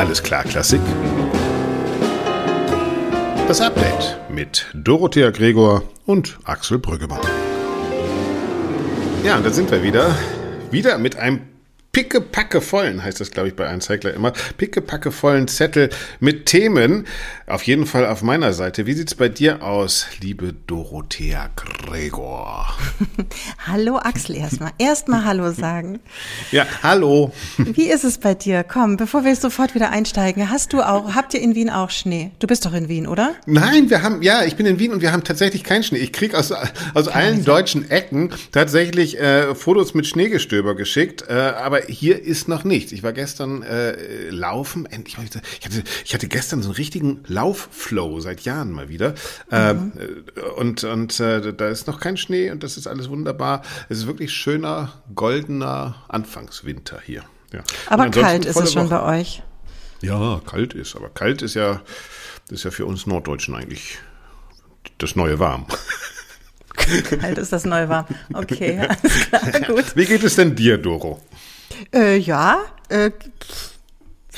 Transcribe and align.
Alles 0.00 0.22
klar, 0.22 0.44
Klassik. 0.44 0.80
Das 3.46 3.60
Update 3.60 4.16
mit 4.30 4.64
Dorothea 4.72 5.28
Gregor 5.28 5.82
und 6.06 6.38
Axel 6.44 6.78
Brüggemann. 6.78 7.20
Ja, 9.22 9.36
und 9.36 9.44
da 9.44 9.50
sind 9.50 9.70
wir 9.70 9.82
wieder. 9.82 10.16
Wieder 10.70 10.96
mit 10.96 11.16
einem 11.16 11.40
pickepacke 11.92 12.60
vollen, 12.60 13.02
heißt 13.02 13.20
das, 13.20 13.32
glaube 13.32 13.48
ich, 13.48 13.56
bei 13.56 13.66
Einzeigler 13.66 14.14
immer, 14.14 14.32
pickepacke 14.56 15.10
vollen 15.10 15.48
Zettel 15.48 15.90
mit 16.20 16.46
Themen. 16.46 17.06
Auf 17.46 17.64
jeden 17.64 17.84
Fall 17.86 18.06
auf 18.06 18.22
meiner 18.22 18.52
Seite. 18.52 18.86
Wie 18.86 18.92
sieht's 18.92 19.16
bei 19.16 19.28
dir 19.28 19.62
aus, 19.62 20.06
liebe 20.20 20.54
Dorothea 20.66 21.50
Gregor? 21.56 22.76
hallo 23.66 23.96
Axel 23.96 24.36
erstmal. 24.36 24.70
Erstmal 24.78 25.24
Hallo 25.24 25.50
sagen. 25.50 25.98
Ja, 26.52 26.64
hallo. 26.82 27.32
Wie 27.58 27.90
ist 27.90 28.04
es 28.04 28.18
bei 28.18 28.34
dir? 28.34 28.62
Komm, 28.62 28.96
bevor 28.96 29.24
wir 29.24 29.34
sofort 29.34 29.74
wieder 29.74 29.90
einsteigen, 29.90 30.48
hast 30.48 30.72
du 30.72 30.82
auch, 30.82 31.14
habt 31.14 31.34
ihr 31.34 31.40
in 31.40 31.54
Wien 31.56 31.70
auch 31.70 31.90
Schnee? 31.90 32.30
Du 32.38 32.46
bist 32.46 32.64
doch 32.66 32.72
in 32.72 32.88
Wien, 32.88 33.06
oder? 33.08 33.34
Nein, 33.46 33.90
wir 33.90 34.02
haben, 34.02 34.22
ja, 34.22 34.44
ich 34.44 34.54
bin 34.54 34.66
in 34.66 34.78
Wien 34.78 34.92
und 34.92 35.02
wir 35.02 35.12
haben 35.12 35.24
tatsächlich 35.24 35.64
keinen 35.64 35.82
Schnee. 35.82 35.98
Ich 35.98 36.12
krieg 36.12 36.34
aus, 36.34 36.52
aus 36.94 37.08
allen 37.08 37.44
deutschen 37.44 37.90
Ecken 37.90 38.30
tatsächlich 38.52 39.18
äh, 39.18 39.54
Fotos 39.56 39.94
mit 39.94 40.06
Schneegestöber 40.06 40.76
geschickt, 40.76 41.24
äh, 41.28 41.32
aber 41.32 41.79
hier 41.88 42.22
ist 42.22 42.48
noch 42.48 42.64
nichts. 42.64 42.92
Ich 42.92 43.02
war 43.02 43.12
gestern 43.12 43.62
äh, 43.62 44.30
laufen, 44.30 44.86
endlich 44.86 45.18
mal 45.18 45.24
wieder. 45.24 45.40
Ich 45.58 45.66
hatte, 45.66 45.82
ich 46.04 46.14
hatte 46.14 46.28
gestern 46.28 46.62
so 46.62 46.68
einen 46.68 46.76
richtigen 46.76 47.20
Laufflow 47.26 48.20
seit 48.20 48.42
Jahren 48.42 48.72
mal 48.72 48.88
wieder. 48.88 49.14
Mhm. 49.50 49.92
Äh, 49.96 50.40
und 50.56 50.84
und 50.84 51.20
äh, 51.20 51.52
da 51.52 51.68
ist 51.68 51.86
noch 51.86 52.00
kein 52.00 52.16
Schnee 52.16 52.50
und 52.50 52.62
das 52.62 52.76
ist 52.76 52.86
alles 52.86 53.08
wunderbar. 53.08 53.62
Es 53.88 53.98
ist 53.98 54.06
wirklich 54.06 54.32
schöner, 54.32 55.02
goldener 55.14 56.04
Anfangswinter 56.08 57.00
hier. 57.04 57.24
Ja. 57.52 57.62
Aber 57.86 58.10
kalt 58.10 58.44
ist 58.44 58.56
es 58.56 58.72
schon 58.72 58.90
Woche. 58.90 59.02
bei 59.02 59.20
euch. 59.20 59.42
Ja, 60.02 60.40
kalt 60.46 60.74
ist, 60.74 60.96
aber 60.96 61.10
kalt 61.10 61.42
ist 61.42 61.54
ja, 61.54 61.82
das 62.48 62.60
ist 62.60 62.64
ja 62.64 62.70
für 62.70 62.86
uns 62.86 63.06
Norddeutschen 63.06 63.54
eigentlich 63.54 63.98
das 64.98 65.16
neue 65.16 65.38
Warm. 65.38 65.66
Kalt 67.20 67.38
ist 67.38 67.52
das 67.52 67.64
neue 67.64 67.88
Warm. 67.88 68.06
Okay, 68.32 68.78
alles 68.88 69.28
klar, 69.28 69.60
gut. 69.66 69.96
Wie 69.96 70.06
geht 70.06 70.24
es 70.24 70.36
denn 70.36 70.54
dir, 70.54 70.78
Doro? 70.78 71.20
Äh, 71.92 72.16
ja, 72.18 72.64
äh, 72.88 73.10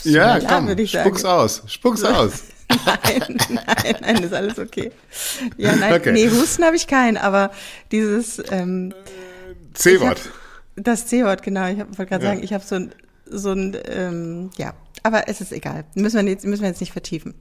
ja, 0.04 0.40
komm, 0.40 0.76
spuck's 0.86 1.24
aus, 1.24 1.62
spuck's 1.66 2.04
aus. 2.04 2.44
nein, 2.86 3.38
nein, 3.50 3.96
nein, 4.00 4.22
ist 4.22 4.32
alles 4.32 4.58
okay. 4.58 4.92
Ja, 5.56 5.76
nein, 5.76 5.92
okay. 5.92 6.12
nee, 6.12 6.28
Husten 6.28 6.64
habe 6.64 6.76
ich 6.76 6.86
keinen, 6.86 7.16
aber 7.16 7.50
dieses 7.90 8.42
ähm, 8.50 8.94
C-Wort. 9.74 10.30
Das 10.76 11.06
C-Wort, 11.06 11.42
genau. 11.42 11.68
Ich 11.68 11.78
wollte 11.78 12.06
gerade 12.06 12.24
ja. 12.24 12.30
sagen, 12.30 12.42
ich 12.42 12.52
habe 12.52 12.64
so 12.64 12.76
ein, 12.76 12.94
so 13.26 13.52
ein, 13.52 13.76
ähm, 13.86 14.50
ja, 14.56 14.74
aber 15.02 15.28
es 15.28 15.40
ist 15.40 15.52
egal. 15.52 15.84
Müssen 15.94 16.24
wir, 16.24 16.32
jetzt, 16.32 16.46
müssen 16.46 16.62
wir 16.62 16.68
jetzt 16.68 16.80
nicht 16.80 16.92
vertiefen. 16.92 17.34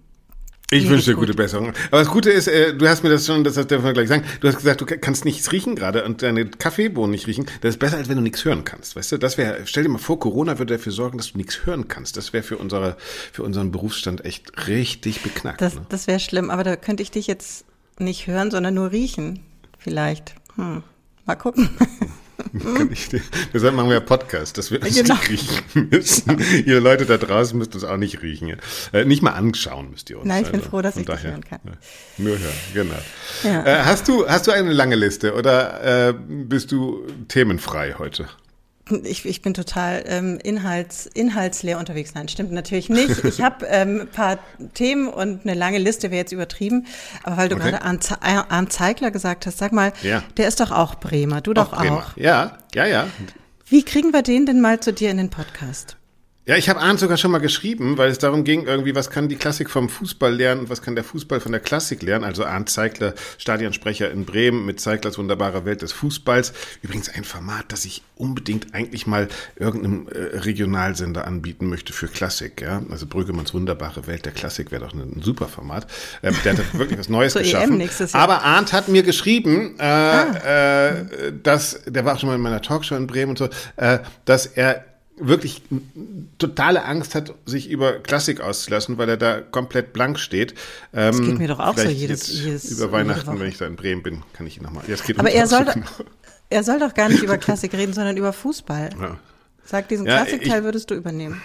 Ich 0.73 0.89
wünsche 0.89 1.11
dir 1.11 1.17
gute 1.17 1.33
Besserung. 1.33 1.73
Aber 1.91 1.99
das 1.99 2.07
Gute 2.07 2.31
ist, 2.31 2.47
äh, 2.47 2.73
du 2.73 2.87
hast 2.87 3.03
mir 3.03 3.09
das 3.09 3.25
schon, 3.25 3.43
das 3.43 3.55
darf 3.55 3.83
man 3.83 3.93
gleich 3.93 4.07
sagen, 4.07 4.23
du 4.39 4.47
hast 4.47 4.55
gesagt, 4.55 4.79
du 4.79 4.85
kannst 4.85 5.25
nichts 5.25 5.51
riechen 5.51 5.75
gerade 5.75 6.05
und 6.05 6.21
deine 6.21 6.45
Kaffeebohnen 6.45 7.11
nicht 7.11 7.27
riechen. 7.27 7.45
Das 7.59 7.75
ist 7.75 7.77
besser, 7.77 7.97
als 7.97 8.07
wenn 8.07 8.15
du 8.15 8.23
nichts 8.23 8.45
hören 8.45 8.63
kannst. 8.63 8.95
Weißt 8.95 9.11
du, 9.11 9.17
das 9.17 9.37
wäre, 9.37 9.59
stell 9.65 9.83
dir 9.83 9.89
mal 9.89 9.97
vor, 9.97 10.17
Corona 10.17 10.59
würde 10.59 10.77
dafür 10.77 10.93
sorgen, 10.93 11.17
dass 11.17 11.33
du 11.33 11.37
nichts 11.37 11.65
hören 11.65 11.89
kannst. 11.89 12.15
Das 12.15 12.31
wäre 12.31 12.43
für 12.43 12.57
unsere, 12.57 12.95
für 13.33 13.43
unseren 13.43 13.73
Berufsstand 13.73 14.23
echt 14.23 14.67
richtig 14.67 15.23
beknackt. 15.23 15.59
Das, 15.59 15.75
ne? 15.75 15.85
das 15.89 16.07
wäre 16.07 16.21
schlimm, 16.21 16.49
aber 16.49 16.63
da 16.63 16.77
könnte 16.77 17.03
ich 17.03 17.11
dich 17.11 17.27
jetzt 17.27 17.65
nicht 17.99 18.27
hören, 18.27 18.49
sondern 18.49 18.73
nur 18.73 18.93
riechen. 18.93 19.39
Vielleicht. 19.77 20.35
Hm. 20.55 20.83
Mal 21.31 21.35
gucken. 21.35 21.69
Kann 22.75 22.91
ich, 22.91 23.07
deshalb 23.53 23.73
machen 23.73 23.87
wir 23.87 23.93
ja 23.93 23.99
Podcast, 24.01 24.57
dass 24.57 24.69
wir 24.69 24.79
das 24.79 24.93
genau. 24.93 25.13
nicht 25.13 25.29
riechen 25.29 25.87
müssen. 25.89 26.37
ihr 26.65 26.81
Leute 26.81 27.05
da 27.05 27.15
draußen 27.15 27.57
müsst 27.57 27.73
uns 27.73 27.85
auch 27.85 27.95
nicht 27.95 28.21
riechen. 28.21 28.57
Äh, 28.91 29.05
nicht 29.05 29.21
mal 29.23 29.31
anschauen 29.31 29.91
müsst 29.91 30.09
ihr 30.09 30.17
uns. 30.17 30.27
Nein, 30.27 30.43
ich 30.43 30.51
bin 30.51 30.59
also, 30.59 30.69
froh, 30.69 30.81
dass 30.81 30.97
ich 30.97 31.05
daher, 31.05 31.21
das 31.23 31.31
hören 31.31 31.45
kann. 31.45 31.59
Nur 32.17 32.37
hören, 32.37 32.51
genau. 32.73 32.95
Ja. 33.43 33.65
Äh, 33.65 33.83
hast, 33.85 34.09
du, 34.09 34.27
hast 34.27 34.47
du 34.47 34.51
eine 34.51 34.73
lange 34.73 34.95
Liste 34.95 35.33
oder 35.33 36.09
äh, 36.09 36.13
bist 36.13 36.73
du 36.73 37.07
themenfrei 37.29 37.95
heute? 37.97 38.27
Ich, 39.03 39.25
ich 39.25 39.41
bin 39.41 39.53
total 39.53 40.03
ähm, 40.07 40.39
inhalts, 40.43 41.05
inhaltsleer 41.05 41.79
unterwegs. 41.79 42.13
Nein, 42.13 42.27
stimmt 42.27 42.51
natürlich 42.51 42.89
nicht. 42.89 43.23
Ich 43.23 43.41
habe 43.41 43.65
ähm, 43.69 44.01
ein 44.01 44.07
paar 44.07 44.39
Themen 44.73 45.07
und 45.07 45.45
eine 45.45 45.53
lange 45.53 45.77
Liste 45.77 46.11
wäre 46.11 46.19
jetzt 46.19 46.31
übertrieben. 46.31 46.85
Aber 47.23 47.37
weil 47.37 47.49
du 47.49 47.55
okay. 47.55 47.71
gerade 47.71 47.83
Arndt, 47.83 48.11
Arndt 48.21 48.73
Zeigler 48.73 49.11
gesagt 49.11 49.45
hast, 49.45 49.57
sag 49.57 49.71
mal, 49.71 49.93
ja. 50.03 50.23
der 50.37 50.47
ist 50.47 50.59
doch 50.59 50.71
auch 50.71 50.95
Bremer. 50.95 51.41
Du 51.41 51.53
doch 51.53 51.73
auch. 51.73 51.85
Auch. 51.85 52.17
Ja, 52.17 52.57
ja, 52.73 52.85
ja. 52.85 53.07
Wie 53.67 53.83
kriegen 53.83 54.11
wir 54.11 54.21
den 54.21 54.45
denn 54.45 54.61
mal 54.61 54.79
zu 54.79 54.91
dir 54.93 55.11
in 55.11 55.17
den 55.17 55.29
Podcast? 55.29 55.97
Ja, 56.47 56.55
ich 56.55 56.69
habe 56.69 56.79
Arndt 56.79 56.99
sogar 56.99 57.17
schon 57.17 57.29
mal 57.29 57.37
geschrieben, 57.37 57.99
weil 57.99 58.09
es 58.09 58.17
darum 58.17 58.43
ging, 58.43 58.65
irgendwie, 58.65 58.95
was 58.95 59.11
kann 59.11 59.29
die 59.29 59.35
Klassik 59.35 59.69
vom 59.69 59.89
Fußball 59.89 60.33
lernen 60.33 60.61
und 60.61 60.69
was 60.71 60.81
kann 60.81 60.95
der 60.95 61.03
Fußball 61.03 61.39
von 61.39 61.51
der 61.51 61.61
Klassik 61.61 62.01
lernen. 62.01 62.25
Also 62.25 62.45
Arndt 62.45 62.71
Zeigler, 62.71 63.13
Stadionsprecher 63.37 64.09
in 64.09 64.25
Bremen 64.25 64.65
mit 64.65 64.79
Zeiglers 64.79 65.19
wunderbarer 65.19 65.65
Welt 65.65 65.83
des 65.83 65.91
Fußballs. 65.91 66.53
Übrigens 66.81 67.09
ein 67.09 67.25
Format, 67.25 67.65
das 67.67 67.85
ich 67.85 68.01
unbedingt 68.15 68.73
eigentlich 68.73 69.05
mal 69.05 69.27
irgendeinem 69.55 70.07
äh, 70.07 70.37
Regionalsender 70.39 71.27
anbieten 71.27 71.69
möchte 71.69 71.93
für 71.93 72.07
Klassik. 72.07 72.63
Ja? 72.63 72.81
Also 72.89 73.05
Brüggemanns 73.05 73.53
wunderbare 73.53 74.07
Welt 74.07 74.25
der 74.25 74.31
Klassik 74.31 74.71
wäre 74.71 74.85
doch 74.85 74.93
ein, 74.93 75.17
ein 75.17 75.21
super 75.21 75.47
Format. 75.47 75.85
Äh, 76.23 76.33
der 76.43 76.57
hat 76.57 76.73
wirklich 76.73 76.97
was 76.97 77.07
Neues 77.07 77.33
geschaffen. 77.35 77.79
EM 77.79 77.89
Aber 78.13 78.41
Arndt 78.41 78.73
hat 78.73 78.87
mir 78.87 79.03
geschrieben, 79.03 79.75
äh, 79.77 79.83
ah. 79.83 80.87
äh, 80.87 81.33
dass, 81.43 81.81
der 81.85 82.03
war 82.03 82.15
auch 82.15 82.19
schon 82.19 82.29
mal 82.29 82.35
in 82.35 82.41
meiner 82.41 82.63
Talkshow 82.63 82.95
in 82.95 83.05
Bremen 83.05 83.29
und 83.29 83.37
so, 83.37 83.47
äh, 83.75 83.99
dass 84.25 84.47
er 84.47 84.85
wirklich 85.21 85.61
totale 86.37 86.83
Angst 86.83 87.15
hat, 87.15 87.33
sich 87.45 87.69
über 87.69 87.99
Klassik 87.99 88.41
auszulassen, 88.41 88.97
weil 88.97 89.09
er 89.09 89.17
da 89.17 89.41
komplett 89.41 89.93
blank 89.93 90.19
steht. 90.19 90.55
das 90.91 91.19
geht 91.19 91.29
ähm, 91.29 91.37
mir 91.37 91.47
doch 91.47 91.59
auch 91.59 91.77
so 91.77 91.87
jedes, 91.87 92.27
jedes 92.27 92.71
Über 92.71 92.91
Weihnachten, 92.91 93.39
wenn 93.39 93.47
ich 93.47 93.57
da 93.57 93.67
in 93.67 93.75
Bremen 93.75 94.03
bin, 94.03 94.23
kann 94.33 94.47
ich 94.47 94.57
ihn 94.57 94.63
nochmal. 94.63 94.83
Aber 95.17 95.31
er 95.31 95.47
soll, 95.47 95.65
so 95.65 95.73
genau. 95.73 95.85
er 96.49 96.63
soll 96.63 96.79
doch 96.79 96.93
gar 96.93 97.09
nicht 97.09 97.23
über 97.23 97.37
Klassik 97.39 97.73
reden, 97.73 97.93
sondern 97.93 98.17
über 98.17 98.33
Fußball. 98.33 98.89
Ja. 98.99 99.19
Sag, 99.63 99.87
diesen 99.87 100.05
ja, 100.05 100.17
Klassikteil 100.17 100.63
würdest 100.63 100.89
du 100.89 100.95
übernehmen. 100.95 101.41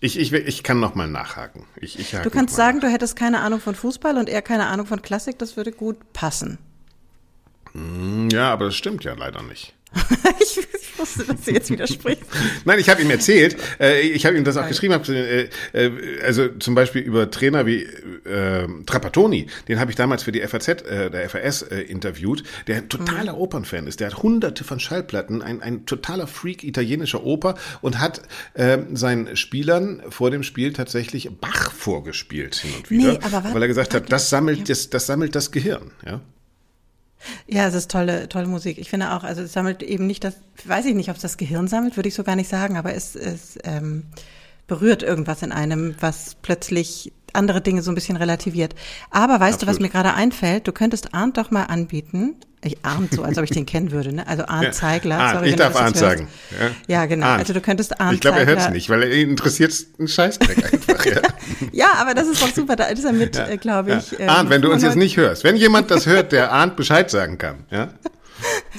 Ich, 0.00 0.18
ich, 0.18 0.32
ich 0.32 0.62
kann 0.62 0.80
noch 0.80 0.94
mal 0.94 1.08
nachhaken. 1.08 1.64
Ich, 1.80 1.98
ich 1.98 2.10
du 2.10 2.30
kannst 2.30 2.54
sagen, 2.54 2.78
nach. 2.78 2.88
du 2.88 2.92
hättest 2.92 3.16
keine 3.16 3.40
Ahnung 3.40 3.60
von 3.60 3.74
Fußball 3.74 4.18
und 4.18 4.28
er 4.28 4.42
keine 4.42 4.66
Ahnung 4.66 4.86
von 4.86 5.02
Klassik, 5.02 5.38
das 5.38 5.56
würde 5.56 5.72
gut 5.72 6.12
passen. 6.12 6.58
Hm, 7.72 8.28
ja, 8.30 8.52
aber 8.52 8.66
das 8.66 8.76
stimmt 8.76 9.04
ja 9.04 9.14
leider 9.14 9.42
nicht. 9.42 9.74
Ich, 10.40 10.58
ich, 10.74 10.98
wusste, 10.98 11.24
dass 11.24 11.42
du 11.42 11.50
jetzt 11.52 11.70
widersprichst. 11.70 12.24
Nein, 12.64 12.78
ich 12.78 12.88
habe 12.88 13.02
ihm 13.02 13.10
erzählt, 13.10 13.56
äh, 13.80 14.00
ich 14.00 14.26
habe 14.26 14.36
ihm 14.36 14.44
das 14.44 14.56
auch 14.56 14.68
geschrieben, 14.68 14.94
hab, 14.94 15.08
äh, 15.08 15.48
äh, 15.72 16.20
also 16.24 16.48
zum 16.48 16.74
Beispiel 16.74 17.02
über 17.02 17.30
Trainer 17.30 17.66
wie 17.66 17.82
äh, 17.82 18.66
Trapattoni, 18.86 19.46
den 19.68 19.80
habe 19.80 19.90
ich 19.90 19.96
damals 19.96 20.22
für 20.22 20.32
die 20.32 20.40
FAZ, 20.40 20.68
äh, 20.68 21.10
der 21.10 21.28
FAS 21.28 21.62
äh, 21.62 21.80
interviewt, 21.80 22.42
der 22.66 22.76
ein 22.78 22.88
totaler 22.88 23.34
mhm. 23.34 23.40
Opernfan 23.40 23.86
ist, 23.86 24.00
der 24.00 24.08
hat 24.08 24.22
hunderte 24.22 24.64
von 24.64 24.80
Schallplatten, 24.80 25.42
ein, 25.42 25.62
ein 25.62 25.86
totaler 25.86 26.26
Freak 26.26 26.64
italienischer 26.64 27.24
Oper 27.24 27.56
und 27.80 28.00
hat 28.00 28.22
äh, 28.54 28.78
seinen 28.92 29.36
Spielern 29.36 30.02
vor 30.08 30.30
dem 30.30 30.42
Spiel 30.42 30.72
tatsächlich 30.72 31.30
Bach 31.40 31.72
vorgespielt 31.72 32.56
hin 32.56 32.72
und 32.76 32.90
wieder, 32.90 33.12
nee, 33.12 33.18
aber 33.22 33.54
weil 33.54 33.62
er 33.62 33.68
gesagt 33.68 33.94
hat, 33.94 34.10
das 34.10 34.30
sammelt 34.30 34.68
das, 34.68 34.90
das 34.90 35.06
sammelt 35.06 35.34
das 35.34 35.50
Gehirn, 35.50 35.90
ja. 36.04 36.20
Ja, 37.46 37.66
es 37.66 37.74
ist 37.74 37.90
tolle, 37.90 38.28
tolle 38.28 38.46
Musik. 38.46 38.78
Ich 38.78 38.90
finde 38.90 39.12
auch, 39.12 39.24
also 39.24 39.42
es 39.42 39.52
sammelt 39.52 39.82
eben 39.82 40.06
nicht 40.06 40.24
das, 40.24 40.34
weiß 40.64 40.86
ich 40.86 40.94
nicht, 40.94 41.10
ob 41.10 41.16
es 41.16 41.22
das 41.22 41.36
Gehirn 41.36 41.68
sammelt, 41.68 41.96
würde 41.96 42.08
ich 42.08 42.14
so 42.14 42.24
gar 42.24 42.36
nicht 42.36 42.48
sagen, 42.48 42.76
aber 42.76 42.94
es, 42.94 43.16
es 43.16 43.58
ähm, 43.64 44.04
berührt 44.66 45.02
irgendwas 45.02 45.42
in 45.42 45.52
einem, 45.52 45.94
was 46.00 46.36
plötzlich 46.40 47.12
andere 47.32 47.60
Dinge 47.60 47.82
so 47.82 47.90
ein 47.90 47.94
bisschen 47.94 48.16
relativiert. 48.16 48.74
Aber 49.10 49.34
weißt 49.34 49.54
Absolut. 49.54 49.62
du, 49.62 49.66
was 49.66 49.80
mir 49.80 49.88
gerade 49.88 50.14
einfällt? 50.14 50.66
Du 50.66 50.72
könntest 50.72 51.14
Arndt 51.14 51.36
doch 51.36 51.50
mal 51.50 51.64
anbieten. 51.64 52.36
Ich 52.64 52.78
Arndt 52.82 53.12
so, 53.12 53.22
als 53.22 53.36
ob 53.36 53.44
ich 53.44 53.50
den 53.50 53.66
kennen 53.66 53.90
würde, 53.92 54.12
ne? 54.12 54.26
Also 54.26 54.46
Arndt 54.46 54.64
ja. 54.64 54.72
Zeigler. 54.72 55.18
Arndt, 55.18 55.38
sorry, 55.38 55.48
ich 55.50 55.56
darf 55.56 55.76
Arndt 55.76 55.96
sagen. 55.98 56.28
Ja, 56.58 56.70
ja 57.00 57.06
genau. 57.06 57.26
Arndt. 57.26 57.40
Also 57.40 57.52
du 57.52 57.60
könntest 57.60 58.00
Arndt 58.00 58.14
Ich 58.14 58.20
glaube, 58.20 58.38
er 58.38 58.46
hört 58.46 58.60
es 58.60 58.70
nicht, 58.70 58.88
weil 58.88 59.02
er 59.02 59.12
interessiert 59.12 59.74
einen 59.98 60.08
Scheißdreck 60.08 60.72
einfach. 60.72 61.04
Ja. 61.04 61.20
ja, 61.72 61.92
aber 61.96 62.14
das 62.14 62.26
ist 62.26 62.42
doch 62.42 62.52
super. 62.54 62.74
Da 62.76 62.84
ist 62.84 63.04
er 63.04 63.12
mit, 63.12 63.36
ja. 63.36 63.48
äh, 63.48 63.58
glaube 63.58 63.96
ich. 63.98 64.18
Ähm, 64.18 64.28
Arndt, 64.30 64.50
wenn 64.50 64.62
du 64.62 64.72
uns 64.72 64.82
jetzt 64.82 64.96
nicht 64.96 65.18
hörst, 65.18 65.44
wenn 65.44 65.56
jemand 65.56 65.90
das 65.90 66.06
hört, 66.06 66.32
der 66.32 66.52
Arndt 66.52 66.76
Bescheid 66.76 67.10
sagen 67.10 67.38
kann, 67.38 67.64
ja? 67.70 67.88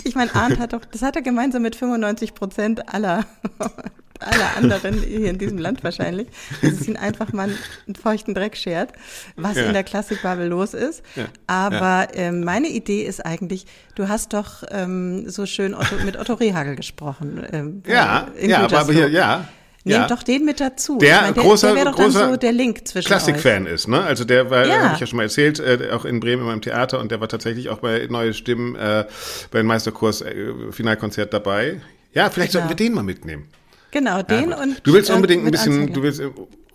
Ich 0.04 0.14
meine, 0.14 0.36
Arndt 0.36 0.60
hat 0.60 0.74
doch, 0.74 0.82
das 0.86 1.02
hat 1.02 1.16
er 1.16 1.24
gemeinsam 1.24 1.64
mit 1.64 1.76
95 1.76 2.36
Prozent 2.36 2.94
aller 2.94 3.26
alle 4.26 4.56
anderen 4.56 5.02
hier 5.02 5.30
in 5.30 5.38
diesem 5.38 5.58
Land 5.58 5.84
wahrscheinlich, 5.84 6.28
dass 6.62 6.74
es 6.74 6.88
ihn 6.88 6.98
einfach 6.98 7.34
mal 7.34 7.50
einen 7.88 7.96
feuchten 7.96 8.34
Dreck 8.34 8.58
schert, 8.58 8.92
was 9.36 9.56
ja. 9.56 9.64
in 9.64 9.74
der 9.74 9.84
Klassikbubble 9.84 10.48
los 10.48 10.74
ist. 10.74 11.04
Ja. 11.16 11.26
Aber 11.48 12.08
ja. 12.14 12.16
Ähm, 12.16 12.44
meine 12.44 12.68
Idee 12.68 13.04
ist 13.04 13.26
eigentlich, 13.26 13.66
du 13.96 14.08
hast 14.08 14.34
doch 14.34 14.64
ähm, 14.72 15.30
so 15.30 15.46
schön 15.46 15.74
Otto, 15.74 15.96
mit 16.06 16.18
Otto 16.18 16.34
Rehagel 16.34 16.76
gesprochen. 16.76 17.46
Ähm, 17.52 17.84
ja, 17.88 18.28
ja, 18.42 18.64
aber 18.64 18.94
hier, 18.94 19.10
ja. 19.10 19.48
Nehmt 19.88 20.00
ja. 20.00 20.08
doch 20.08 20.24
den 20.24 20.46
mit 20.46 20.60
dazu. 20.60 20.98
Der, 20.98 21.22
meine, 21.22 21.34
der 21.34 21.44
großer, 21.44 21.76
der 21.76 21.86
großer 21.86 22.30
so 22.32 22.38
der 22.38 22.52
Link 22.52 22.88
zwischen 22.88 23.06
Klassikfan 23.06 23.68
ist, 23.68 23.88
ne? 23.88 24.02
Also 24.02 24.24
der 24.24 24.50
war, 24.50 24.66
ja. 24.66 24.80
habe 24.80 24.96
ich 24.96 25.00
ja 25.00 25.06
schon 25.06 25.18
mal 25.18 25.24
erzählt, 25.24 25.60
äh, 25.60 25.92
auch 25.92 26.06
in 26.06 26.20
Bremen 26.20 26.42
in 26.42 26.48
meinem 26.48 26.62
Theater 26.62 27.00
und 27.00 27.12
der 27.12 27.22
war 27.22 27.28
tatsächlich 27.28 27.70
auch 27.70 27.78
bei 27.78 28.08
Neue 28.10 28.34
Stimmen 28.34 28.76
äh, 28.76 29.06
beim 29.52 29.68
Meisterkurs 29.68 30.22
äh, 30.22 30.54
Finalkonzert 30.72 31.32
dabei. 31.36 31.82
Ja, 32.14 32.32
vielleicht 32.32 32.54
genau. 32.54 32.64
sollten 32.64 32.70
wir 32.70 32.84
den 32.84 32.96
mal 32.96 33.04
mitnehmen. 33.04 33.48
Genau, 33.96 34.22
den 34.24 34.50
ja, 34.50 34.62
und. 34.62 34.86
Du 34.86 34.92
willst 34.92 35.10
unbedingt 35.10 35.46
ein 35.46 35.52
bisschen, 35.52 35.94
du 35.94 36.04
willst 36.04 36.22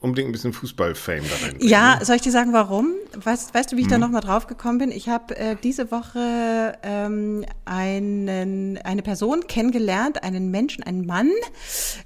unbedingt 0.00 0.30
ein 0.30 0.32
bisschen 0.32 0.54
Fußball-Fame 0.54 1.22
da 1.28 1.46
rein. 1.46 1.56
Ja, 1.60 1.98
soll 2.02 2.16
ich 2.16 2.22
dir 2.22 2.30
sagen, 2.30 2.54
warum? 2.54 2.94
Weißt, 3.14 3.52
weißt 3.52 3.70
du, 3.70 3.76
wie 3.76 3.82
ich 3.82 3.88
mhm. 3.88 3.90
da 3.90 3.98
nochmal 3.98 4.22
drauf 4.22 4.46
gekommen 4.46 4.78
bin? 4.78 4.90
Ich 4.90 5.10
habe 5.10 5.36
äh, 5.36 5.54
diese 5.62 5.90
Woche 5.90 6.78
ähm, 6.82 7.44
einen, 7.66 8.78
eine 8.78 9.02
Person 9.02 9.46
kennengelernt, 9.46 10.22
einen 10.22 10.50
Menschen, 10.50 10.82
einen 10.82 11.04
Mann, 11.04 11.28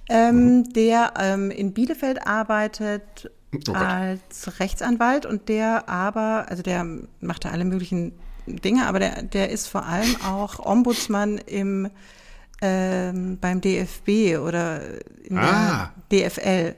ähm, 0.09 0.57
mhm. 0.57 0.73
der 0.73 1.15
ähm, 1.21 1.53
in 1.53 1.73
Bielefeld 1.73 2.27
arbeitet 2.27 3.31
oh 3.69 3.73
als 3.73 4.59
Rechtsanwalt 4.59 5.27
und 5.27 5.49
der 5.49 5.89
aber, 5.89 6.47
also 6.49 6.65
der 6.65 6.85
macht 7.21 7.45
da 7.45 7.51
alle 7.51 7.65
möglichen 7.65 8.15
Dinge, 8.49 8.89
aber 8.89 8.99
der, 8.99 9.23
der 9.23 9.51
ist 9.51 9.69
vor 9.69 9.87
allem 9.87 10.17
auch 10.25 10.59
Ombudsmann 10.59 11.39
im 11.39 11.89
ähm, 12.63 13.39
beim 13.41 13.61
DFB 13.61 14.39
oder 14.39 14.81
in 15.25 15.39
ah. 15.39 15.91
der 16.11 16.29
DFL. 16.29 16.75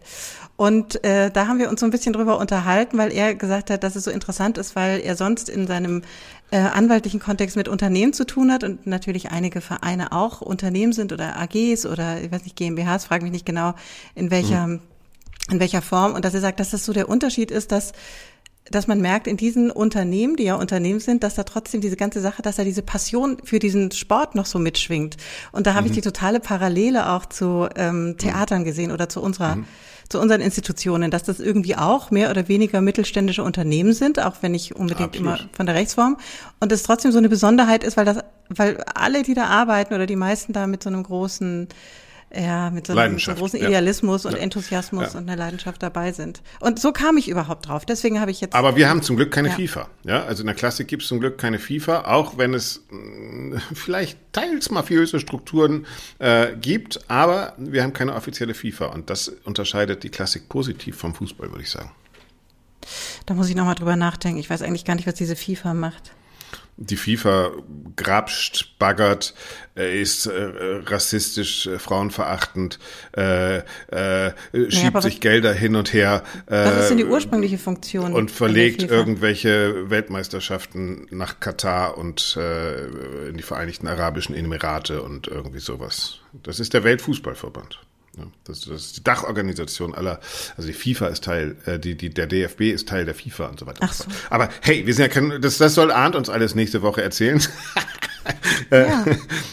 Und 0.56 1.05
äh, 1.05 1.31
da 1.31 1.49
haben 1.49 1.58
wir 1.58 1.69
uns 1.69 1.81
so 1.81 1.87
ein 1.87 1.90
bisschen 1.90 2.14
drüber 2.14 2.38
unterhalten, 2.38 2.96
weil 2.96 3.12
er 3.12 3.34
gesagt 3.34 3.70
hat, 3.70 3.84
dass 3.84 3.94
es 3.94 4.05
so 4.05 4.11
interessant 4.11 4.56
ist, 4.56 4.75
weil 4.75 5.00
er 5.00 5.14
sonst 5.14 5.50
in 5.50 5.67
seinem 5.67 6.02
äh, 6.50 6.58
anwaltlichen 6.58 7.20
Kontext 7.20 7.56
mit 7.56 7.69
Unternehmen 7.69 8.14
zu 8.14 8.25
tun 8.25 8.50
hat 8.50 8.64
und 8.64 8.87
natürlich 8.87 9.31
einige 9.31 9.61
Vereine 9.61 10.12
auch 10.12 10.40
Unternehmen 10.40 10.93
sind 10.93 11.12
oder 11.12 11.38
AGs 11.38 11.84
oder 11.84 12.23
ich 12.23 12.32
weiß 12.32 12.44
nicht 12.44 12.56
GmbHs, 12.56 13.05
frage 13.05 13.25
mich 13.25 13.32
nicht 13.32 13.46
genau 13.46 13.75
in 14.14 14.31
welcher 14.31 14.67
mhm. 14.67 14.81
in 15.50 15.61
welcher 15.61 15.82
Form 15.82 16.14
und 16.14 16.25
dass 16.25 16.34
er 16.34 16.40
sagt, 16.40 16.58
dass 16.58 16.70
das 16.70 16.84
so 16.84 16.93
der 16.93 17.08
Unterschied 17.08 17.50
ist, 17.50 17.73
dass 17.73 17.93
dass 18.70 18.86
man 18.86 19.00
merkt 19.00 19.26
in 19.26 19.36
diesen 19.36 19.70
Unternehmen, 19.70 20.36
die 20.36 20.44
ja 20.44 20.56
Unternehmen 20.56 21.00
sind, 21.00 21.22
dass 21.22 21.34
da 21.34 21.44
trotzdem 21.44 21.80
diese 21.80 21.96
ganze 21.96 22.20
Sache, 22.20 22.42
dass 22.42 22.56
da 22.56 22.64
diese 22.64 22.82
Passion 22.82 23.38
für 23.44 23.58
diesen 23.58 23.92
Sport 23.92 24.34
noch 24.34 24.46
so 24.46 24.58
mitschwingt. 24.58 25.16
Und 25.52 25.66
da 25.66 25.74
habe 25.74 25.82
mhm. 25.82 25.92
ich 25.92 25.92
die 25.92 26.00
totale 26.00 26.40
Parallele 26.40 27.10
auch 27.10 27.26
zu 27.26 27.68
ähm. 27.76 28.16
Theatern 28.18 28.64
gesehen 28.64 28.90
oder 28.90 29.08
zu 29.08 29.22
unserer, 29.22 29.56
mhm. 29.56 29.66
zu 30.08 30.20
unseren 30.20 30.40
Institutionen, 30.40 31.10
dass 31.10 31.22
das 31.22 31.38
irgendwie 31.38 31.76
auch 31.76 32.10
mehr 32.10 32.30
oder 32.30 32.48
weniger 32.48 32.80
mittelständische 32.80 33.44
Unternehmen 33.44 33.92
sind, 33.92 34.20
auch 34.20 34.36
wenn 34.40 34.52
nicht 34.52 34.74
unbedingt 34.74 35.10
Absolut. 35.10 35.40
immer 35.40 35.48
von 35.52 35.66
der 35.66 35.74
Rechtsform. 35.76 36.16
Und 36.58 36.72
es 36.72 36.82
trotzdem 36.82 37.12
so 37.12 37.18
eine 37.18 37.28
Besonderheit 37.28 37.84
ist, 37.84 37.96
weil 37.96 38.04
das, 38.04 38.18
weil 38.48 38.82
alle, 38.94 39.22
die 39.22 39.34
da 39.34 39.44
arbeiten 39.44 39.94
oder 39.94 40.06
die 40.06 40.16
meisten 40.16 40.52
da 40.52 40.66
mit 40.66 40.82
so 40.82 40.88
einem 40.88 41.04
großen 41.04 41.68
ja, 42.34 42.70
mit 42.70 42.87
so 42.87 42.96
einem, 42.96 43.19
so 43.19 43.34
großen 43.34 43.58
Idealismus 43.61 44.25
ja. 44.25 44.31
und 44.31 44.37
Enthusiasmus 44.37 45.12
ja. 45.12 45.19
und 45.19 45.28
einer 45.28 45.37
Leidenschaft 45.37 45.82
dabei 45.82 46.12
sind. 46.12 46.43
Und 46.61 46.81
so 46.81 46.93
kam 46.93 47.17
ich 47.17 47.28
überhaupt 47.28 47.69
drauf. 47.69 47.87
Deswegen 47.87 48.20
habe 48.20 48.31
ich 48.31 48.40
jetzt. 48.40 48.55
Aber 48.55 48.76
wir 48.76 48.88
haben 48.88 49.02
zum 49.02 49.17
Glück 49.17 49.31
keine 49.31 49.49
ja. 49.49 49.55
FIFA. 49.55 49.88
Ja, 50.05 50.25
also 50.25 50.43
in 50.43 50.46
der 50.46 50.56
Klassik 50.56 50.88
gibt 50.88 51.02
es 51.02 51.08
zum 51.08 51.20
Glück 51.20 51.38
keine 51.38 51.58
FIFA, 51.58 52.06
auch 52.06 52.37
wenn 52.37 52.52
es 52.52 52.82
mh, 52.90 53.56
mm, 53.56 53.61
vielleicht 53.75 54.19
teils 54.32 54.70
mafiöse 54.70 55.20
Strukturen 55.20 55.87
äh, 56.19 56.49
gibt, 56.56 57.08
aber 57.08 57.55
wir 57.58 57.82
haben 57.82 57.93
keine 57.93 58.14
offizielle 58.14 58.55
FIFA 58.55 58.87
und 58.87 59.08
das 59.08 59.28
unterscheidet 59.44 60.02
die 60.02 60.11
Klassik 60.11 60.49
positiv 60.49 60.96
vom 60.96 61.14
Fußball, 61.14 61.50
würde 61.50 61.62
ich 61.62 61.70
sagen. 61.70 61.90
Da 63.25 63.34
muss 63.34 63.49
ich 63.49 63.56
nochmal 63.56 63.75
drüber 63.75 63.96
nachdenken. 63.96 64.38
Ich 64.38 64.50
weiß 64.50 64.62
eigentlich 64.62 64.84
gar 64.84 64.94
nicht, 64.94 65.06
was 65.06 65.14
diese 65.14 65.37
FIFA 65.37 65.75
macht 65.75 66.12
die 66.76 66.96
FIFA 66.96 67.52
grapscht, 67.96 68.78
baggert, 68.78 69.34
ist 69.75 70.26
äh, 70.26 70.50
rassistisch, 70.87 71.67
äh, 71.67 71.78
frauenverachtend, 71.78 72.78
äh, 73.17 73.58
äh, 73.58 74.32
schiebt 74.69 74.94
ja, 74.94 75.00
sich 75.02 75.20
Gelder 75.20 75.52
hin 75.52 75.76
und 75.76 75.93
her. 75.93 76.23
Was 76.46 76.82
ist 76.82 76.88
denn 76.90 76.99
die 76.99 77.05
ursprüngliche 77.05 77.58
Funktion? 77.58 78.12
Und 78.12 78.31
verlegt 78.31 78.82
irgendwelche 78.82 79.90
Weltmeisterschaften 79.90 81.06
nach 81.11 81.40
Katar 81.40 81.99
und 81.99 82.38
in 83.28 83.37
die 83.37 83.43
Vereinigten 83.43 83.87
Arabischen 83.87 84.34
Emirate 84.34 85.02
und 85.02 85.28
irgendwie 85.28 85.61
sowas. 85.61 86.20
Das 86.43 86.61
ist 86.61 86.75
der 86.75 86.84
Weltfußballverband. 86.84 87.81
Das, 88.44 88.60
das 88.60 88.68
ist 88.68 88.96
die 88.96 89.04
Dachorganisation 89.04 89.94
aller, 89.94 90.20
also 90.56 90.68
die 90.68 90.74
FIFA 90.74 91.08
ist 91.08 91.24
Teil, 91.24 91.56
äh, 91.66 91.78
die, 91.78 91.96
die, 91.96 92.10
der 92.10 92.26
DFB 92.26 92.62
ist 92.72 92.88
Teil 92.88 93.04
der 93.04 93.14
FIFA 93.14 93.46
und 93.46 93.60
so 93.60 93.66
weiter. 93.66 93.80
Ach 93.82 93.92
so. 93.92 94.04
Aber 94.30 94.48
hey, 94.62 94.86
wir 94.86 94.94
sind 94.94 95.02
ja 95.02 95.08
kein, 95.08 95.40
das, 95.40 95.58
das 95.58 95.74
soll 95.74 95.90
Arndt 95.90 96.16
uns 96.16 96.28
alles 96.28 96.54
nächste 96.54 96.82
Woche 96.82 97.02
erzählen. 97.02 97.42
Ja. 98.70 99.05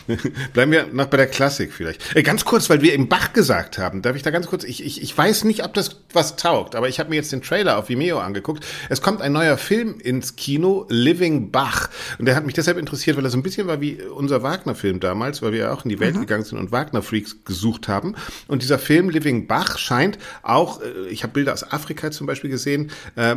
Bleiben 0.54 0.72
wir 0.72 0.88
noch 0.92 1.08
bei 1.08 1.18
der 1.18 1.28
Klassik 1.28 1.72
vielleicht. 1.74 2.16
Äh, 2.16 2.24
ganz 2.24 2.46
kurz, 2.46 2.70
weil 2.70 2.82
wir 2.82 2.94
eben 2.94 3.08
Bach 3.10 3.34
gesagt 3.34 3.78
haben, 3.78 4.02
darf 4.02 4.16
ich 4.16 4.22
da 4.22 4.32
ganz 4.32 4.48
kurz, 4.48 4.64
ich, 4.64 4.84
ich, 4.84 5.02
ich 5.02 5.18
weiß 5.18 5.44
nicht, 5.44 5.64
ob 5.64 5.74
das 5.74 5.98
was 6.14 6.36
taugt, 6.36 6.76
aber 6.76 6.90
ich 6.90 7.00
habe 7.00 7.10
mir 7.10 7.16
jetzt 7.18 7.32
den 7.32 7.42
Trailer 7.42 7.78
auf 7.78 7.90
Vimeo 7.90 8.20
angeguckt. 8.20 8.66
Es 8.90 9.02
kommt 9.02 9.22
ein 9.22 9.32
neuer 9.32 9.58
Film 9.58 10.00
ins 10.00 10.36
Kino, 10.36 10.86
Living 10.90 11.52
Bach. 11.52 11.90
Und 12.18 12.26
der 12.26 12.36
hat 12.36 12.46
mich 12.46 12.54
deshalb 12.56 12.78
interessiert, 12.78 13.18
weil 13.18 13.26
er 13.26 13.30
so 13.30 13.38
ein 13.38 13.44
bisschen 13.44 13.68
war 13.68 13.82
wie 13.82 14.02
unser 14.02 14.44
Wagner-Film 14.44 15.00
damals, 15.00 15.42
weil 15.42 15.52
wir 15.52 15.60
ja 15.60 15.74
auch 15.74 15.84
in 15.84 15.90
die 15.90 16.00
Welt 16.00 16.16
mhm. 16.16 16.22
gegangen 16.22 16.44
sind 16.44 16.58
und 16.58 16.72
Wagner-Freaks 16.72 17.44
gesucht 17.46 17.88
haben. 17.88 18.16
Und 18.48 18.64
dieser 18.64 18.80
Film 18.80 19.10
Living 19.10 19.48
Bach 19.48 19.78
scheint 19.78 20.18
auch, 20.42 20.82
äh, 20.82 21.08
ich 21.10 21.24
habe 21.24 21.34
Bilder 21.34 21.54
aus 21.54 21.72
Afrika 21.72 22.12
zum 22.12 22.28
Beispiel 22.28 22.50
gesehen, 22.50 22.92
äh, 23.16 23.36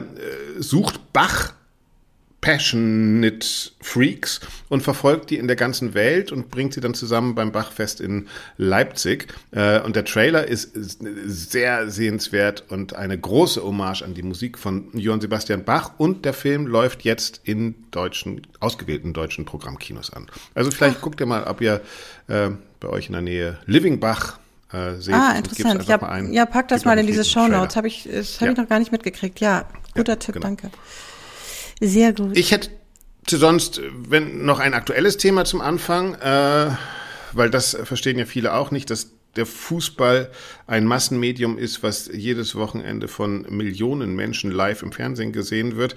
sucht 0.59 1.13
Bach 1.13 1.53
Passionate 2.41 3.47
Freaks 3.81 4.41
und 4.69 4.83
verfolgt 4.83 5.31
die 5.31 5.37
in 5.37 5.47
der 5.47 5.57
ganzen 5.57 5.95
Welt 5.95 6.31
und 6.31 6.51
bringt 6.51 6.75
sie 6.75 6.81
dann 6.81 6.95
zusammen 6.95 7.35
beim 7.35 7.51
Bachfest 7.51 8.01
in 8.01 8.29
Leipzig. 8.57 9.27
Äh, 9.51 9.81
und 9.81 9.97
der 9.97 10.05
Trailer 10.05 10.47
ist 10.47 10.73
sehr 10.75 11.91
sehenswert 11.91 12.65
und 12.69 12.95
eine 12.95 13.19
große 13.19 13.63
Hommage 13.63 14.03
an 14.03 14.15
die 14.15 14.23
Musik 14.23 14.59
von 14.59 14.89
Johann 14.93 15.21
Sebastian 15.21 15.65
Bach. 15.65 15.93
Und 15.99 16.25
der 16.25 16.35
Film 16.35 16.67
läuft 16.67 17.03
jetzt 17.03 17.41
in 17.45 17.75
deutschen, 17.91 18.43
ausgewählten 18.61 19.13
deutschen 19.13 19.45
Programmkinos 19.45 20.13
an. 20.13 20.27
Also 20.55 20.71
vielleicht 20.71 20.99
Ach. 20.99 21.03
guckt 21.03 21.21
ihr 21.21 21.27
mal, 21.27 21.45
ob 21.45 21.61
ihr 21.61 21.81
äh, 22.29 22.51
bei 22.81 22.89
euch 22.89 23.07
in 23.07 23.15
der 23.15 23.23
Nähe 23.23 23.59
Living 23.67 23.99
Bach 23.99 24.39
äh, 24.73 24.95
seht. 25.01 25.15
Ah, 25.15 25.33
interessant. 25.33 25.89
Ja, 25.89 26.23
ja, 26.31 26.47
pack 26.47 26.69
das 26.69 26.85
mal 26.85 26.99
in 26.99 27.07
diese 27.07 27.25
Show 27.25 27.49
Notes. 27.49 27.77
Hab 27.77 27.85
ich, 27.85 28.09
das 28.13 28.37
habe 28.37 28.47
ja. 28.47 28.53
ich 28.53 28.59
noch 28.59 28.69
gar 28.69 28.79
nicht 28.79 28.93
mitgekriegt. 28.93 29.41
Ja, 29.41 29.65
guter 29.95 30.13
ja, 30.13 30.17
Tipp, 30.17 30.35
genau. 30.35 30.47
danke. 30.47 30.71
Sehr 31.81 32.13
gut. 32.13 32.37
Ich 32.37 32.53
hätte 32.53 32.71
sonst, 33.29 33.81
wenn 33.93 34.45
noch 34.45 34.59
ein 34.59 34.75
aktuelles 34.75 35.17
Thema 35.17 35.45
zum 35.45 35.61
Anfang, 35.61 36.15
äh, 36.15 36.71
weil 37.33 37.51
das 37.51 37.77
verstehen 37.85 38.19
ja 38.19 38.25
viele 38.25 38.55
auch 38.55 38.71
nicht, 38.71 38.91
dass 38.91 39.11
der 39.37 39.47
Fußball 39.47 40.31
ein 40.67 40.85
Massenmedium 40.85 41.59
ist, 41.59 41.83
was 41.83 42.11
jedes 42.13 42.57
Wochenende 42.57 43.07
von 43.07 43.47
Millionen 43.49 44.17
Menschen 44.17 44.51
live 44.51 44.83
im 44.83 44.93
Fernsehen 44.93 45.33
gesehen 45.33 45.77
wird. 45.77 45.95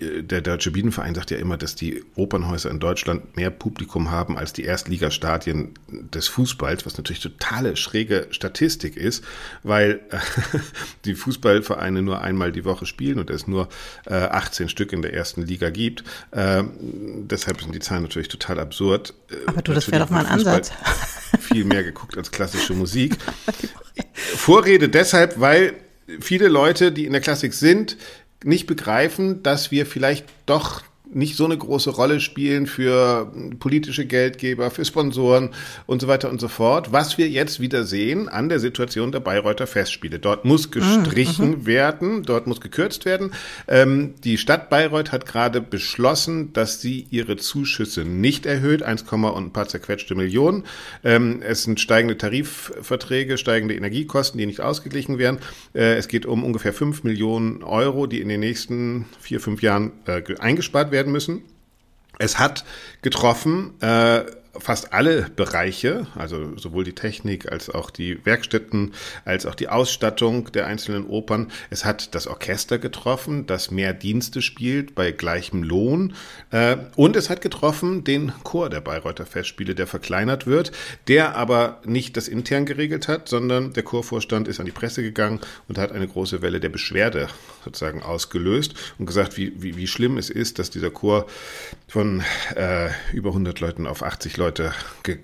Der 0.00 0.40
Deutsche 0.40 0.70
Bienenverein 0.70 1.14
sagt 1.14 1.30
ja 1.30 1.36
immer, 1.36 1.56
dass 1.56 1.74
die 1.74 2.02
Opernhäuser 2.14 2.70
in 2.70 2.80
Deutschland 2.80 3.36
mehr 3.36 3.50
Publikum 3.50 4.10
haben 4.10 4.38
als 4.38 4.52
die 4.52 4.64
Erstligastadien 4.64 5.74
des 5.88 6.28
Fußballs, 6.28 6.86
was 6.86 6.96
natürlich 6.96 7.20
totale 7.20 7.76
schräge 7.76 8.26
Statistik 8.30 8.96
ist, 8.96 9.22
weil 9.62 10.00
äh, 10.10 10.18
die 11.04 11.14
Fußballvereine 11.14 12.02
nur 12.02 12.20
einmal 12.22 12.52
die 12.52 12.64
Woche 12.64 12.86
spielen 12.86 13.18
und 13.18 13.30
es 13.30 13.46
nur 13.46 13.68
äh, 14.06 14.14
18 14.14 14.68
Stück 14.68 14.92
in 14.92 15.02
der 15.02 15.12
ersten 15.12 15.42
Liga 15.42 15.70
gibt. 15.70 16.04
Äh, 16.30 16.64
deshalb 16.80 17.60
sind 17.60 17.74
die 17.74 17.80
Zahlen 17.80 18.02
natürlich 18.02 18.28
total 18.28 18.58
absurd. 18.60 19.14
Aber 19.46 19.62
du, 19.62 19.72
das 19.72 19.90
wäre 19.90 20.02
doch 20.04 20.10
mal 20.10 20.20
ein 20.20 20.26
Ansatz. 20.26 20.72
Viel 21.40 21.64
mehr 21.64 21.82
geguckt 21.82 22.16
als 22.16 22.30
klassische 22.30 22.74
Musik. 22.74 23.16
Vorrede 24.36 24.88
deshalb, 24.88 25.40
weil 25.40 25.74
viele 26.20 26.48
Leute, 26.48 26.92
die 26.92 27.06
in 27.06 27.12
der 27.12 27.20
Klassik 27.20 27.52
sind, 27.54 27.96
nicht 28.44 28.66
begreifen, 28.66 29.42
dass 29.42 29.70
wir 29.70 29.86
vielleicht 29.86 30.26
doch 30.46 30.82
nicht 31.12 31.36
so 31.36 31.44
eine 31.44 31.56
große 31.56 31.90
Rolle 31.90 32.20
spielen 32.20 32.66
für 32.66 33.32
politische 33.58 34.06
Geldgeber, 34.06 34.70
für 34.70 34.84
Sponsoren 34.84 35.50
und 35.86 36.00
so 36.00 36.08
weiter 36.08 36.28
und 36.28 36.40
so 36.40 36.48
fort. 36.48 36.92
Was 36.92 37.16
wir 37.16 37.28
jetzt 37.28 37.60
wieder 37.60 37.84
sehen 37.84 38.28
an 38.28 38.48
der 38.48 38.58
Situation 38.58 39.12
der 39.12 39.20
Bayreuther 39.20 39.66
Festspiele. 39.66 40.18
Dort 40.18 40.44
muss 40.44 40.66
ah, 40.66 40.70
gestrichen 40.72 41.50
mhm. 41.50 41.66
werden, 41.66 42.22
dort 42.22 42.46
muss 42.46 42.60
gekürzt 42.60 43.04
werden. 43.04 43.32
Ähm, 43.68 44.14
die 44.24 44.36
Stadt 44.36 44.68
Bayreuth 44.68 45.12
hat 45.12 45.26
gerade 45.26 45.60
beschlossen, 45.60 46.52
dass 46.52 46.80
sie 46.80 47.06
ihre 47.10 47.36
Zuschüsse 47.36 48.04
nicht 48.04 48.46
erhöht, 48.46 48.82
1, 48.82 49.04
und 49.10 49.22
ein 49.24 49.52
paar 49.52 49.68
zerquetschte 49.68 50.14
Millionen. 50.14 50.64
Ähm, 51.04 51.40
es 51.42 51.62
sind 51.62 51.80
steigende 51.80 52.18
Tarifverträge, 52.18 53.38
steigende 53.38 53.74
Energiekosten, 53.74 54.38
die 54.38 54.46
nicht 54.46 54.60
ausgeglichen 54.60 55.18
werden. 55.18 55.38
Äh, 55.74 55.94
es 55.94 56.08
geht 56.08 56.26
um 56.26 56.44
ungefähr 56.44 56.72
5 56.72 57.04
Millionen 57.04 57.62
Euro, 57.62 58.06
die 58.06 58.20
in 58.20 58.28
den 58.28 58.40
nächsten 58.40 59.06
vier, 59.20 59.40
fünf 59.40 59.62
Jahren 59.62 59.92
äh, 60.06 60.22
eingespart 60.38 60.90
werden 60.90 60.95
werden 60.96 61.12
müssen. 61.12 61.42
Es 62.18 62.38
hat 62.38 62.64
getroffen 63.02 63.80
äh, 63.82 64.24
fast 64.60 64.92
alle 64.92 65.26
Bereiche, 65.34 66.06
also 66.14 66.56
sowohl 66.56 66.84
die 66.84 66.94
Technik 66.94 67.50
als 67.50 67.70
auch 67.70 67.90
die 67.90 68.24
Werkstätten, 68.24 68.92
als 69.24 69.46
auch 69.46 69.54
die 69.54 69.68
Ausstattung 69.68 70.52
der 70.52 70.66
einzelnen 70.66 71.06
Opern. 71.06 71.50
Es 71.70 71.84
hat 71.84 72.14
das 72.14 72.26
Orchester 72.26 72.78
getroffen, 72.78 73.46
das 73.46 73.70
mehr 73.70 73.92
Dienste 73.92 74.42
spielt 74.42 74.94
bei 74.94 75.12
gleichem 75.12 75.62
Lohn. 75.62 76.14
Äh, 76.50 76.76
und 76.96 77.16
es 77.16 77.30
hat 77.30 77.40
getroffen 77.40 78.04
den 78.04 78.32
Chor 78.42 78.70
der 78.70 78.80
Bayreuther 78.80 79.26
Festspiele, 79.26 79.74
der 79.74 79.86
verkleinert 79.86 80.46
wird, 80.46 80.72
der 81.08 81.36
aber 81.36 81.80
nicht 81.84 82.16
das 82.16 82.28
intern 82.28 82.66
geregelt 82.66 83.08
hat, 83.08 83.28
sondern 83.28 83.72
der 83.72 83.82
Chorvorstand 83.82 84.48
ist 84.48 84.60
an 84.60 84.66
die 84.66 84.72
Presse 84.72 85.02
gegangen 85.02 85.40
und 85.68 85.78
hat 85.78 85.92
eine 85.92 86.08
große 86.08 86.42
Welle 86.42 86.60
der 86.60 86.68
Beschwerde 86.68 87.28
sozusagen 87.64 88.02
ausgelöst 88.02 88.74
und 88.98 89.06
gesagt, 89.06 89.36
wie, 89.36 89.52
wie, 89.62 89.76
wie 89.76 89.86
schlimm 89.86 90.18
es 90.18 90.30
ist, 90.30 90.58
dass 90.58 90.70
dieser 90.70 90.90
Chor 90.90 91.26
von 91.88 92.22
äh, 92.54 92.88
über 93.12 93.30
100 93.30 93.60
Leuten 93.60 93.86
auf 93.86 94.02
80 94.02 94.36
Leute 94.36 94.72
ge 95.02 95.18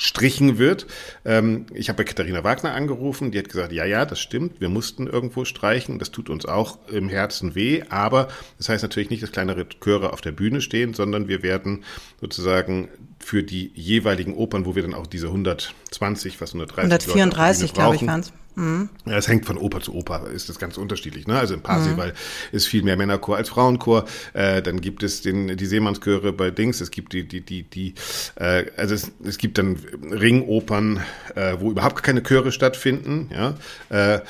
gestrichen 0.00 0.56
wird. 0.56 0.86
Ähm, 1.26 1.66
ich 1.74 1.90
habe 1.90 1.98
bei 1.98 2.04
Katharina 2.04 2.42
Wagner 2.42 2.72
angerufen, 2.72 3.30
die 3.30 3.38
hat 3.38 3.50
gesagt, 3.50 3.70
ja, 3.72 3.84
ja, 3.84 4.06
das 4.06 4.18
stimmt, 4.18 4.58
wir 4.58 4.70
mussten 4.70 5.06
irgendwo 5.06 5.44
streichen, 5.44 5.98
das 5.98 6.10
tut 6.10 6.30
uns 6.30 6.46
auch 6.46 6.78
im 6.88 7.10
Herzen 7.10 7.54
weh, 7.54 7.82
aber 7.90 8.28
das 8.56 8.70
heißt 8.70 8.82
natürlich 8.82 9.10
nicht, 9.10 9.22
dass 9.22 9.30
kleinere 9.30 9.66
Chöre 9.68 10.14
auf 10.14 10.22
der 10.22 10.32
Bühne 10.32 10.62
stehen, 10.62 10.94
sondern 10.94 11.28
wir 11.28 11.42
werden 11.42 11.84
sozusagen 12.18 12.88
für 13.18 13.42
die 13.42 13.72
jeweiligen 13.74 14.34
Opern, 14.34 14.64
wo 14.64 14.74
wir 14.74 14.82
dann 14.82 14.94
auch 14.94 15.06
diese 15.06 15.26
120, 15.26 16.38
fast 16.38 16.54
130 16.54 16.90
134, 16.90 17.74
glaube 17.74 17.96
ich, 17.96 18.06
waren 18.06 18.20
es. 18.20 18.32
Mhm. 18.54 18.88
Es 19.06 19.28
hängt 19.28 19.46
von 19.46 19.56
Oper 19.56 19.80
zu 19.80 19.94
Oper, 19.94 20.28
ist 20.30 20.48
das 20.48 20.58
ganz 20.58 20.76
unterschiedlich. 20.76 21.26
Ne? 21.26 21.38
Also 21.38 21.54
im 21.54 21.62
Parsival 21.62 22.08
mhm. 22.08 22.56
ist 22.56 22.66
viel 22.66 22.82
mehr 22.82 22.96
Männerchor 22.96 23.36
als 23.36 23.48
Frauenchor. 23.48 24.04
Äh, 24.32 24.62
dann 24.62 24.80
gibt 24.80 25.02
es 25.02 25.22
den, 25.22 25.56
die 25.56 25.66
Seemannschöre 25.66 26.32
bei 26.32 26.50
Dings. 26.50 26.80
Es 26.80 26.90
gibt 26.90 27.12
die, 27.12 27.26
die, 27.26 27.40
die, 27.40 27.62
die 27.62 27.94
äh, 28.36 28.66
also 28.76 28.94
es, 28.94 29.12
es 29.24 29.38
gibt 29.38 29.58
dann 29.58 29.76
Ringopern, 30.10 31.00
äh, 31.34 31.56
wo 31.58 31.70
überhaupt 31.70 32.02
keine 32.02 32.22
Chöre 32.22 32.52
stattfinden. 32.52 33.30
Ja, 33.32 33.56
äh, 33.88 34.20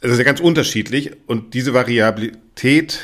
ist 0.00 0.18
ja 0.18 0.24
ganz 0.24 0.40
unterschiedlich 0.40 1.12
und 1.26 1.54
diese 1.54 1.72
Variabilität 1.72 3.00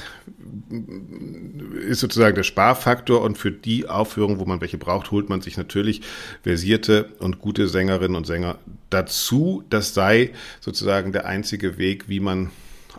ist 1.88 2.00
sozusagen 2.00 2.34
der 2.34 2.42
Sparfaktor 2.42 3.22
und 3.22 3.38
für 3.38 3.50
die 3.50 3.88
Aufführung, 3.88 4.38
wo 4.38 4.44
man 4.44 4.60
welche 4.60 4.78
braucht, 4.78 5.10
holt 5.10 5.28
man 5.28 5.40
sich 5.40 5.56
natürlich 5.56 6.02
versierte 6.42 7.10
und 7.18 7.38
gute 7.38 7.68
Sängerinnen 7.68 8.16
und 8.16 8.26
Sänger 8.26 8.58
dazu. 8.90 9.64
Das 9.70 9.94
sei 9.94 10.32
sozusagen 10.60 11.12
der 11.12 11.26
einzige 11.26 11.78
Weg, 11.78 12.08
wie 12.08 12.20
man 12.20 12.50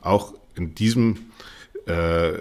auch 0.01 0.33
in 0.55 0.75
diesem 0.75 1.17
äh, 1.85 2.31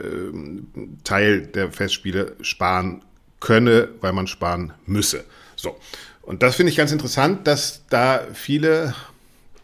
Teil 1.05 1.47
der 1.47 1.73
Festspiele 1.73 2.37
sparen 2.41 3.03
könne, 3.41 3.89
weil 4.01 4.13
man 4.13 4.27
sparen 4.27 4.73
müsse. 4.87 5.25
So. 5.57 5.77
Und 6.23 6.43
das 6.43 6.57
finde 6.57 6.71
ich 6.71 6.77
ganz 6.77 6.93
interessant, 6.93 7.47
dass 7.47 7.87
da 7.89 8.23
viele 8.35 8.95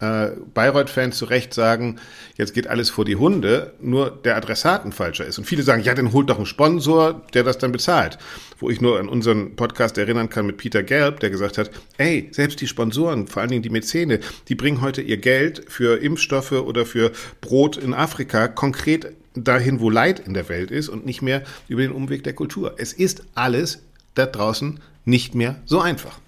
äh, 0.00 0.28
Bayreuth-Fans 0.54 1.16
zu 1.16 1.24
Recht 1.26 1.54
sagen, 1.54 1.96
jetzt 2.36 2.54
geht 2.54 2.66
alles 2.66 2.90
vor 2.90 3.04
die 3.04 3.16
Hunde, 3.16 3.72
nur 3.80 4.10
der 4.10 4.36
Adressaten 4.36 4.92
falscher 4.92 5.24
ist. 5.24 5.38
Und 5.38 5.44
viele 5.44 5.62
sagen, 5.62 5.82
ja, 5.82 5.94
dann 5.94 6.12
holt 6.12 6.28
doch 6.28 6.36
einen 6.36 6.46
Sponsor, 6.46 7.22
der 7.34 7.44
das 7.44 7.58
dann 7.58 7.72
bezahlt. 7.72 8.18
Wo 8.58 8.70
ich 8.70 8.80
nur 8.80 8.98
an 8.98 9.08
unseren 9.08 9.56
Podcast 9.56 9.98
erinnern 9.98 10.28
kann 10.28 10.46
mit 10.46 10.56
Peter 10.56 10.82
Gelb, 10.82 11.20
der 11.20 11.30
gesagt 11.30 11.58
hat, 11.58 11.70
ey, 11.98 12.28
selbst 12.32 12.60
die 12.60 12.66
Sponsoren, 12.66 13.26
vor 13.26 13.42
allen 13.42 13.50
Dingen 13.50 13.62
die 13.62 13.70
Mäzene, 13.70 14.20
die 14.48 14.54
bringen 14.54 14.80
heute 14.80 15.02
ihr 15.02 15.18
Geld 15.18 15.64
für 15.68 16.02
Impfstoffe 16.02 16.52
oder 16.52 16.86
für 16.86 17.12
Brot 17.40 17.76
in 17.76 17.94
Afrika 17.94 18.48
konkret 18.48 19.12
dahin, 19.34 19.80
wo 19.80 19.90
Leid 19.90 20.20
in 20.20 20.34
der 20.34 20.48
Welt 20.48 20.70
ist 20.70 20.88
und 20.88 21.04
nicht 21.04 21.22
mehr 21.22 21.42
über 21.68 21.82
den 21.82 21.92
Umweg 21.92 22.24
der 22.24 22.32
Kultur. 22.32 22.74
Es 22.78 22.92
ist 22.92 23.22
alles 23.34 23.82
da 24.14 24.26
draußen 24.26 24.80
nicht 25.04 25.34
mehr 25.34 25.56
so 25.66 25.80
einfach. 25.80 26.18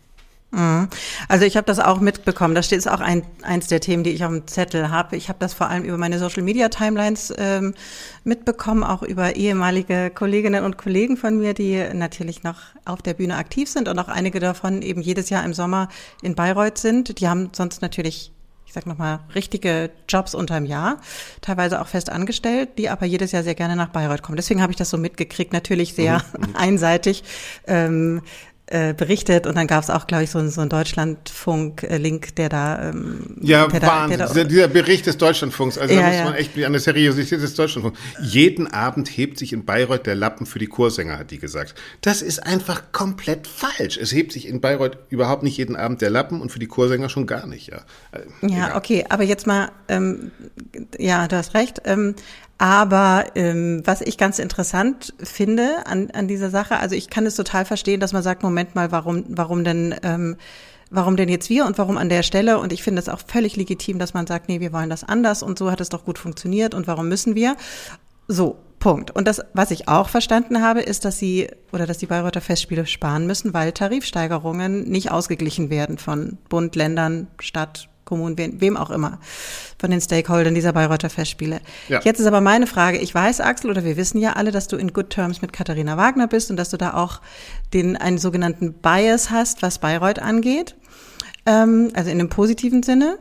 Mhm. 0.50 0.88
Also 1.28 1.44
ich 1.44 1.56
habe 1.56 1.66
das 1.66 1.78
auch 1.78 2.00
mitbekommen. 2.00 2.54
Da 2.54 2.62
steht 2.62 2.78
es 2.78 2.86
auch 2.86 3.00
ein, 3.00 3.22
eins 3.42 3.66
der 3.66 3.80
Themen, 3.80 4.02
die 4.02 4.10
ich 4.10 4.24
auf 4.24 4.30
dem 4.30 4.46
Zettel 4.46 4.90
habe. 4.90 5.16
Ich 5.16 5.28
habe 5.28 5.38
das 5.38 5.52
vor 5.52 5.68
allem 5.68 5.84
über 5.84 5.98
meine 5.98 6.18
Social 6.18 6.42
Media 6.42 6.68
Timelines 6.68 7.32
ähm, 7.36 7.74
mitbekommen, 8.24 8.82
auch 8.82 9.02
über 9.02 9.36
ehemalige 9.36 10.10
Kolleginnen 10.10 10.64
und 10.64 10.78
Kollegen 10.78 11.16
von 11.16 11.38
mir, 11.38 11.52
die 11.52 11.84
natürlich 11.92 12.42
noch 12.44 12.56
auf 12.86 13.02
der 13.02 13.14
Bühne 13.14 13.36
aktiv 13.36 13.68
sind 13.68 13.88
und 13.88 13.98
auch 13.98 14.08
einige 14.08 14.40
davon 14.40 14.80
eben 14.80 15.02
jedes 15.02 15.28
Jahr 15.28 15.44
im 15.44 15.52
Sommer 15.52 15.88
in 16.22 16.34
Bayreuth 16.34 16.78
sind. 16.78 17.20
Die 17.20 17.28
haben 17.28 17.50
sonst 17.52 17.82
natürlich 17.82 18.32
ich 18.68 18.74
sag 18.74 18.84
nochmal, 18.84 19.20
richtige 19.34 19.90
Jobs 20.10 20.34
unterm 20.34 20.66
Jahr, 20.66 21.00
teilweise 21.40 21.80
auch 21.80 21.86
fest 21.86 22.10
angestellt, 22.10 22.76
die 22.76 22.90
aber 22.90 23.06
jedes 23.06 23.32
Jahr 23.32 23.42
sehr 23.42 23.54
gerne 23.54 23.76
nach 23.76 23.88
Bayreuth 23.88 24.20
kommen. 24.20 24.36
Deswegen 24.36 24.60
habe 24.60 24.70
ich 24.72 24.76
das 24.76 24.90
so 24.90 24.98
mitgekriegt, 24.98 25.54
natürlich 25.54 25.94
sehr 25.94 26.22
mhm. 26.36 26.48
einseitig. 26.54 27.24
Ähm, 27.66 28.20
äh, 28.70 28.94
berichtet 28.94 29.46
und 29.46 29.56
dann 29.56 29.66
gab 29.66 29.82
es 29.82 29.90
auch, 29.90 30.06
glaube 30.06 30.24
ich, 30.24 30.30
so, 30.30 30.46
so 30.48 30.60
einen 30.60 30.70
Deutschlandfunk-Link, 30.70 32.36
der 32.36 32.48
da 32.48 32.90
ähm, 32.90 33.36
Ja, 33.40 33.66
der 33.66 33.82
Wahnsinn, 33.82 34.18
da, 34.18 34.26
der 34.26 34.44
da, 34.44 34.48
dieser 34.48 34.68
Bericht 34.68 35.06
des 35.06 35.16
Deutschlandfunks, 35.16 35.78
also 35.78 35.94
ja, 35.94 36.02
da 36.02 36.08
muss 36.08 36.24
man 36.24 36.34
echt 36.34 36.64
an 36.64 36.72
der 36.72 36.80
Seriosität 36.80 37.40
des 37.40 37.54
Deutschlandfunks. 37.54 37.98
Jeden 38.20 38.66
Abend 38.66 39.08
hebt 39.08 39.38
sich 39.38 39.52
in 39.52 39.64
Bayreuth 39.64 40.06
der 40.06 40.14
Lappen 40.14 40.44
für 40.44 40.58
die 40.58 40.66
Chorsänger, 40.66 41.18
hat 41.18 41.30
die 41.30 41.38
gesagt. 41.38 41.74
Das 42.02 42.20
ist 42.20 42.40
einfach 42.44 42.92
komplett 42.92 43.46
falsch. 43.46 43.96
Es 43.96 44.12
hebt 44.12 44.32
sich 44.32 44.46
in 44.46 44.60
Bayreuth 44.60 44.98
überhaupt 45.08 45.42
nicht 45.42 45.56
jeden 45.56 45.76
Abend 45.76 46.02
der 46.02 46.10
Lappen 46.10 46.40
und 46.40 46.52
für 46.52 46.58
die 46.58 46.66
Chorsänger 46.66 47.08
schon 47.08 47.26
gar 47.26 47.46
nicht, 47.46 47.68
ja. 47.68 47.78
Äh, 48.12 48.52
ja, 48.52 48.76
okay, 48.76 49.06
aber 49.08 49.24
jetzt 49.24 49.46
mal, 49.46 49.70
ähm, 49.88 50.30
ja, 50.98 51.26
du 51.26 51.36
hast 51.36 51.54
recht, 51.54 51.82
ähm, 51.84 52.14
aber 52.58 53.26
ähm, 53.36 53.82
was 53.84 54.00
ich 54.00 54.18
ganz 54.18 54.40
interessant 54.40 55.14
finde 55.22 55.86
an, 55.86 56.10
an 56.10 56.26
dieser 56.26 56.50
Sache, 56.50 56.78
also 56.78 56.96
ich 56.96 57.08
kann 57.08 57.24
es 57.24 57.36
total 57.36 57.64
verstehen, 57.64 58.00
dass 58.00 58.12
man 58.12 58.24
sagt, 58.24 58.42
Moment 58.42 58.74
mal, 58.74 58.90
warum, 58.90 59.24
warum 59.28 59.62
denn, 59.62 59.94
ähm, 60.02 60.36
warum 60.90 61.16
denn 61.16 61.28
jetzt 61.28 61.48
wir 61.50 61.66
und 61.66 61.78
warum 61.78 61.96
an 61.96 62.08
der 62.08 62.24
Stelle? 62.24 62.58
Und 62.58 62.72
ich 62.72 62.82
finde 62.82 63.00
es 63.00 63.08
auch 63.08 63.20
völlig 63.24 63.56
legitim, 63.56 64.00
dass 64.00 64.12
man 64.12 64.26
sagt, 64.26 64.48
nee, 64.48 64.58
wir 64.58 64.72
wollen 64.72 64.90
das 64.90 65.04
anders 65.04 65.44
und 65.44 65.56
so 65.56 65.70
hat 65.70 65.80
es 65.80 65.88
doch 65.88 66.04
gut 66.04 66.18
funktioniert 66.18 66.74
und 66.74 66.88
warum 66.88 67.08
müssen 67.08 67.36
wir? 67.36 67.56
So, 68.26 68.58
Punkt. 68.80 69.10
Und 69.12 69.28
das, 69.28 69.40
was 69.54 69.70
ich 69.70 69.88
auch 69.88 70.08
verstanden 70.08 70.60
habe, 70.60 70.80
ist, 70.80 71.04
dass 71.04 71.18
sie 71.18 71.48
oder 71.72 71.86
dass 71.86 71.98
die 71.98 72.06
Bayreuther 72.06 72.40
Festspiele 72.40 72.86
sparen 72.86 73.26
müssen, 73.26 73.54
weil 73.54 73.72
Tarifsteigerungen 73.72 74.88
nicht 74.88 75.10
ausgeglichen 75.10 75.70
werden 75.70 75.98
von 75.98 76.38
Bund, 76.48 76.74
Ländern, 76.76 77.28
Stadt, 77.40 77.88
Kommunen, 78.08 78.38
wem, 78.38 78.60
wem 78.60 78.76
auch 78.76 78.90
immer, 78.90 79.20
von 79.78 79.90
den 79.90 80.00
Stakeholdern 80.00 80.54
dieser 80.54 80.72
Bayreuther 80.72 81.10
Festspiele. 81.10 81.60
Ja. 81.88 82.00
Jetzt 82.02 82.20
ist 82.20 82.26
aber 82.26 82.40
meine 82.40 82.66
Frage, 82.66 82.98
ich 82.98 83.14
weiß, 83.14 83.40
Axel, 83.40 83.70
oder 83.70 83.84
wir 83.84 83.96
wissen 83.96 84.18
ja 84.18 84.32
alle, 84.32 84.50
dass 84.50 84.66
du 84.66 84.76
in 84.76 84.92
Good 84.92 85.10
Terms 85.10 85.42
mit 85.42 85.52
Katharina 85.52 85.96
Wagner 85.96 86.26
bist 86.26 86.50
und 86.50 86.56
dass 86.56 86.70
du 86.70 86.78
da 86.78 86.94
auch 86.94 87.20
den, 87.74 87.96
einen 87.96 88.18
sogenannten 88.18 88.72
Bias 88.72 89.30
hast, 89.30 89.62
was 89.62 89.78
Bayreuth 89.78 90.18
angeht, 90.18 90.74
ähm, 91.46 91.90
also 91.94 92.10
in 92.10 92.18
einem 92.18 92.30
positiven 92.30 92.82
Sinne. 92.82 93.18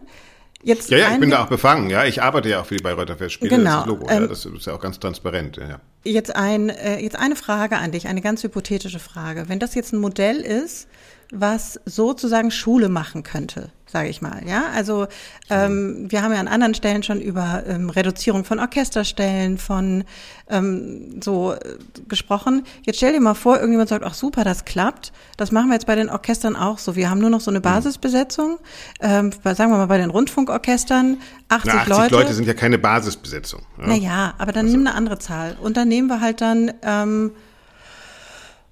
Jetzt 0.64 0.90
ja, 0.90 0.98
ja, 0.98 1.14
ich 1.14 1.20
bin 1.20 1.30
da 1.30 1.44
auch 1.44 1.50
befangen, 1.50 1.90
ja. 1.90 2.06
Ich 2.06 2.22
arbeite 2.22 2.50
ja 2.50 2.62
auch 2.62 2.66
für 2.66 2.76
die 2.76 2.84
Bayreuther 2.84 3.16
Festspiele. 3.16 3.56
Genau. 3.56 3.72
Das 3.72 3.80
ist 3.82 3.88
Logo, 3.88 4.10
ähm, 4.10 4.22
ja. 4.24 4.28
Das 4.28 4.46
ist 4.46 4.66
ja 4.66 4.74
auch 4.74 4.80
ganz 4.80 5.00
transparent, 5.00 5.58
ja. 5.58 5.80
Jetzt, 6.04 6.36
ein, 6.36 6.70
äh, 6.70 7.00
jetzt 7.00 7.18
eine 7.18 7.36
Frage 7.36 7.78
an 7.78 7.92
dich, 7.92 8.08
eine 8.08 8.22
ganz 8.22 8.44
hypothetische 8.44 9.00
Frage. 9.00 9.46
Wenn 9.48 9.60
das 9.60 9.76
jetzt 9.76 9.94
ein 9.94 10.00
Modell 10.00 10.38
ist, 10.38 10.88
was 11.32 11.80
sozusagen 11.86 12.52
Schule 12.52 12.90
machen 12.90 13.24
könnte, 13.24 13.70
sage 13.88 14.10
ich 14.10 14.22
mal. 14.22 14.42
Ja, 14.46 14.66
also 14.76 15.08
ähm, 15.50 16.06
wir 16.10 16.22
haben 16.22 16.34
ja 16.34 16.40
an 16.40 16.48
anderen 16.48 16.74
Stellen 16.74 17.04
schon 17.04 17.22
über 17.22 17.64
ähm, 17.68 17.90
Reduzierung 17.90 18.44
von 18.44 18.60
Orchesterstellen, 18.60 19.58
von 19.58 20.04
ähm, 20.50 21.22
so 21.24 21.54
äh, 21.54 21.78
gesprochen. 22.08 22.64
Jetzt 22.84 22.98
stell 22.98 23.14
dir 23.14 23.22
mal 23.22 23.34
vor, 23.34 23.56
irgendjemand 23.56 23.90
sagt, 23.90 24.04
ach 24.04 24.14
super, 24.14 24.44
das 24.44 24.66
klappt. 24.66 25.14
Das 25.38 25.52
machen 25.52 25.68
wir 25.68 25.74
jetzt 25.74 25.88
bei 25.88 25.96
den 25.96 26.10
Orchestern 26.10 26.56
auch 26.56 26.78
so. 26.78 26.96
Wir 26.96 27.10
haben 27.10 27.20
nur 27.20 27.30
noch 27.30 27.42
so 27.42 27.52
eine 27.52 27.60
mhm. 27.60 27.64
Basisbesetzung. 27.64 28.60
Ähm, 29.00 29.32
sagen 29.44 29.72
wir 29.72 29.78
mal 29.78 29.88
bei 29.88 29.98
den 29.98 30.10
Rundfunkorchestern 30.10 31.18
80, 31.50 31.74
Na, 31.74 31.80
80 31.82 31.90
Leute. 31.90 32.16
Leute 32.16 32.34
sind 32.34 32.48
ja 32.48 32.54
keine 32.54 32.78
Basisbesetzung. 32.78 33.62
Ja? 33.80 33.88
Naja, 33.88 34.34
aber 34.38 34.52
dann 34.52 34.66
also. 34.66 34.78
nimm 34.78 34.88
eine 34.88 34.96
andere 34.96 35.20
Zahl. 35.20 35.58
Und 35.62 35.78
dann 35.78 35.88
nehmen 35.88 36.08
wir 36.08 36.22
halt 36.22 36.42
dann 36.42 36.74
ähm, 36.82 37.32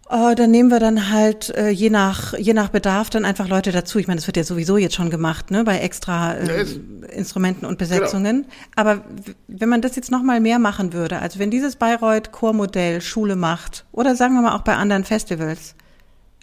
Oh, 0.07 0.33
dann 0.35 0.51
nehmen 0.51 0.69
wir 0.69 0.79
dann 0.79 1.11
halt 1.11 1.49
äh, 1.55 1.69
je 1.69 1.89
nach 1.89 2.37
je 2.37 2.53
nach 2.53 2.69
Bedarf 2.69 3.09
dann 3.09 3.25
einfach 3.25 3.47
Leute 3.47 3.71
dazu. 3.71 3.97
Ich 3.97 4.05
meine, 4.05 4.19
das 4.19 4.27
wird 4.27 4.37
ja 4.37 4.43
sowieso 4.43 4.77
jetzt 4.77 4.93
schon 4.93 5.09
gemacht, 5.09 5.49
ne, 5.49 5.63
bei 5.63 5.79
extra 5.79 6.35
äh, 6.35 6.63
ja, 6.63 6.69
Instrumenten 7.09 7.65
und 7.65 7.79
Besetzungen. 7.79 8.43
Genau. 8.43 8.53
Aber 8.75 9.03
wenn 9.47 9.67
man 9.67 9.81
das 9.81 9.95
jetzt 9.95 10.11
noch 10.11 10.21
mal 10.21 10.39
mehr 10.39 10.59
machen 10.59 10.93
würde, 10.93 11.19
also 11.19 11.39
wenn 11.39 11.49
dieses 11.49 11.75
Bayreuth 11.75 12.31
Chormodell 12.31 13.01
Schule 13.01 13.35
macht 13.35 13.85
oder 13.91 14.15
sagen 14.15 14.35
wir 14.35 14.43
mal 14.43 14.55
auch 14.55 14.61
bei 14.61 14.75
anderen 14.75 15.05
Festivals, 15.05 15.73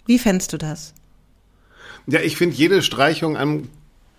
wie 0.05 0.19
fändest 0.19 0.51
du 0.51 0.57
das? 0.57 0.93
Ja, 2.05 2.19
ich 2.19 2.35
finde 2.35 2.57
jede 2.57 2.81
Streichung 2.81 3.37
am 3.37 3.69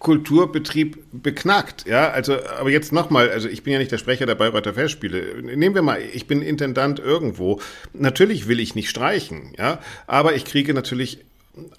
Kulturbetrieb 0.04 0.98
beknackt. 1.12 1.86
Ja, 1.86 2.10
also, 2.10 2.36
aber 2.60 2.70
jetzt 2.70 2.92
nochmal, 2.92 3.30
also 3.30 3.48
ich 3.48 3.62
bin 3.62 3.72
ja 3.72 3.78
nicht 3.78 3.90
der 3.90 3.98
Sprecher 3.98 4.26
der 4.26 4.34
Bayreuther 4.34 4.74
Festspiele. 4.74 5.42
Nehmen 5.42 5.74
wir 5.74 5.82
mal, 5.82 6.00
ich 6.00 6.26
bin 6.26 6.42
Intendant 6.42 7.00
irgendwo. 7.00 7.60
Natürlich 7.94 8.46
will 8.46 8.60
ich 8.60 8.74
nicht 8.74 8.90
streichen, 8.90 9.54
ja, 9.58 9.80
aber 10.06 10.36
ich 10.36 10.44
kriege 10.44 10.74
natürlich 10.74 11.24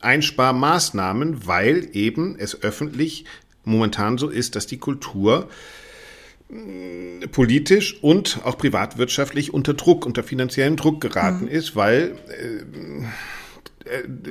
Einsparmaßnahmen, 0.02 1.46
weil 1.46 1.88
eben 1.94 2.36
es 2.38 2.64
öffentlich 2.64 3.26
momentan 3.64 4.18
so 4.18 4.28
ist, 4.28 4.56
dass 4.56 4.66
die 4.66 4.80
Kultur 4.80 5.48
mm, 6.50 7.30
politisch 7.32 8.02
und 8.02 8.40
auch 8.44 8.58
privatwirtschaftlich 8.58 9.54
unter 9.54 9.76
Druck, 9.76 10.04
unter 10.06 10.24
finanziellen 10.24 10.78
Druck 10.78 11.00
geraten 11.00 11.46
mhm. 11.46 11.52
ist, 11.52 11.76
weil 11.76 12.18
äh, 12.30 13.06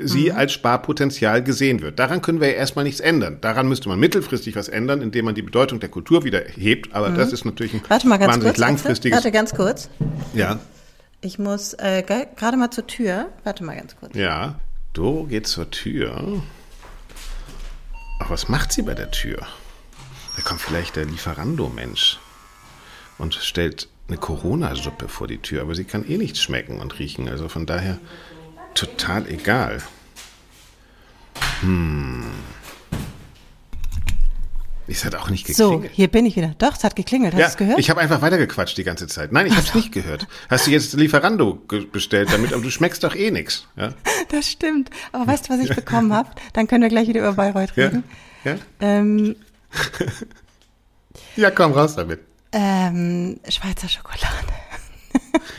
sie 0.03 0.31
mhm. 0.31 0.37
als 0.37 0.53
Sparpotenzial 0.53 1.43
gesehen 1.43 1.81
wird. 1.81 1.99
Daran 1.99 2.23
können 2.23 2.41
wir 2.41 2.49
ja 2.49 2.55
erstmal 2.55 2.85
nichts 2.85 3.01
ändern. 3.01 3.39
Daran 3.41 3.69
müsste 3.69 3.89
man 3.89 4.01
mittelfristig 4.01 4.57
was 4.57 4.69
ändern, 4.69 5.01
indem 5.01 5.27
man 5.27 5.35
die 5.35 5.43
Bedeutung 5.43 5.81
der 5.81 5.89
Kultur 5.89 6.25
wieder 6.25 6.41
hebt. 6.41 6.95
Aber 6.95 7.11
mhm. 7.11 7.17
das 7.17 7.33
ist 7.33 7.45
natürlich 7.45 7.75
ein 7.75 7.83
Warte 7.89 8.09
mal 8.09 8.19
ganz 8.19 8.35
wahnsinnig 8.35 8.55
kurz, 8.55 8.59
langfristiges. 8.59 9.17
Warte 9.17 9.33
ganz 9.33 9.55
kurz. 9.55 9.91
Ja. 10.33 10.59
Ich 11.21 11.39
muss 11.39 11.75
äh, 11.75 12.03
gerade 12.03 12.57
mal 12.57 12.71
zur 12.71 12.87
Tür. 12.87 13.31
Warte 13.45 13.65
mal 13.65 13.77
ganz 13.77 13.97
kurz. 13.97 14.15
Ja. 14.17 14.59
Doro 14.93 15.25
geht 15.25 15.47
zur 15.47 15.71
Tür. 15.71 16.43
Ach, 18.21 18.31
was 18.31 18.49
macht 18.49 18.73
sie 18.73 18.83
bei 18.83 18.95
der 18.95 19.11
Tür? 19.11 19.39
Da 20.37 20.43
kommt 20.43 20.61
vielleicht 20.61 20.97
der 20.97 21.05
Lieferando-Mensch 21.05 22.19
und 23.19 23.35
stellt 23.35 23.89
eine 24.09 24.19
Corona-Suppe 24.19 25.09
vor 25.09 25.27
die 25.27 25.39
Tür, 25.39 25.63
aber 25.63 25.75
sie 25.75 25.85
kann 25.85 26.07
eh 26.07 26.19
nichts 26.19 26.41
schmecken 26.41 26.81
und 26.81 26.99
riechen. 26.99 27.29
Also 27.29 27.49
von 27.49 27.67
daher 27.67 27.99
total 28.75 29.29
egal. 29.29 29.83
Es 34.87 35.05
hat 35.05 35.15
auch 35.15 35.31
nicht 35.31 35.47
So, 35.55 35.71
geklingelt. 35.71 35.93
hier 35.95 36.09
bin 36.09 36.27
ich 36.27 36.37
wieder. 36.37 36.55
Doch, 36.59 36.77
es 36.77 36.85
hat 36.85 36.95
geklingelt. 36.95 37.33
Hast 37.33 37.39
du 37.39 37.41
ja, 37.43 37.49
es 37.49 37.57
gehört? 37.57 37.79
ich 37.79 37.89
habe 37.89 38.01
einfach 38.01 38.21
weitergequatscht 38.21 38.77
die 38.77 38.85
ganze 38.85 39.07
Zeit. 39.07 39.33
Nein, 39.33 39.47
ich 39.47 39.55
habe 39.57 39.67
es 39.67 39.75
nicht 39.75 39.93
gehört. 39.93 40.27
Hast 40.51 40.67
du 40.67 40.71
jetzt 40.71 40.93
Lieferando 40.93 41.55
bestellt 41.91 42.29
damit, 42.31 42.53
aber 42.53 42.63
du 42.63 42.71
schmeckst 42.71 43.03
doch 43.03 43.15
eh 43.15 43.31
nix. 43.31 43.67
Ja? 43.77 43.95
das 44.31 44.51
stimmt. 44.51 44.91
Aber 45.13 45.27
weißt 45.27 45.49
du, 45.49 45.55
was 45.55 45.61
ich 45.61 45.75
bekommen 45.75 46.13
habe? 46.13 46.29
Dann 46.53 46.67
können 46.67 46.83
wir 46.83 46.91
gleich 46.91 47.09
wieder 47.09 47.21
über 47.21 47.33
Bayreuth 47.33 47.73
Ja? 47.77 47.87
reden. 47.87 48.05
Ja? 48.45 48.57
Ähm, 48.81 49.37
ja, 51.37 51.51
komm 51.51 51.73
raus 51.73 51.97
damit. 51.97 52.21
ähm, 52.53 53.41
Schweizer 53.49 53.89
Schokolade. 53.89 54.53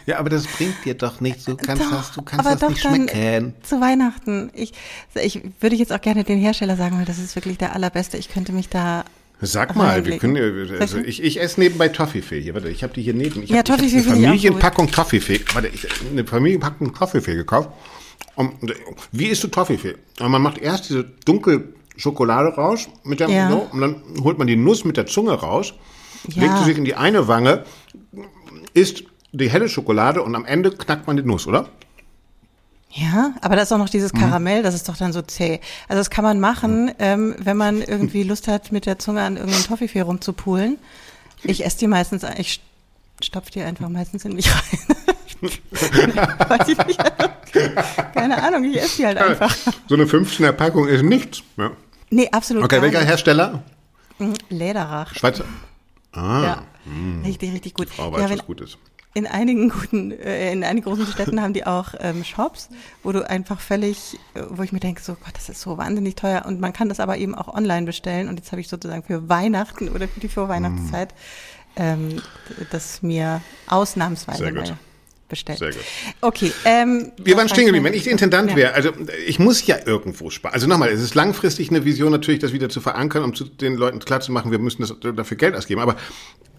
Ja, 0.05 0.19
aber 0.19 0.29
das 0.29 0.45
bringt 0.47 0.75
dir 0.85 0.93
doch 0.93 1.19
nichts. 1.21 1.45
Du 1.45 1.55
kannst 1.57 1.83
Doch, 1.83 1.91
das, 1.91 2.11
du 2.13 2.21
kannst 2.21 2.45
aber 2.45 2.51
das 2.55 2.59
doch 2.61 2.69
nicht 2.69 2.81
schmecken. 2.81 3.53
Zu 3.63 3.81
Weihnachten. 3.81 4.51
Ich, 4.53 4.73
ich 5.15 5.41
würde 5.59 5.75
jetzt 5.75 5.91
auch 5.91 6.01
gerne 6.01 6.23
den 6.23 6.39
Hersteller 6.39 6.75
sagen, 6.77 6.97
weil 6.97 7.05
das 7.05 7.17
ist 7.19 7.35
wirklich 7.35 7.57
der 7.57 7.73
allerbeste. 7.73 8.17
Ich 8.17 8.29
könnte 8.29 8.51
mich 8.51 8.69
da. 8.69 9.03
Sag 9.41 9.75
mal, 9.75 10.05
wir 10.05 10.17
können, 10.17 10.35
ja- 10.37 10.77
also 10.79 10.97
ich, 10.99 11.21
ich 11.21 11.41
esse 11.41 11.59
nebenbei 11.59 11.89
Toffifee 11.89 12.39
hier. 12.41 12.53
Warte, 12.53 12.69
ich 12.69 12.83
habe 12.83 12.93
die 12.93 13.01
hier 13.01 13.13
neben. 13.13 13.43
Ich 13.43 13.49
Ja, 13.49 13.57
hab, 13.57 13.65
Toffifee 13.65 13.99
ich 13.99 14.05
hab 14.07 14.13
eine. 14.15 14.21
Familienpackung 14.27 14.91
Toffifee. 14.91 15.41
Warte, 15.53 15.67
ich, 15.67 15.87
eine 16.09 16.25
Familienpackung 16.25 16.93
Toffifee 16.93 17.35
gekauft. 17.35 17.69
Und, 18.35 18.53
wie 19.11 19.25
isst 19.27 19.43
du 19.43 19.47
Toffifee? 19.49 19.95
Und 20.19 20.31
Man 20.31 20.41
macht 20.41 20.57
erst 20.57 20.89
diese 20.89 21.03
dunkle 21.25 21.73
Schokolade 21.97 22.49
raus 22.55 22.87
mit 23.03 23.19
der, 23.19 23.29
Ja. 23.29 23.49
so, 23.49 23.67
und 23.71 23.81
dann 23.81 24.03
holt 24.21 24.37
man 24.37 24.47
die 24.47 24.55
Nuss 24.55 24.85
mit 24.85 24.97
der 24.97 25.05
Zunge 25.05 25.33
raus, 25.33 25.73
Ja. 26.29 26.43
legt 26.43 26.57
sie 26.59 26.63
sich 26.65 26.77
in 26.77 26.85
die 26.85 26.95
eine 26.95 27.27
Wange, 27.27 27.63
isst 28.73 29.03
die 29.37 29.49
helle 29.49 29.69
Schokolade 29.69 30.21
und 30.23 30.35
am 30.35 30.45
Ende 30.45 30.71
knackt 30.71 31.07
man 31.07 31.17
die 31.17 31.23
Nuss, 31.23 31.47
oder? 31.47 31.69
Ja, 32.91 33.33
aber 33.41 33.55
da 33.57 33.63
ist 33.63 33.73
auch 33.73 33.77
noch 33.77 33.89
dieses 33.89 34.13
Mhm. 34.13 34.19
Karamell, 34.19 34.63
das 34.63 34.73
ist 34.73 34.87
doch 34.87 34.95
dann 34.95 35.11
so 35.11 35.21
zäh. 35.21 35.59
Also 35.89 35.99
das 35.99 36.09
kann 36.09 36.23
man 36.23 36.39
machen, 36.39 36.91
ähm, 36.99 37.35
wenn 37.39 37.57
man 37.57 37.81
irgendwie 37.81 38.23
Lust 38.23 38.47
hat, 38.47 38.71
mit 38.71 38.85
der 38.85 38.99
Zunge 38.99 39.21
an 39.21 39.35
irgendeinem 39.35 39.65
Toffifee 39.65 40.01
rumzupulen. 40.01 40.77
Ich 41.43 41.65
esse 41.65 41.77
die 41.79 41.87
meistens, 41.87 42.23
ich 42.37 42.61
stopfe 43.21 43.51
die 43.51 43.61
einfach 43.61 43.89
meistens 43.89 44.23
in 44.23 44.33
mich 44.33 44.49
rein. 44.49 44.97
Weiß 46.49 46.67
ich 46.69 46.77
nicht. 46.85 46.99
Keine 48.13 48.41
Ahnung, 48.41 48.63
ich 48.63 48.77
esse 48.81 48.97
die 48.97 49.05
halt 49.05 49.17
einfach. 49.17 49.53
So 49.87 49.95
eine 49.95 50.05
15er 50.05 50.53
Packung 50.53 50.87
ist 50.87 51.03
nichts. 51.03 51.43
Ja. 51.57 51.71
Nee, 52.09 52.29
absolut 52.31 52.63
Okay, 52.63 52.81
welcher 52.81 52.99
nicht. 52.99 53.09
Hersteller? 53.09 53.63
Lederach. 54.49 55.13
Schweizer. 55.13 55.43
Ah, 56.13 56.43
Ja, 56.43 56.63
richtig, 57.25 57.51
richtig 57.53 57.73
gut. 57.73 57.89
Frau 57.89 58.11
weiß, 58.13 58.21
ja, 58.21 58.29
wenn, 58.29 58.37
gut 58.39 58.61
ist. 58.61 58.77
In 59.15 59.25
einigen 59.25 59.69
guten, 59.69 60.11
äh, 60.11 60.51
in 60.51 60.63
einigen 60.63 60.85
großen 60.85 61.07
Städten 61.07 61.41
haben 61.41 61.53
die 61.53 61.65
auch 61.65 61.95
ähm, 61.99 62.23
Shops, 62.23 62.69
wo 63.01 63.13
du 63.13 63.27
einfach 63.27 63.61
völlig, 63.61 64.19
äh, 64.35 64.41
wo 64.49 64.61
ich 64.61 64.73
mir 64.73 64.81
denke, 64.81 65.01
so 65.01 65.13
Gott, 65.13 65.33
das 65.35 65.47
ist 65.49 65.61
so 65.61 65.77
wahnsinnig 65.77 66.15
teuer 66.15 66.43
und 66.45 66.59
man 66.59 66.73
kann 66.73 66.89
das 66.89 66.99
aber 66.99 67.17
eben 67.17 67.33
auch 67.33 67.47
online 67.47 67.85
bestellen 67.85 68.27
und 68.27 68.37
jetzt 68.37 68.51
habe 68.51 68.59
ich 68.59 68.67
sozusagen 68.67 69.03
für 69.03 69.27
Weihnachten 69.29 69.87
oder 69.87 70.09
für 70.09 70.19
die 70.19 70.27
Vorweihnachtszeit 70.27 71.15
ähm, 71.77 72.21
das 72.71 73.01
mir 73.01 73.41
ausnahmsweise 73.67 74.39
Sehr 74.39 74.51
gut. 74.51 74.67
mal 74.67 74.77
bestellt. 75.29 75.59
Sehr 75.59 75.71
gut. 75.71 75.81
Okay, 76.21 76.51
ähm, 76.65 77.11
Wir 77.17 77.37
waren 77.37 77.47
stehen 77.49 77.65
geblieben. 77.65 77.85
Wenn 77.85 77.93
ich 77.93 78.07
Intendant 78.07 78.51
Ja. 78.51 78.55
wäre, 78.57 78.73
also 78.73 78.91
ich 79.25 79.39
muss 79.39 79.65
ja 79.65 79.77
irgendwo 79.85 80.29
sparen. 80.29 80.53
Also 80.53 80.67
nochmal, 80.67 80.89
es 80.89 81.01
ist 81.01 81.15
langfristig 81.15 81.69
eine 81.69 81.85
Vision 81.85 82.11
natürlich, 82.11 82.41
das 82.41 82.51
wieder 82.53 82.69
zu 82.69 82.81
verankern, 82.81 83.23
um 83.23 83.33
zu 83.33 83.45
den 83.45 83.75
Leuten 83.75 83.99
klarzumachen, 83.99 84.51
wir 84.51 84.59
müssen 84.59 84.81
das, 84.81 84.93
dafür 85.15 85.37
Geld 85.37 85.55
ausgeben. 85.55 85.81
Aber 85.81 85.95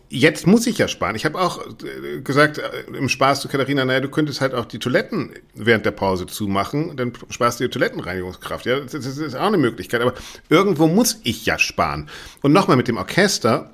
jetzt 0.08 0.46
muss 0.46 0.66
ich 0.66 0.78
ja 0.78 0.88
sparen. 0.88 1.16
Ich 1.16 1.24
habe 1.24 1.40
auch 1.40 1.66
äh, 1.66 2.20
gesagt 2.20 2.58
äh, 2.58 2.82
im 2.96 3.08
Spaß 3.08 3.40
zu 3.40 3.48
Katharina, 3.48 3.84
naja, 3.84 4.00
du 4.00 4.08
könntest 4.08 4.40
halt 4.40 4.54
auch 4.54 4.64
die 4.64 4.78
Toiletten 4.78 5.30
während 5.54 5.84
der 5.84 5.90
Pause 5.90 6.26
zumachen, 6.26 6.96
dann 6.96 7.12
sparst 7.30 7.60
du 7.60 7.64
die 7.64 7.70
Toilettenreinigungskraft. 7.70 8.66
Ja, 8.66 8.80
das, 8.80 8.92
das 8.92 9.18
ist 9.18 9.34
auch 9.34 9.46
eine 9.46 9.58
Möglichkeit. 9.58 10.00
Aber 10.00 10.14
irgendwo 10.48 10.86
muss 10.86 11.20
ich 11.24 11.46
ja 11.46 11.58
sparen. 11.58 12.08
Und 12.42 12.52
nochmal 12.52 12.76
mit 12.76 12.88
dem 12.88 12.96
Orchester. 12.96 13.70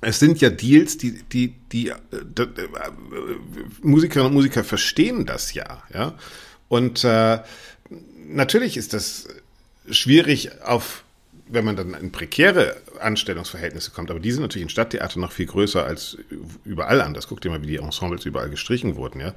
Es 0.00 0.20
sind 0.20 0.40
ja 0.40 0.50
Deals, 0.50 0.96
die, 0.96 1.22
die, 1.24 1.54
die, 1.72 1.88
äh, 1.88 1.94
d- 2.12 2.46
d- 2.46 2.62
äh, 2.62 2.68
Musikerinnen 3.82 4.28
und 4.28 4.34
Musiker 4.34 4.62
verstehen 4.62 5.26
das 5.26 5.54
ja, 5.54 5.82
ja. 5.92 6.14
Und 6.68 7.02
äh, 7.02 7.40
natürlich 8.28 8.76
ist 8.76 8.92
das 8.92 9.26
schwierig 9.90 10.62
auf, 10.62 11.02
wenn 11.48 11.64
man 11.64 11.74
dann 11.74 11.94
in 11.94 12.12
prekäre 12.12 12.76
Anstellungsverhältnisse 13.00 13.90
kommt, 13.90 14.10
aber 14.10 14.20
die 14.20 14.30
sind 14.30 14.42
natürlich 14.42 14.64
in 14.64 14.68
Stadttheater 14.68 15.18
noch 15.20 15.32
viel 15.32 15.46
größer 15.46 15.84
als 15.84 16.18
überall 16.64 17.00
anders. 17.00 17.28
Guck 17.28 17.40
dir 17.40 17.50
mal, 17.50 17.62
wie 17.62 17.66
die 17.66 17.76
Ensembles 17.76 18.24
überall 18.24 18.50
gestrichen 18.50 18.96
wurden, 18.96 19.20
ja. 19.20 19.34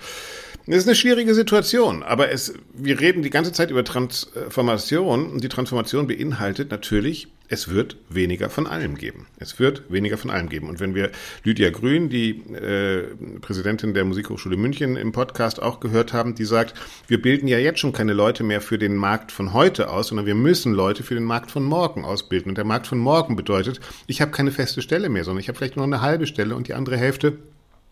Das 0.68 0.78
ist 0.78 0.88
eine 0.88 0.96
schwierige 0.96 1.34
Situation, 1.34 2.04
aber 2.04 2.32
es, 2.32 2.54
wir 2.74 3.00
reden 3.00 3.24
die 3.24 3.30
ganze 3.30 3.52
Zeit 3.52 3.72
über 3.72 3.84
Transformation 3.84 5.32
und 5.32 5.44
die 5.44 5.50
Transformation 5.50 6.08
beinhaltet 6.08 6.70
natürlich, 6.70 7.28
es 7.52 7.68
wird 7.68 7.98
weniger 8.08 8.50
von 8.50 8.66
allem 8.66 8.96
geben. 8.96 9.28
Es 9.38 9.60
wird 9.60 9.84
weniger 9.92 10.18
von 10.18 10.32
allem 10.32 10.48
geben. 10.48 10.70
Und 10.70 10.80
wenn 10.80 10.96
wir 10.96 11.12
Lydia 11.44 11.70
Grün, 11.70 12.08
die 12.08 12.40
äh, 12.54 13.08
Präsidentin 13.42 13.94
der 13.94 14.06
Musikhochschule 14.06 14.56
München 14.56 14.96
im 14.96 15.12
Podcast 15.12 15.62
auch 15.62 15.82
gehört 15.82 16.14
haben, 16.14 16.34
die 16.34 16.46
sagt, 16.46 16.74
wir 17.08 17.22
bilden 17.22 17.50
ja 17.50 17.58
jetzt 17.58 17.80
schon 17.80 17.92
keine 17.92 18.14
Leute 18.14 18.46
mehr 18.46 18.62
für 18.62 18.78
den 18.78 18.96
Markt 18.96 19.34
von 19.34 19.52
heute 19.52 19.90
aus, 19.90 20.08
sondern 20.08 20.26
wir 20.28 20.36
müssen 20.36 20.72
Leute 20.72 21.04
für 21.04 21.14
den 21.14 21.26
Markt 21.26 21.52
von 21.52 21.66
morgen 21.66 22.06
ausbilden. 22.06 22.52
Und 22.52 22.58
der 22.58 22.64
Markt 22.64 22.88
von 22.88 23.00
morgen 23.00 23.36
bedeutet, 23.36 23.51
ich 24.08 24.22
habe 24.22 24.32
keine 24.32 24.52
feste 24.52 24.82
Stelle 24.82 25.10
mehr, 25.10 25.24
sondern 25.24 25.42
ich 25.42 25.48
habe 25.48 25.58
vielleicht 25.58 25.76
nur 25.76 25.86
eine 25.86 26.02
halbe 26.02 26.28
Stelle 26.28 26.56
und 26.56 26.68
die 26.68 26.74
andere 26.74 26.98
Hälfte 26.98 27.38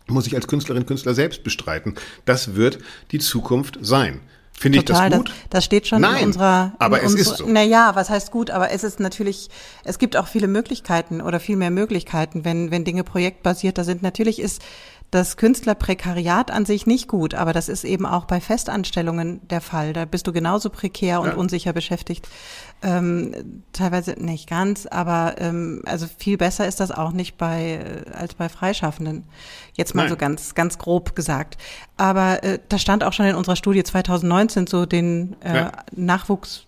muss 0.06 0.26
ich 0.26 0.34
als 0.34 0.48
Künstlerin, 0.48 0.86
Künstler 0.86 1.14
selbst 1.14 1.44
bestreiten. 1.44 1.94
Das 2.24 2.54
wird 2.54 2.78
die 3.12 3.18
Zukunft 3.18 3.78
sein. 3.80 4.20
Finde 4.52 4.78
ich 4.78 4.84
das 4.84 5.10
gut? 5.10 5.28
Das, 5.28 5.36
das 5.48 5.64
steht 5.64 5.86
schon 5.86 6.02
Nein, 6.02 6.18
in 6.18 6.26
unserer. 6.26 6.74
aber 6.78 7.00
in 7.00 7.06
es 7.06 7.12
unserer, 7.12 7.32
ist 7.32 7.38
so. 7.38 7.48
Naja, 7.48 7.92
was 7.94 8.10
heißt 8.10 8.30
gut, 8.30 8.50
aber 8.50 8.70
es 8.70 8.84
ist 8.84 9.00
natürlich, 9.00 9.48
es 9.84 9.98
gibt 9.98 10.18
auch 10.18 10.26
viele 10.26 10.48
Möglichkeiten 10.48 11.22
oder 11.22 11.40
viel 11.40 11.56
mehr 11.56 11.70
Möglichkeiten, 11.70 12.44
wenn, 12.44 12.70
wenn 12.70 12.84
Dinge 12.84 13.02
projektbasierter 13.02 13.84
sind. 13.84 14.02
Natürlich 14.02 14.38
ist 14.38 14.60
das 15.10 15.36
Künstlerprekariat 15.36 16.50
an 16.52 16.64
sich 16.64 16.86
nicht 16.86 17.08
gut, 17.08 17.34
aber 17.34 17.52
das 17.52 17.68
ist 17.68 17.82
eben 17.84 18.06
auch 18.06 18.26
bei 18.26 18.40
Festanstellungen 18.40 19.40
der 19.48 19.60
Fall. 19.60 19.92
Da 19.92 20.04
bist 20.04 20.26
du 20.26 20.32
genauso 20.32 20.70
prekär 20.70 21.20
und 21.20 21.28
Ja. 21.30 21.34
unsicher 21.34 21.72
beschäftigt. 21.72 22.28
Ähm, 22.82 23.62
teilweise 23.72 24.12
nicht 24.12 24.48
ganz, 24.48 24.86
aber 24.86 25.34
ähm, 25.38 25.82
also 25.84 26.06
viel 26.18 26.36
besser 26.38 26.66
ist 26.66 26.80
das 26.80 26.90
auch 26.92 27.12
nicht 27.12 27.36
bei 27.38 28.04
äh, 28.06 28.10
als 28.12 28.34
bei 28.34 28.48
Freischaffenden. 28.48 29.24
Jetzt 29.74 29.94
mal 29.94 30.02
Nein. 30.02 30.10
so 30.10 30.16
ganz 30.16 30.54
ganz 30.54 30.78
grob 30.78 31.14
gesagt. 31.16 31.58
Aber 31.96 32.42
äh, 32.44 32.58
da 32.68 32.78
stand 32.78 33.02
auch 33.04 33.12
schon 33.12 33.26
in 33.26 33.34
unserer 33.34 33.56
Studie 33.56 33.82
2019 33.82 34.66
so 34.68 34.86
den 34.86 35.36
äh, 35.42 35.54
Ja. 35.56 35.72
Nachwuchs 35.94 36.66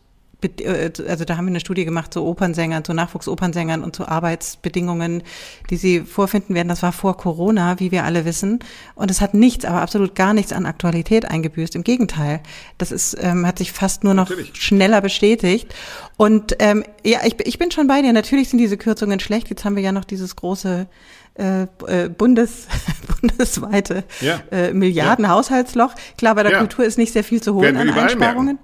also 1.08 1.24
da 1.24 1.36
haben 1.36 1.46
wir 1.46 1.50
eine 1.50 1.60
Studie 1.60 1.84
gemacht 1.84 2.12
zu 2.12 2.24
Opernsängern, 2.24 2.84
zu 2.84 2.94
Nachwuchsopernsängern 2.94 3.82
und 3.82 3.94
zu 3.96 4.06
Arbeitsbedingungen, 4.08 5.22
die 5.70 5.76
sie 5.76 6.00
vorfinden 6.00 6.54
werden. 6.54 6.68
Das 6.68 6.82
war 6.82 6.92
vor 6.92 7.16
Corona, 7.16 7.78
wie 7.80 7.90
wir 7.92 8.04
alle 8.04 8.24
wissen. 8.24 8.60
Und 8.94 9.10
es 9.10 9.20
hat 9.20 9.34
nichts, 9.34 9.64
aber 9.64 9.80
absolut 9.82 10.14
gar 10.14 10.34
nichts 10.34 10.52
an 10.52 10.66
Aktualität 10.66 11.30
eingebüßt. 11.30 11.74
Im 11.74 11.84
Gegenteil. 11.84 12.40
Das 12.78 12.92
ist, 12.92 13.16
ähm, 13.20 13.46
hat 13.46 13.58
sich 13.58 13.72
fast 13.72 14.04
nur 14.04 14.14
noch 14.14 14.28
Natürlich. 14.30 14.52
schneller 14.56 15.00
bestätigt. 15.00 15.74
Und 16.16 16.56
ähm, 16.58 16.84
ja, 17.04 17.20
ich, 17.24 17.36
ich 17.46 17.58
bin 17.58 17.70
schon 17.70 17.86
bei 17.86 18.02
dir. 18.02 18.12
Natürlich 18.12 18.48
sind 18.50 18.58
diese 18.58 18.76
Kürzungen 18.76 19.20
schlecht. 19.20 19.48
Jetzt 19.50 19.64
haben 19.64 19.76
wir 19.76 19.82
ja 19.82 19.92
noch 19.92 20.04
dieses 20.04 20.36
große 20.36 20.86
äh, 21.34 21.62
äh, 21.62 22.08
Bundes, 22.10 22.66
bundesweite 23.20 24.04
Ja. 24.20 24.40
äh, 24.50 24.72
Milliardenhaushaltsloch. 24.72 25.94
Klar, 26.18 26.34
bei 26.34 26.42
der 26.42 26.52
Ja. 26.52 26.58
Kultur 26.58 26.84
ist 26.84 26.98
nicht 26.98 27.12
sehr 27.12 27.24
viel 27.24 27.42
zu 27.42 27.54
holen 27.54 27.76
an 27.76 27.90
Einsparungen. 27.90 28.58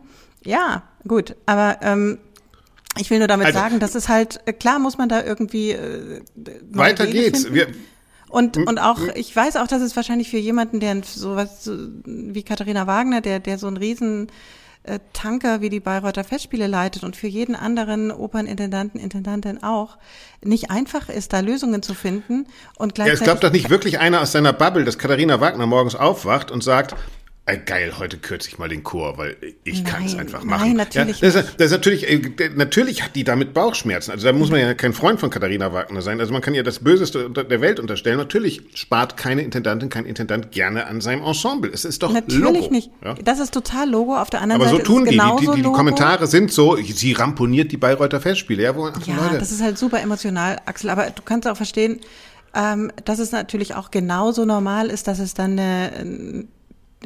Ja, 0.44 0.82
gut, 1.06 1.36
aber 1.46 1.78
ähm, 1.82 2.18
ich 2.98 3.10
will 3.10 3.18
nur 3.18 3.28
damit 3.28 3.46
Also- 3.48 3.58
sagen, 3.58 3.80
das 3.80 3.94
ist 3.94 4.08
halt, 4.08 4.40
äh, 4.46 4.52
klar 4.52 4.78
muss 4.78 4.98
man 4.98 5.08
da 5.08 5.22
irgendwie 5.22 5.72
äh, 5.72 6.20
Weiter 6.70 7.04
Wege 7.06 7.30
geht's. 7.30 7.52
Wir, 7.52 7.66
Und, 8.30 8.56
Hm, 8.56 8.66
und 8.66 8.78
auch, 8.78 9.00
ich 9.14 9.34
weiß 9.34 9.56
auch, 9.56 9.66
dass 9.68 9.80
es 9.82 9.96
wahrscheinlich 9.96 10.30
für 10.30 10.36
jemanden, 10.38 10.80
der 10.80 11.02
sowas 11.04 11.64
so 11.64 11.76
wie 12.04 12.42
Katharina 12.42 12.86
Wagner, 12.86 13.20
der, 13.20 13.40
der 13.40 13.58
so 13.58 13.66
einen 13.66 13.78
riesen 13.78 14.28
äh, 14.84 15.00
Tanker 15.12 15.60
wie 15.60 15.70
die 15.70 15.80
Bayreuther 15.80 16.24
Festspiele 16.24 16.66
leitet 16.66 17.04
und 17.04 17.16
für 17.16 17.26
jeden 17.26 17.56
anderen 17.56 18.10
Opernintendanten, 18.12 19.00
Intendantin 19.00 19.62
auch, 19.62 19.98
nicht 20.42 20.70
einfach 20.70 21.08
ist, 21.08 21.32
da 21.32 21.40
Lösungen 21.40 21.82
zu 21.82 21.94
finden 21.94 22.46
und 22.76 22.90
Ja, 22.96 23.04
gleichzeitig. 23.04 23.20
es 23.20 23.24
glaubt 23.24 23.44
doch 23.44 23.52
nicht 23.52 23.70
wirklich 23.70 23.98
einer 23.98 24.20
aus 24.20 24.32
seiner 24.32 24.52
Bubble, 24.52 24.84
dass 24.84 24.96
Katharina 24.98 25.40
Wagner 25.40 25.66
morgens 25.66 25.94
aufwacht 25.94 26.50
und 26.50 26.62
sagt, 26.62 26.94
geil, 27.56 27.94
heute 27.98 28.18
kürze 28.18 28.48
ich 28.48 28.58
mal 28.58 28.68
den 28.68 28.82
Chor, 28.82 29.16
weil 29.16 29.36
ich 29.64 29.84
kann 29.84 30.04
es 30.04 30.12
Nein, 30.12 30.20
einfach 30.26 30.40
nein, 30.40 30.48
machen. 30.48 30.76
natürlich 30.76 31.20
ja, 31.20 31.30
das, 31.30 31.44
ist, 31.44 31.54
das 31.58 31.66
ist 31.66 31.72
natürlich, 31.72 32.08
äh, 32.10 32.50
natürlich 32.54 33.02
hat 33.02 33.16
die 33.16 33.24
damit 33.24 33.54
Bauchschmerzen. 33.54 34.10
Also 34.10 34.26
da 34.26 34.32
muss 34.32 34.50
man 34.50 34.60
ja 34.60 34.74
kein 34.74 34.92
Freund 34.92 35.18
von 35.20 35.30
Katharina 35.30 35.72
Wagner 35.72 36.02
sein. 36.02 36.20
Also 36.20 36.32
man 36.32 36.42
kann 36.42 36.54
ihr 36.54 36.62
das 36.62 36.80
Böseste 36.80 37.30
der 37.30 37.60
Welt 37.60 37.80
unterstellen. 37.80 38.18
Natürlich 38.18 38.62
spart 38.74 39.16
keine 39.16 39.42
Intendantin, 39.42 39.88
kein 39.88 40.04
Intendant 40.04 40.50
gerne 40.52 40.86
an 40.86 41.00
seinem 41.00 41.22
Ensemble. 41.22 41.70
Es 41.72 41.84
ist 41.84 42.02
doch 42.02 42.12
Natürlich 42.12 42.42
Logo. 42.42 42.70
nicht. 42.70 42.90
Ja? 43.04 43.14
Das 43.24 43.38
ist 43.38 43.54
total 43.54 43.88
Logo. 43.88 44.16
Auf 44.16 44.30
der 44.30 44.42
anderen 44.42 44.60
Aber 44.60 44.70
so 44.70 44.76
Seite 44.76 44.86
tun 44.86 45.06
ist 45.06 45.12
die. 45.12 45.18
Die, 45.18 45.46
die, 45.46 45.46
die, 45.56 45.62
die. 45.62 45.72
Kommentare 45.72 46.26
sind 46.26 46.52
so, 46.52 46.76
sie 46.76 47.12
ramponiert 47.12 47.72
die 47.72 47.76
Bayreuther 47.76 48.20
Festspiele. 48.20 48.62
Ja, 48.62 48.76
wo, 48.76 48.86
ach, 48.86 49.06
Ja, 49.06 49.16
Leute. 49.16 49.38
das 49.38 49.52
ist 49.52 49.62
halt 49.62 49.78
super 49.78 50.00
emotional, 50.00 50.58
Axel. 50.66 50.90
Aber 50.90 51.08
du 51.10 51.22
kannst 51.22 51.46
auch 51.48 51.56
verstehen, 51.56 52.00
ähm, 52.54 52.90
dass 53.04 53.18
es 53.18 53.32
natürlich 53.32 53.74
auch 53.74 53.90
genauso 53.90 54.44
normal 54.44 54.88
ist, 54.88 55.06
dass 55.06 55.18
es 55.18 55.34
dann 55.34 55.52
eine, 55.58 56.46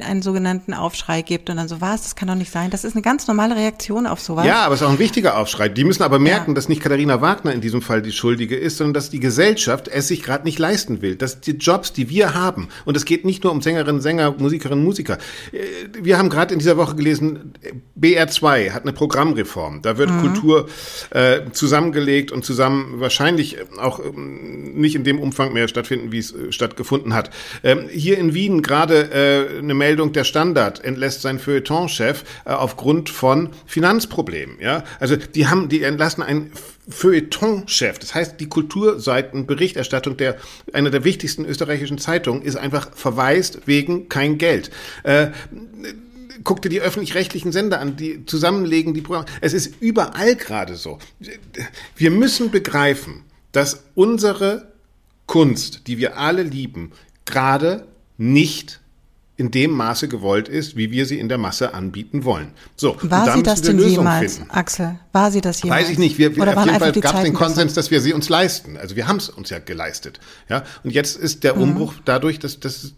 einen 0.01 0.23
sogenannten 0.23 0.73
Aufschrei 0.73 1.21
gibt 1.21 1.51
und 1.51 1.57
dann 1.57 1.67
so, 1.67 1.79
was, 1.79 2.01
das 2.01 2.15
kann 2.15 2.27
doch 2.27 2.35
nicht 2.35 2.51
sein. 2.51 2.71
Das 2.71 2.83
ist 2.83 2.95
eine 2.95 3.03
ganz 3.03 3.27
normale 3.27 3.55
Reaktion 3.55 4.07
auf 4.07 4.19
sowas. 4.19 4.45
Ja, 4.45 4.63
aber 4.65 4.73
es 4.73 4.81
ist 4.81 4.87
auch 4.87 4.91
ein 4.91 4.97
wichtiger 4.97 5.37
Aufschrei. 5.37 5.69
Die 5.69 5.83
müssen 5.83 6.01
aber 6.01 6.17
merken, 6.17 6.51
ja. 6.51 6.55
dass 6.55 6.67
nicht 6.67 6.81
Katharina 6.81 7.21
Wagner 7.21 7.53
in 7.53 7.61
diesem 7.61 7.83
Fall 7.83 8.01
die 8.01 8.11
Schuldige 8.11 8.55
ist, 8.55 8.77
sondern 8.77 8.95
dass 8.95 9.11
die 9.11 9.19
Gesellschaft 9.19 9.87
es 9.87 10.07
sich 10.07 10.23
gerade 10.23 10.45
nicht 10.45 10.57
leisten 10.57 11.03
will. 11.03 11.15
Dass 11.15 11.41
die 11.41 11.51
Jobs, 11.51 11.93
die 11.93 12.09
wir 12.09 12.33
haben, 12.33 12.69
und 12.85 12.97
es 12.97 13.05
geht 13.05 13.23
nicht 13.23 13.43
nur 13.43 13.53
um 13.53 13.61
Sängerinnen, 13.61 14.01
Sänger, 14.01 14.31
Musikerinnen, 14.31 14.83
Musiker. 14.83 15.19
Äh, 15.51 15.59
wir 16.01 16.17
haben 16.17 16.29
gerade 16.29 16.53
in 16.53 16.59
dieser 16.59 16.77
Woche 16.77 16.95
gelesen, 16.95 17.53
BR2 17.99 18.71
hat 18.71 18.83
eine 18.83 18.93
Programmreform. 18.93 19.83
Da 19.83 19.99
wird 19.99 20.09
mhm. 20.09 20.21
Kultur 20.21 20.69
äh, 21.11 21.41
zusammengelegt 21.51 22.31
und 22.31 22.43
zusammen 22.43 22.99
wahrscheinlich 22.99 23.57
auch 23.77 23.99
ähm, 23.99 24.73
nicht 24.73 24.95
in 24.95 25.03
dem 25.03 25.19
Umfang 25.19 25.53
mehr 25.53 25.67
stattfinden, 25.67 26.11
wie 26.11 26.17
es 26.17 26.33
äh, 26.33 26.51
stattgefunden 26.51 27.13
hat. 27.13 27.29
Ähm, 27.63 27.87
hier 27.91 28.17
in 28.17 28.33
Wien 28.33 28.63
gerade 28.63 29.11
äh, 29.11 29.59
eine 29.59 29.82
Meldung, 29.83 30.13
der 30.13 30.23
Standard 30.23 30.81
entlässt 30.81 31.21
seinen 31.21 31.39
Feuilleton-Chef 31.39 32.23
äh, 32.45 32.51
aufgrund 32.51 33.09
von 33.09 33.49
Finanzproblemen. 33.65 34.57
Ja, 34.61 34.85
also 35.01 35.17
die 35.17 35.47
haben, 35.47 35.67
die 35.67 35.83
entlassen 35.83 36.23
einen 36.23 36.51
Feuilleton-Chef. 36.87 37.99
Das 37.99 38.15
heißt, 38.15 38.39
die 38.39 38.47
Kulturseitenberichterstattung 38.47 40.15
der 40.15 40.37
einer 40.71 40.89
der 40.89 41.03
wichtigsten 41.03 41.43
österreichischen 41.43 41.97
Zeitungen 41.97 42.43
ist 42.43 42.55
einfach 42.55 42.95
verwaist 42.95 43.67
wegen 43.67 44.07
kein 44.07 44.37
Geld. 44.37 44.71
Äh, 45.03 45.31
guck 46.45 46.61
dir 46.61 46.69
die 46.69 46.79
öffentlich-rechtlichen 46.79 47.51
Sender 47.51 47.81
an, 47.81 47.97
die 47.97 48.25
zusammenlegen 48.25 48.93
die 48.93 49.01
Programme. 49.01 49.27
Es 49.41 49.51
ist 49.51 49.81
überall 49.81 50.37
gerade 50.37 50.75
so. 50.75 50.97
Wir 51.97 52.09
müssen 52.09 52.51
begreifen, 52.51 53.23
dass 53.51 53.83
unsere 53.95 54.71
Kunst, 55.25 55.87
die 55.87 55.97
wir 55.97 56.17
alle 56.17 56.43
lieben, 56.43 56.93
gerade 57.25 57.85
nicht 58.17 58.79
in 59.35 59.49
dem 59.49 59.71
Maße 59.71 60.07
gewollt 60.07 60.47
ist, 60.47 60.77
wie 60.77 60.91
wir 60.91 61.07
sie 61.07 61.19
in 61.19 61.27
der 61.27 61.39
Masse 61.39 61.73
anbieten 61.73 62.23
wollen. 62.23 62.51
So, 62.75 62.95
war 63.01 63.35
sie 63.35 63.41
das 63.41 63.61
denn 63.61 63.77
Lösung 63.77 63.91
jemals, 63.91 64.35
finden. 64.35 64.51
Axel? 64.51 64.99
War 65.11 65.31
sie 65.31 65.41
das 65.41 65.63
jemals? 65.63 65.83
Weiß 65.83 65.89
ich 65.89 65.97
nicht. 65.97 66.19
Wir, 66.19 66.35
wir, 66.35 66.55
auf 66.55 66.65
jeden 66.65 66.79
Fall 66.79 66.91
gab 66.91 67.15
es 67.15 67.23
den 67.23 67.33
Konsens, 67.33 67.73
dass 67.73 67.89
wir 67.89 67.99
sie 67.99 68.13
uns 68.13 68.29
leisten. 68.29 68.77
Also 68.77 68.95
wir 68.95 69.07
haben 69.07 69.17
es 69.17 69.29
uns 69.29 69.49
ja 69.49 69.57
geleistet. 69.57 70.19
Ja, 70.49 70.63
und 70.83 70.91
jetzt 70.91 71.17
ist 71.17 71.43
der 71.43 71.55
mhm. 71.55 71.63
Umbruch 71.63 71.93
mhm. 71.93 72.01
dadurch, 72.05 72.37
dass, 72.37 72.59
dass 72.59 72.93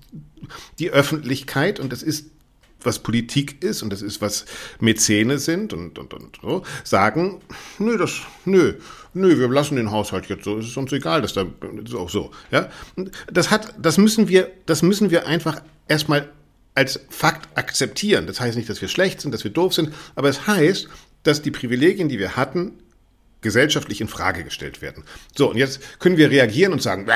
die 0.77 0.89
Öffentlichkeit 0.91 1.79
und 1.79 1.93
das 1.93 2.03
ist 2.03 2.25
was 2.85 2.99
Politik 2.99 3.63
ist 3.63 3.81
und 3.81 3.91
das 3.91 4.03
ist, 4.03 4.21
was 4.21 4.45
Mäzene 4.79 5.39
sind 5.39 5.73
und, 5.73 5.97
und, 5.97 6.13
und 6.13 6.37
so, 6.41 6.63
sagen, 6.83 7.41
nö, 7.79 7.97
das, 7.97 8.21
nö, 8.45 8.75
nö, 9.15 9.39
wir 9.39 9.47
lassen 9.49 9.75
den 9.75 9.91
Haushalt 9.91 10.27
jetzt 10.27 10.43
so, 10.43 10.57
es 10.57 10.67
ist 10.67 10.77
uns 10.77 10.91
egal, 10.91 11.21
dass 11.21 11.33
da, 11.33 11.45
ist 11.83 11.95
auch 11.95 12.09
so, 12.09 12.31
ja. 12.51 12.69
Das 13.31 13.49
hat, 13.49 13.73
das 13.81 13.97
müssen 13.97 14.27
wir, 14.27 14.51
das 14.65 14.81
müssen 14.81 15.11
wir 15.11 15.25
einfach 15.27 15.61
erstmal 15.87 16.29
als 16.75 16.99
Fakt 17.09 17.57
akzeptieren. 17.57 18.27
Das 18.27 18.39
heißt 18.39 18.57
nicht, 18.57 18.69
dass 18.69 18.81
wir 18.81 18.89
schlecht 18.89 19.21
sind, 19.21 19.33
dass 19.33 19.43
wir 19.43 19.51
doof 19.51 19.73
sind, 19.73 19.93
aber 20.15 20.29
es 20.29 20.45
heißt, 20.45 20.89
dass 21.23 21.41
die 21.41 21.51
Privilegien, 21.51 22.09
die 22.09 22.19
wir 22.19 22.35
hatten, 22.35 22.73
gesellschaftlich 23.41 24.01
in 24.01 24.07
Frage 24.07 24.43
gestellt 24.43 24.81
werden. 24.81 25.03
So, 25.35 25.51
und 25.51 25.57
jetzt 25.57 25.99
können 25.99 26.17
wir 26.17 26.31
reagieren 26.31 26.73
und 26.73 26.81
sagen, 26.81 27.07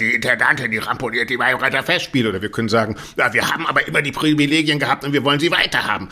die 0.00 0.14
Intendantin, 0.14 0.70
die 0.70 0.78
ramponiert 0.78 1.30
die 1.30 1.36
Bayreuther 1.36 1.82
Festspiele. 1.82 2.28
Oder 2.28 2.42
wir 2.42 2.50
können 2.50 2.68
sagen, 2.68 2.96
wir 3.16 3.48
haben 3.48 3.66
aber 3.66 3.86
immer 3.86 4.02
die 4.02 4.12
Privilegien 4.12 4.78
gehabt 4.78 5.04
und 5.04 5.12
wir 5.12 5.24
wollen 5.24 5.38
sie 5.38 5.50
weiterhaben. 5.50 6.08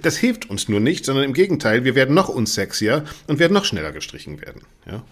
Das 0.00 0.16
hilft 0.16 0.48
uns 0.48 0.68
nur 0.68 0.80
nicht, 0.80 1.04
sondern 1.04 1.24
im 1.24 1.34
Gegenteil, 1.34 1.84
wir 1.84 1.94
werden 1.94 2.14
noch 2.14 2.28
unsexier 2.28 3.04
und 3.26 3.38
werden 3.38 3.52
noch 3.52 3.64
schneller 3.64 3.92
gestrichen 3.92 4.40
werden. 4.40 4.62
Ja. 4.86 5.02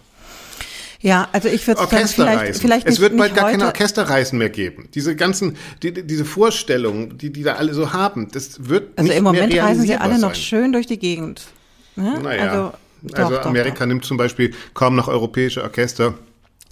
Ja, 1.03 1.29
also 1.31 1.49
ich 1.49 1.65
würde 1.65 1.81
sagen, 1.81 2.07
vielleicht, 2.07 2.57
vielleicht 2.59 2.85
nicht, 2.85 2.93
Es 2.93 3.01
wird 3.01 3.17
bald 3.17 3.35
gar 3.35 3.49
keine 3.49 3.65
Orchesterreisen 3.65 4.37
mehr 4.37 4.49
geben. 4.49 4.87
Diese 4.93 5.15
ganzen, 5.15 5.57
die, 5.81 5.93
diese 5.93 6.25
Vorstellungen, 6.25 7.17
die 7.17 7.31
die 7.31 7.41
da 7.41 7.55
alle 7.55 7.73
so 7.73 7.91
haben, 7.91 8.29
das 8.31 8.69
wird 8.69 8.89
also 8.97 9.07
nicht 9.07 9.17
im 9.17 9.23
Moment 9.23 9.51
mehr 9.51 9.63
reisen 9.63 9.81
sie 9.81 9.95
alle 9.95 10.13
sein. 10.13 10.21
noch 10.21 10.35
schön 10.35 10.71
durch 10.71 10.85
die 10.85 10.99
Gegend. 10.99 11.47
Ne? 11.95 12.19
Naja. 12.21 12.51
Also, 12.51 12.73
doch, 13.01 13.17
also 13.17 13.39
Amerika 13.39 13.79
doch. 13.79 13.85
nimmt 13.87 14.05
zum 14.05 14.17
Beispiel 14.17 14.53
kaum 14.73 14.95
noch 14.95 15.07
europäische 15.07 15.63
Orchester. 15.63 16.15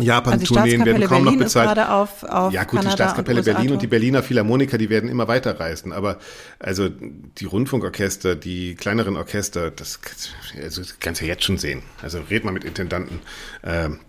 Japan-Tourneen 0.01 0.81
also 0.81 0.85
werden 0.85 1.07
kaum 1.07 1.23
Berlin 1.23 1.39
noch 1.39 1.45
bezahlt. 1.45 1.77
Auf, 1.77 2.23
auf 2.23 2.53
ja 2.53 2.63
gut, 2.63 2.79
Kanada 2.79 2.89
die 2.89 2.93
Staatskapelle 2.93 3.43
Berlin 3.43 3.73
und 3.73 3.81
die 3.81 3.87
Berliner 3.87 4.23
Philharmoniker, 4.23 4.77
die 4.77 4.89
werden 4.89 5.09
immer 5.09 5.27
weiter 5.27 5.59
reisen. 5.59 5.91
Aber 5.91 6.19
also 6.59 6.89
die 6.89 7.45
Rundfunkorchester, 7.45 8.35
die 8.35 8.75
kleineren 8.75 9.17
Orchester, 9.17 9.71
das, 9.71 9.99
also, 10.61 10.81
das 10.81 10.99
kannst 10.99 11.21
du 11.21 11.25
ja 11.25 11.33
jetzt 11.33 11.43
schon 11.43 11.57
sehen. 11.57 11.83
Also 12.01 12.19
red 12.29 12.45
mal 12.45 12.51
mit 12.51 12.63
Intendanten. 12.63 13.19
Ähm, 13.63 13.99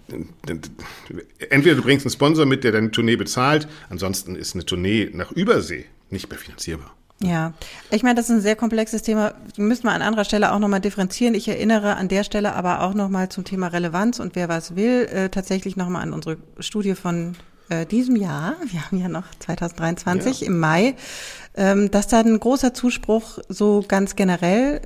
entweder 1.50 1.76
du 1.76 1.82
bringst 1.82 2.06
einen 2.06 2.12
Sponsor 2.12 2.46
mit, 2.46 2.64
der 2.64 2.72
deine 2.72 2.90
Tournee 2.90 3.16
bezahlt, 3.16 3.68
ansonsten 3.88 4.36
ist 4.36 4.54
eine 4.54 4.64
Tournee 4.64 5.10
nach 5.12 5.32
Übersee 5.32 5.86
nicht 6.10 6.28
mehr 6.28 6.38
finanzierbar. 6.38 6.94
Ja, 7.22 7.52
ich 7.90 8.02
meine, 8.02 8.14
das 8.14 8.30
ist 8.30 8.36
ein 8.36 8.40
sehr 8.40 8.56
komplexes 8.56 9.02
Thema. 9.02 9.34
Müssen 9.58 9.84
wir 9.84 9.92
an 9.92 10.00
anderer 10.00 10.24
Stelle 10.24 10.52
auch 10.52 10.58
nochmal 10.58 10.80
differenzieren. 10.80 11.34
Ich 11.34 11.48
erinnere 11.48 11.96
an 11.96 12.08
der 12.08 12.24
Stelle 12.24 12.54
aber 12.54 12.82
auch 12.82 12.94
nochmal 12.94 13.28
zum 13.28 13.44
Thema 13.44 13.66
Relevanz 13.66 14.20
und 14.20 14.36
wer 14.36 14.48
was 14.48 14.74
will, 14.74 15.06
äh, 15.12 15.28
tatsächlich 15.28 15.76
nochmal 15.76 16.02
an 16.02 16.14
unsere 16.14 16.38
Studie 16.60 16.94
von 16.94 17.36
äh, 17.68 17.84
diesem 17.84 18.16
Jahr. 18.16 18.56
Wir 18.64 18.86
haben 18.86 18.98
ja 18.98 19.08
noch 19.08 19.24
2023 19.38 20.40
ja. 20.40 20.46
im 20.46 20.58
Mai, 20.58 20.94
ähm, 21.54 21.90
dass 21.90 22.08
da 22.08 22.20
ein 22.20 22.40
großer 22.40 22.72
Zuspruch 22.72 23.38
so 23.50 23.84
ganz 23.86 24.16
generell 24.16 24.80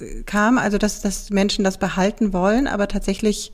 äh, 0.00 0.22
kam, 0.22 0.56
also 0.56 0.78
dass, 0.78 1.02
dass 1.02 1.28
Menschen 1.28 1.62
das 1.62 1.76
behalten 1.76 2.32
wollen, 2.32 2.68
aber 2.68 2.88
tatsächlich 2.88 3.52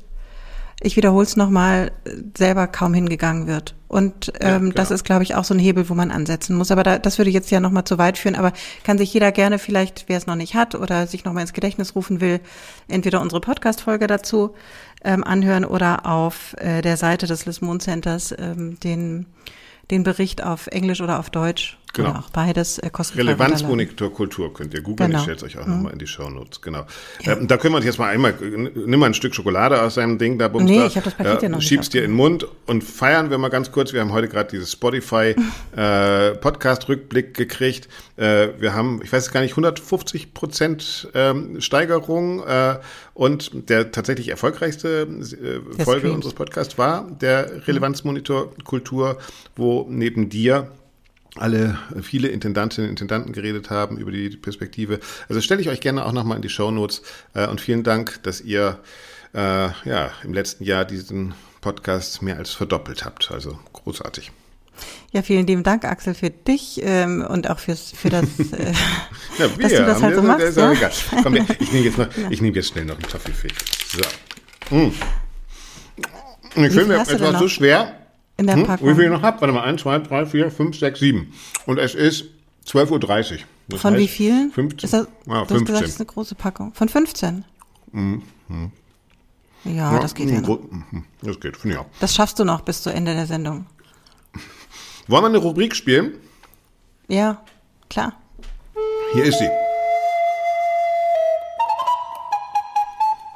ich 0.83 0.97
wiederhole 0.97 1.25
es 1.25 1.37
nochmal, 1.37 1.93
selber 2.37 2.67
kaum 2.67 2.93
hingegangen 2.95 3.47
wird. 3.47 3.75
Und 3.89 4.33
ähm, 4.41 4.69
ja, 4.69 4.73
das 4.73 4.91
ist, 4.91 5.05
glaube 5.05 5.23
ich, 5.23 5.35
auch 5.35 5.45
so 5.45 5.55
ein 5.55 5.61
Hebel, 5.61 5.89
wo 5.89 5.95
man 5.95 6.11
ansetzen 6.11 6.57
muss. 6.57 6.71
Aber 6.71 6.83
da, 6.83 6.99
das 6.99 7.19
würde 7.19 7.31
jetzt 7.31 7.51
ja 7.51 7.61
nochmal 7.61 7.85
zu 7.85 7.99
weit 7.99 8.19
führen. 8.19 8.37
Aber 8.37 8.53
kann 8.85 8.99
sich 8.99 9.13
jeder 9.13 9.33
gerne 9.33 9.59
vielleicht, 9.59 10.05
wer 10.09 10.17
es 10.17 10.27
noch 10.27 10.35
nicht 10.35 10.55
hat 10.55 10.75
oder 10.75 11.07
sich 11.07 11.25
nochmal 11.25 11.43
ins 11.43 11.53
Gedächtnis 11.53 11.95
rufen 11.95 12.21
will, 12.21 12.41
entweder 12.89 13.21
unsere 13.21 13.41
Podcast-Folge 13.41 14.07
dazu 14.07 14.55
ähm, 15.05 15.25
anhören 15.25 15.65
oder 15.65 16.07
auf 16.07 16.55
äh, 16.59 16.81
der 16.81 16.97
Seite 16.97 17.27
des 17.27 17.45
Lismon 17.47 17.81
Centers 17.81 18.35
ähm, 18.37 18.81
den, 18.81 19.27
den 19.91 20.03
Bericht 20.03 20.43
auf 20.43 20.69
Englisch 20.69 21.01
oder 21.01 21.19
auf 21.19 21.29
Deutsch 21.29 21.79
Genau. 21.93 22.11
Auch 22.13 22.31
beides 22.31 22.79
äh, 22.79 22.89
kostenfrei. 22.91 23.23
Relevanzmonitor 23.23 24.13
Kultur 24.13 24.53
könnt 24.55 24.73
ihr 24.73 24.81
googeln. 24.81 25.11
Genau. 25.11 25.19
Ich 25.19 25.25
stelle 25.25 25.37
es 25.37 25.43
euch 25.43 25.59
auch 25.59 25.67
mhm. 25.67 25.75
nochmal 25.75 25.93
in 25.93 25.99
die 25.99 26.07
Show 26.07 26.29
Notes. 26.31 26.61
Genau. 26.63 26.87
Ja. 27.21 27.35
Äh, 27.35 27.47
da 27.47 27.57
können 27.59 27.75
wir 27.75 27.79
uns 27.79 27.87
jetzt 27.87 27.99
mal 27.99 28.09
einmal, 28.09 28.35
nimm 28.41 28.99
mal 28.99 29.07
ein 29.07 29.15
Stück 29.15 29.35
Schokolade 29.35 29.81
aus 29.83 29.95
seinem 29.95 30.17
Ding 30.19 30.39
da, 30.39 30.49
bums 30.49 30.65
Nee, 30.65 30.79
da, 30.79 30.87
ich 30.87 30.97
habe 30.97 31.05
das 31.05 31.15
Paket 31.15 31.43
ja, 31.43 31.49
noch. 31.51 31.61
Schiebst 31.61 31.93
dir 31.93 32.03
in 32.05 32.13
den 32.13 32.17
Mund 32.17 32.47
und 32.67 32.83
feiern 32.83 33.31
wir 33.31 33.37
mal 33.37 33.49
ganz 33.49 33.73
kurz. 33.73 33.93
Wir 33.93 34.01
haben 34.01 34.13
heute 34.13 34.29
gerade 34.29 34.51
dieses 34.51 34.73
Spotify 34.73 35.35
äh, 35.77 36.31
Podcast-Rückblick 36.33 37.35
gekriegt. 37.35 37.89
Äh, 38.17 38.49
wir 38.59 38.75
haben, 38.75 39.01
ich 39.03 39.13
weiß 39.13 39.31
gar 39.31 39.43
nicht, 39.43 39.53
150 39.53 40.33
Prozent 40.33 41.09
ähm, 41.15 41.61
Steigerung 41.61 42.43
äh, 42.47 42.79
und 43.13 43.69
der 43.69 43.93
tatsächlich 43.93 44.29
erfolgreichste 44.29 45.07
äh, 45.79 45.85
Folge 45.85 46.11
unseres 46.11 46.35
Podcasts 46.35 46.79
war 46.79 47.07
der 47.21 47.67
Relevanzmonitor 47.67 48.53
Kultur, 48.65 49.19
wo 49.57 49.87
neben 49.91 50.31
dir 50.31 50.69
alle 51.37 51.79
viele 52.03 52.29
Intendantinnen 52.29 52.89
und 52.89 52.93
Intendanten 52.93 53.33
geredet 53.33 53.71
haben 53.71 53.97
über 53.97 54.11
die 54.11 54.31
Perspektive. 54.31 55.01
Also 55.29 55.41
stelle 55.41 55.61
ich 55.61 55.69
euch 55.69 55.81
gerne 55.81 56.05
auch 56.05 56.13
nochmal 56.13 56.37
in 56.37 56.43
die 56.43 56.51
Show 56.51 56.71
Notes 56.71 57.03
äh, 57.35 57.47
und 57.47 57.61
vielen 57.61 57.83
Dank, 57.83 58.23
dass 58.23 58.41
ihr 58.41 58.79
äh, 59.35 59.39
ja 59.39 60.11
im 60.25 60.35
letzten 60.35 60.65
Jahr 60.65 60.85
diesen 60.85 61.35
Podcast 61.61 62.23
mehr 62.23 62.37
als 62.37 62.51
verdoppelt 62.51 63.05
habt. 63.05 63.31
Also 63.31 63.59
großartig. 63.73 64.31
Ja, 65.13 65.23
vielen 65.23 65.47
lieben 65.47 65.63
Dank, 65.63 65.85
Axel, 65.85 66.15
für 66.15 66.31
dich 66.31 66.81
ähm, 66.83 67.25
und 67.27 67.49
auch 67.49 67.59
fürs, 67.59 67.93
für 67.93 68.09
das, 68.09 68.25
äh, 68.53 68.73
ja, 69.39 69.49
dass 69.49 69.73
du 69.73 69.87
das 69.87 70.03
halt 70.03 70.15
so 70.15 70.23
machst. 70.23 70.57
Ja? 70.57 70.75
Komm, 71.23 71.35
ich 71.35 71.73
nehme 71.73 71.85
jetzt, 71.85 71.99
noch, 71.99 72.09
ich 72.31 72.41
nehm 72.41 72.55
jetzt 72.55 72.69
schnell 72.69 72.85
noch 72.85 72.97
einen 72.97 73.09
Toffifee. 73.09 73.49
So. 73.89 74.77
Mm. 74.77 74.93
Ich 76.55 76.73
finde, 76.73 76.97
es 76.97 77.21
war 77.21 77.39
so 77.39 77.49
schwer, 77.49 78.02
in 78.43 78.47
der 78.49 78.57
hm? 78.57 78.67
Packung. 78.67 78.89
Wie 78.89 78.95
viel 78.95 79.05
ich 79.05 79.11
noch 79.11 79.23
habe? 79.23 79.41
Warte 79.41 79.55
mal, 79.55 79.63
1, 79.63 79.81
2, 79.81 79.99
3, 80.01 80.27
4, 80.27 80.51
5, 80.51 80.79
6, 80.79 81.01
7. 81.01 81.33
Und 81.67 81.79
es 81.79 81.95
ist 81.95 82.27
12.30 82.67 83.39
Uhr. 83.71 83.79
Von 83.79 83.97
wie 83.97 84.09
vielen? 84.09 84.51
15. 84.53 84.85
Ist 84.85 84.93
das, 84.93 85.07
ja, 85.27 85.45
15. 85.45 85.47
Du 85.47 85.55
hast 85.55 85.65
gesagt, 85.67 85.85
das 85.85 85.91
ist 85.91 86.01
eine 86.01 86.07
große 86.07 86.35
Packung. 86.35 86.75
Von 86.75 86.89
15? 86.89 87.45
Mhm. 87.93 88.23
Mhm. 88.49 88.73
Ja, 89.65 89.93
ja, 89.93 89.99
das 90.01 90.15
geht 90.15 90.29
ja 90.29 90.41
noch. 90.41 90.61
Mhm. 90.61 91.05
Das 91.23 91.39
geht, 91.41 91.57
finde 91.57 91.77
ich 91.77 91.81
auch. 91.81 91.87
Das 92.01 92.15
schaffst 92.15 92.39
du 92.39 92.45
noch 92.45 92.63
bis 92.63 92.83
zu 92.83 92.91
Ende 92.91 93.15
der 93.15 93.27
Sendung. 93.27 93.67
Wollen 95.07 95.23
wir 95.25 95.29
eine 95.29 95.39
Rubrik 95.39 95.75
spielen? 95.75 96.15
Ja, 97.09 97.43
klar. 97.89 98.15
Hier 99.15 99.25
ist 99.25 99.39
sie. 99.39 99.49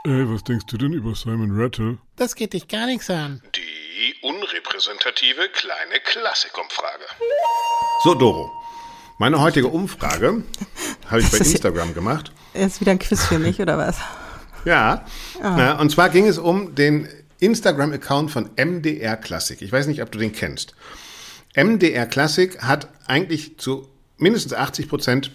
Ey, 0.04 0.30
was 0.30 0.44
denkst 0.44 0.66
du 0.66 0.76
denn 0.76 0.92
über 0.92 1.14
Simon 1.14 1.50
Rattle? 1.60 1.98
Das 2.14 2.36
geht 2.36 2.52
dich 2.52 2.68
gar 2.68 2.86
nichts 2.86 3.10
an. 3.10 3.42
Die 3.56 3.65
die 4.76 4.90
unrepräsentative 4.90 5.48
kleine 5.52 6.00
Klassikumfrage. 6.04 7.04
So, 8.04 8.14
Doro. 8.14 8.50
Meine 9.18 9.40
heutige 9.40 9.68
Umfrage 9.68 10.42
habe 11.06 11.20
ich 11.20 11.30
bei 11.30 11.38
Instagram 11.38 11.94
gemacht. 11.94 12.32
Ist 12.52 12.80
wieder 12.80 12.92
ein 12.92 12.98
Quiz 12.98 13.24
für 13.24 13.38
mich, 13.38 13.60
oder 13.60 13.78
was? 13.78 13.96
Ja. 14.64 15.06
Ah. 15.42 15.80
Und 15.80 15.90
zwar 15.90 16.10
ging 16.10 16.26
es 16.26 16.38
um 16.38 16.74
den 16.74 17.08
Instagram-Account 17.38 18.30
von 18.30 18.50
MDR 18.56 19.16
Klassik. 19.16 19.62
Ich 19.62 19.72
weiß 19.72 19.86
nicht, 19.86 20.02
ob 20.02 20.10
du 20.10 20.18
den 20.18 20.32
kennst. 20.32 20.74
MDR 21.54 22.06
Klassik 22.06 22.62
hat 22.62 22.88
eigentlich 23.06 23.58
zu 23.58 23.88
mindestens 24.18 24.52
80 24.52 24.88
Prozent 24.88 25.30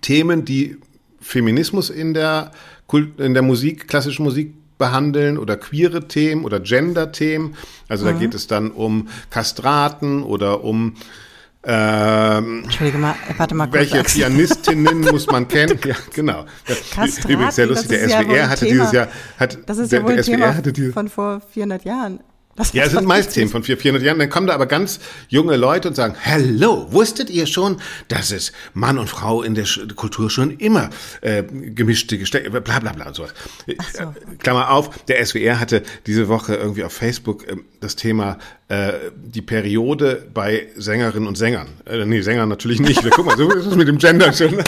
Themen, 0.00 0.44
die 0.44 0.78
Feminismus 1.20 1.90
in 1.90 2.14
der, 2.14 2.50
Kult, 2.86 3.20
in 3.20 3.34
der 3.34 3.42
Musik, 3.42 3.86
klassischen 3.86 4.24
Musik 4.24 4.54
behandeln 4.78 5.38
oder 5.38 5.56
queere 5.56 6.08
Themen 6.08 6.44
oder 6.44 6.60
Gender-Themen. 6.60 7.56
Also 7.88 8.04
mhm. 8.04 8.08
da 8.08 8.18
geht 8.18 8.34
es 8.34 8.46
dann 8.46 8.70
um 8.70 9.08
Kastraten 9.30 10.22
oder 10.22 10.64
um 10.64 10.94
ähm, 11.68 12.62
Entschuldige 12.62 12.96
mal, 12.96 13.16
warte 13.36 13.56
mal 13.56 13.66
kurz. 13.66 13.92
Welche 13.92 14.04
Pianistinnen 14.04 15.00
muss 15.10 15.26
man 15.26 15.48
kennen? 15.48 15.76
Ja, 15.84 15.96
genau. 16.14 16.46
Kastraten, 16.94 17.32
Übrigens 17.32 17.56
sehr 17.56 17.66
lustig, 17.66 17.88
der 17.88 18.08
SWR 18.08 18.36
ja 18.36 18.48
hatte 18.48 18.66
dieses 18.66 18.92
Jahr, 18.92 19.08
hat, 19.36 19.58
das 19.66 19.78
ist 19.78 19.90
ja 19.90 20.02
wohl 20.04 20.14
der, 20.14 20.22
der 20.22 20.36
SWR 20.38 20.54
hatte 20.54 20.72
diese, 20.72 20.92
von 20.92 21.08
vor 21.08 21.40
400 21.52 21.84
Jahren. 21.84 22.20
Das 22.56 22.72
ja, 22.72 22.84
es 22.84 22.92
sind 22.92 23.06
meist 23.06 23.34
Themen 23.34 23.50
von 23.50 23.62
400 23.62 24.02
Jahren. 24.02 24.18
Dann 24.18 24.30
kommen 24.30 24.46
da 24.46 24.54
aber 24.54 24.66
ganz 24.66 24.98
junge 25.28 25.56
Leute 25.56 25.88
und 25.88 25.94
sagen, 25.94 26.14
Hello, 26.18 26.86
wusstet 26.90 27.28
ihr 27.28 27.46
schon, 27.46 27.80
dass 28.08 28.30
es 28.30 28.52
Mann 28.72 28.98
und 28.98 29.08
Frau 29.08 29.42
in 29.42 29.54
der 29.54 29.66
Kultur 29.94 30.30
schon 30.30 30.56
immer 30.58 30.90
äh, 31.20 31.42
gemischte 31.42 32.16
Geschlechter, 32.16 32.60
bla 32.60 32.80
bla 32.80 32.92
bla 32.92 33.08
und 33.08 33.14
sowas. 33.14 33.34
So. 33.66 33.72
Äh, 33.72 34.06
Klammer 34.38 34.70
auf, 34.70 35.04
der 35.04 35.24
SWR 35.24 35.60
hatte 35.60 35.82
diese 36.06 36.28
Woche 36.28 36.54
irgendwie 36.54 36.84
auf 36.84 36.92
Facebook 36.92 37.46
äh, 37.46 37.56
das 37.80 37.94
Thema 37.94 38.38
äh, 38.68 38.92
die 39.14 39.42
Periode 39.42 40.26
bei 40.32 40.68
Sängerinnen 40.76 41.28
und 41.28 41.36
Sängern. 41.36 41.68
Äh, 41.84 42.06
nee, 42.06 42.22
Sängern 42.22 42.48
natürlich 42.48 42.80
nicht. 42.80 43.02
Guck 43.10 43.26
mal, 43.26 43.36
so 43.36 43.52
ist 43.52 43.66
es 43.66 43.76
mit 43.76 43.86
dem 43.86 43.98
Gender 43.98 44.32
schon. 44.32 44.56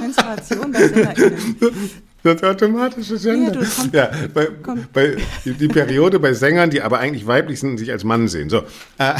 Menstruation 0.00 0.72
bei 0.72 0.88
SängerInnen. 0.88 1.90
Das 2.22 2.42
automatische 2.42 3.18
Gender. 3.18 3.62
Ja, 3.92 4.10
ja 4.10 4.28
bei, 4.32 4.48
bei, 4.92 5.16
die 5.44 5.68
Periode 5.68 6.18
bei 6.20 6.34
Sängern, 6.34 6.70
die 6.70 6.82
aber 6.82 6.98
eigentlich 6.98 7.26
weiblich 7.26 7.60
sind 7.60 7.70
und 7.70 7.78
sich 7.78 7.90
als 7.90 8.04
Mann 8.04 8.28
sehen. 8.28 8.50
So. 8.50 8.58
Äh, 8.98 9.14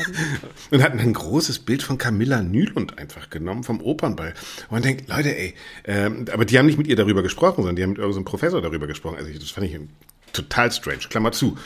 und 0.70 0.82
hatten 0.82 1.00
ein 1.00 1.12
großes 1.12 1.60
Bild 1.60 1.82
von 1.82 1.98
Camilla 1.98 2.42
Nylund 2.42 2.98
einfach 2.98 3.30
genommen 3.30 3.64
vom 3.64 3.80
Opernball. 3.80 4.34
Und 4.68 4.72
man 4.72 4.82
denkt, 4.82 5.08
Leute, 5.08 5.36
ey, 5.36 5.54
äh, 5.82 6.10
aber 6.32 6.44
die 6.44 6.58
haben 6.58 6.66
nicht 6.66 6.78
mit 6.78 6.86
ihr 6.86 6.96
darüber 6.96 7.22
gesprochen, 7.22 7.62
sondern 7.62 7.76
die 7.76 7.82
haben 7.82 7.90
mit 7.90 7.98
irgendeinem 7.98 8.24
Professor 8.24 8.62
darüber 8.62 8.86
gesprochen. 8.86 9.16
Also 9.16 9.32
das 9.32 9.50
fand 9.50 9.66
ich 9.66 9.78
total 10.32 10.70
strange. 10.70 11.00
Klammer 11.08 11.32
zu. 11.32 11.56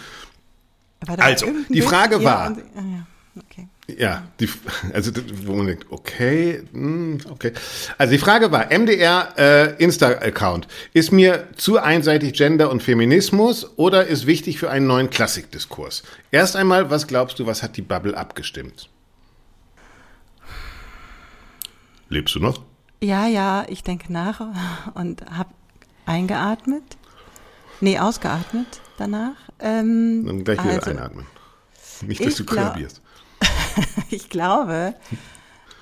Also, 1.07 1.47
die 1.69 1.83
Frage 1.83 2.25
war. 2.25 2.51
Ja, 2.53 2.57
ah, 2.77 2.81
ja. 2.81 3.07
Okay. 3.37 3.69
Ja, 3.87 4.23
die, 4.41 4.49
also 4.95 5.13
wo 5.45 5.55
man 5.55 5.67
denkt, 5.67 5.87
okay, 5.91 6.63
hm, 6.73 7.21
okay. 7.31 7.53
Also 7.99 8.13
die 8.13 8.19
Frage 8.19 8.51
war, 8.51 8.73
MDR 8.73 9.35
äh, 9.37 9.83
Insta-Account, 9.83 10.69
ist 10.95 11.13
mir 11.13 11.49
zu 11.57 11.79
einseitig 11.79 12.33
Gender 12.33 12.71
und 12.71 12.83
Feminismus 12.83 13.77
oder 13.77 14.07
ist 14.07 14.27
wichtig 14.27 14.59
für 14.59 14.71
einen 14.71 14.87
neuen 14.87 15.11
Klassikdiskurs? 15.11 16.03
Erst 16.31 16.57
einmal, 16.57 16.89
was 16.89 17.07
glaubst 17.07 17.39
du, 17.39 17.47
was 17.47 17.63
hat 17.63 17.77
die 17.77 17.83
Bubble 17.83 18.17
abgestimmt? 18.17 18.89
Lebst 22.09 22.35
du 22.35 22.41
noch? 22.41 22.63
Ja, 23.03 23.27
ja, 23.27 23.67
ich 23.69 23.83
denke 23.83 24.11
nach 24.11 24.41
und 24.95 25.27
habe 25.31 25.51
eingeatmet. 26.07 26.85
Nee, 27.81 27.99
ausgeatmet 27.99 28.81
danach. 28.97 29.37
Ähm, 29.61 30.25
Dann 30.25 30.45
gleich 30.45 30.63
wieder 30.63 30.75
also, 30.75 30.91
einatmen. 30.91 31.27
Nicht, 32.01 32.25
dass 32.25 32.37
du 32.37 32.45
kollabierst. 32.45 33.03
ich 34.11 34.29
glaube, 34.29 34.95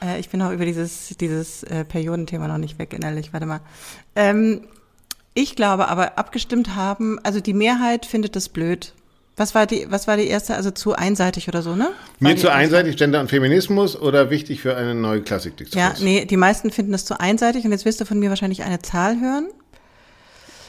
äh, 0.02 0.18
ich 0.18 0.28
bin 0.28 0.42
auch 0.42 0.52
über 0.52 0.64
dieses, 0.64 1.16
dieses 1.20 1.62
äh, 1.64 1.85
Periodenthema 1.85 2.48
noch 2.48 2.59
nicht 2.59 2.78
weg 2.78 2.92
innerlich. 2.92 3.33
Warte 3.33 3.46
mal. 3.46 3.61
Ähm, 4.16 4.62
ich 5.35 5.57
glaube 5.57 5.88
aber, 5.88 6.18
abgestimmt 6.18 6.74
haben, 6.76 7.18
also 7.22 7.40
die 7.40 7.55
Mehrheit 7.55 8.05
findet 8.05 8.37
das 8.37 8.48
blöd. 8.48 8.92
Was 9.37 9.55
war 9.55 9.66
die, 9.66 9.87
was 9.88 10.07
war 10.07 10.18
die 10.18 10.26
erste, 10.26 10.55
also 10.55 10.70
zu 10.70 10.94
einseitig 10.94 11.48
oder 11.48 11.62
so, 11.62 11.74
ne? 11.74 11.88
Mir 12.20 12.37
zu 12.37 12.52
einseitig, 12.52 12.98
Gender 12.98 13.18
und 13.18 13.31
Feminismus 13.31 13.98
oder 13.98 14.28
wichtig 14.28 14.61
für 14.61 14.76
eine 14.76 14.94
neue 14.94 15.22
Klassikdiskussion? 15.22 15.83
Ja, 15.83 15.94
nee, 16.00 16.26
die 16.26 16.37
meisten 16.37 16.70
finden 16.70 16.92
das 16.92 17.07
zu 17.07 17.18
einseitig 17.18 17.64
und 17.64 17.72
jetzt 17.72 17.87
wirst 17.87 17.98
du 18.00 18.05
von 18.05 18.18
mir 18.18 18.28
wahrscheinlich 18.28 18.62
eine 18.62 18.83
Zahl 18.83 19.18
hören. 19.20 19.48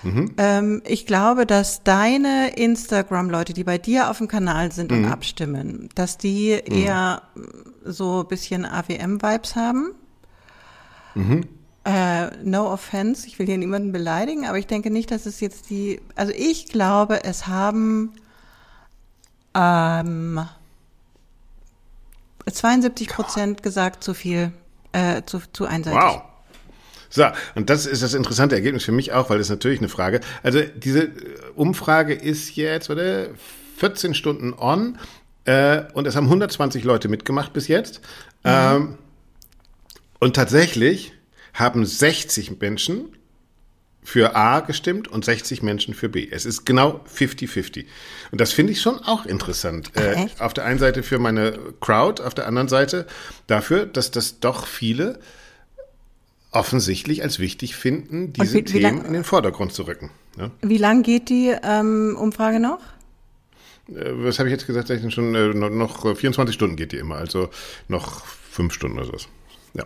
Mhm. 0.04 0.34
Ähm, 0.38 0.82
ich 0.86 1.06
glaube, 1.06 1.46
dass 1.46 1.84
deine 1.84 2.56
Instagram-Leute, 2.56 3.54
die 3.54 3.64
bei 3.64 3.78
dir 3.78 4.10
auf 4.10 4.18
dem 4.18 4.28
Kanal 4.28 4.72
sind 4.72 4.92
mhm. 4.92 5.06
und 5.06 5.12
abstimmen, 5.12 5.90
dass 5.96 6.18
die 6.18 6.62
mhm. 6.68 6.76
eher 6.76 7.22
so 7.84 8.22
ein 8.22 8.28
bisschen 8.28 8.66
AWM-Vibes 8.66 9.56
haben. 9.56 9.94
Mhm. 11.16 11.48
Äh, 11.86 12.28
no 12.44 12.72
offense, 12.72 13.28
ich 13.28 13.40
will 13.40 13.46
hier 13.46 13.58
niemanden 13.58 13.92
beleidigen, 13.92 14.46
aber 14.46 14.58
ich 14.58 14.68
denke 14.68 14.90
nicht, 14.90 15.12
dass 15.12 15.26
es 15.26 15.42
jetzt 15.42 15.70
die, 15.70 16.00
also 16.16 16.32
ich 16.36 16.68
glaube, 16.68 17.26
es 17.26 17.48
haben 17.48 18.14
ähm, 19.54 20.40
72 22.52 23.10
Prozent 23.10 23.64
gesagt 23.64 24.04
zu 24.04 24.14
viel, 24.14 24.54
äh, 24.94 25.24
zu, 25.26 25.40
zu 25.52 25.66
einseitig. 25.66 26.02
Wow. 26.02 26.22
So, 27.14 27.28
und 27.54 27.70
das 27.70 27.86
ist 27.86 28.02
das 28.02 28.16
interessante 28.16 28.56
Ergebnis 28.56 28.86
für 28.86 28.92
mich 28.92 29.14
auch, 29.14 29.30
weil 29.30 29.38
das 29.38 29.46
ist 29.46 29.52
natürlich 29.52 29.78
eine 29.78 29.90
Frage. 29.90 30.20
Also 30.42 30.62
diese 30.62 31.12
Umfrage 31.54 32.16
ist 32.16 32.56
jetzt, 32.56 32.90
oder 32.90 33.28
14 33.78 34.16
Stunden 34.16 34.52
on 34.54 34.98
äh, 35.46 35.84
und 35.94 36.08
es 36.08 36.16
haben 36.16 36.26
120 36.26 36.84
Leute 36.84 37.10
mitgemacht 37.10 37.54
bis 37.54 37.68
jetzt. 37.68 38.02
Mhm. 38.44 38.52
Ähm, 38.52 38.98
und 40.20 40.36
tatsächlich 40.36 41.14
haben 41.54 41.86
60 41.86 42.60
Menschen 42.60 43.16
für 44.02 44.36
A 44.36 44.62
gestimmt 44.62 45.08
und 45.08 45.24
60 45.24 45.62
Menschen 45.62 45.94
für 45.94 46.10
B. 46.10 46.28
Es 46.32 46.48
ist 46.48 46.66
genau 46.66 47.02
50-50. 47.16 47.86
Und 48.32 48.42
das 48.42 48.54
finde 48.54 48.74
ich 48.74 48.82
schon 48.82 48.98
auch 49.04 49.28
interessant. 49.28 49.92
Äh, 49.96 50.26
auf 50.40 50.56
der 50.56 50.66
einen 50.66 50.80
Seite 50.80 51.04
für 51.04 51.20
meine 51.20 51.60
Crowd, 51.80 52.24
auf 52.24 52.34
der 52.34 52.48
anderen 52.48 52.70
Seite 52.70 53.06
dafür, 53.46 53.86
dass 53.86 54.10
das 54.10 54.40
doch 54.40 54.66
viele 54.66 55.20
offensichtlich 56.54 57.24
als 57.24 57.40
wichtig 57.40 57.76
finden, 57.76 58.34
diese 58.34 58.54
wie, 58.54 58.58
wie 58.60 58.64
Themen 58.64 58.82
lang, 58.82 59.06
in 59.06 59.14
den 59.14 59.24
Vordergrund 59.24 59.74
zu 59.74 59.84
rücken. 59.84 60.12
Ja? 60.38 60.52
Wie 60.62 60.78
lang 60.78 61.04
geht 61.04 61.30
die 61.30 61.54
ähm, 61.64 62.16
Umfrage 62.20 62.60
noch? 62.60 62.80
Äh, 63.90 64.12
was 64.14 64.40
habe 64.40 64.50
ich 64.50 64.54
jetzt 64.54 64.68
gesagt? 64.68 64.90
Schon 65.12 65.36
äh, 65.36 65.54
noch 65.54 66.16
24 66.16 66.54
Stunden 66.54 66.76
geht 66.76 66.92
die 66.92 66.98
immer, 66.98 67.16
also 67.16 67.50
noch 67.88 68.26
fünf 68.26 68.74
Stunden 68.74 69.00
oder 69.00 69.18
so. 69.20 69.28
Ja. 69.74 69.86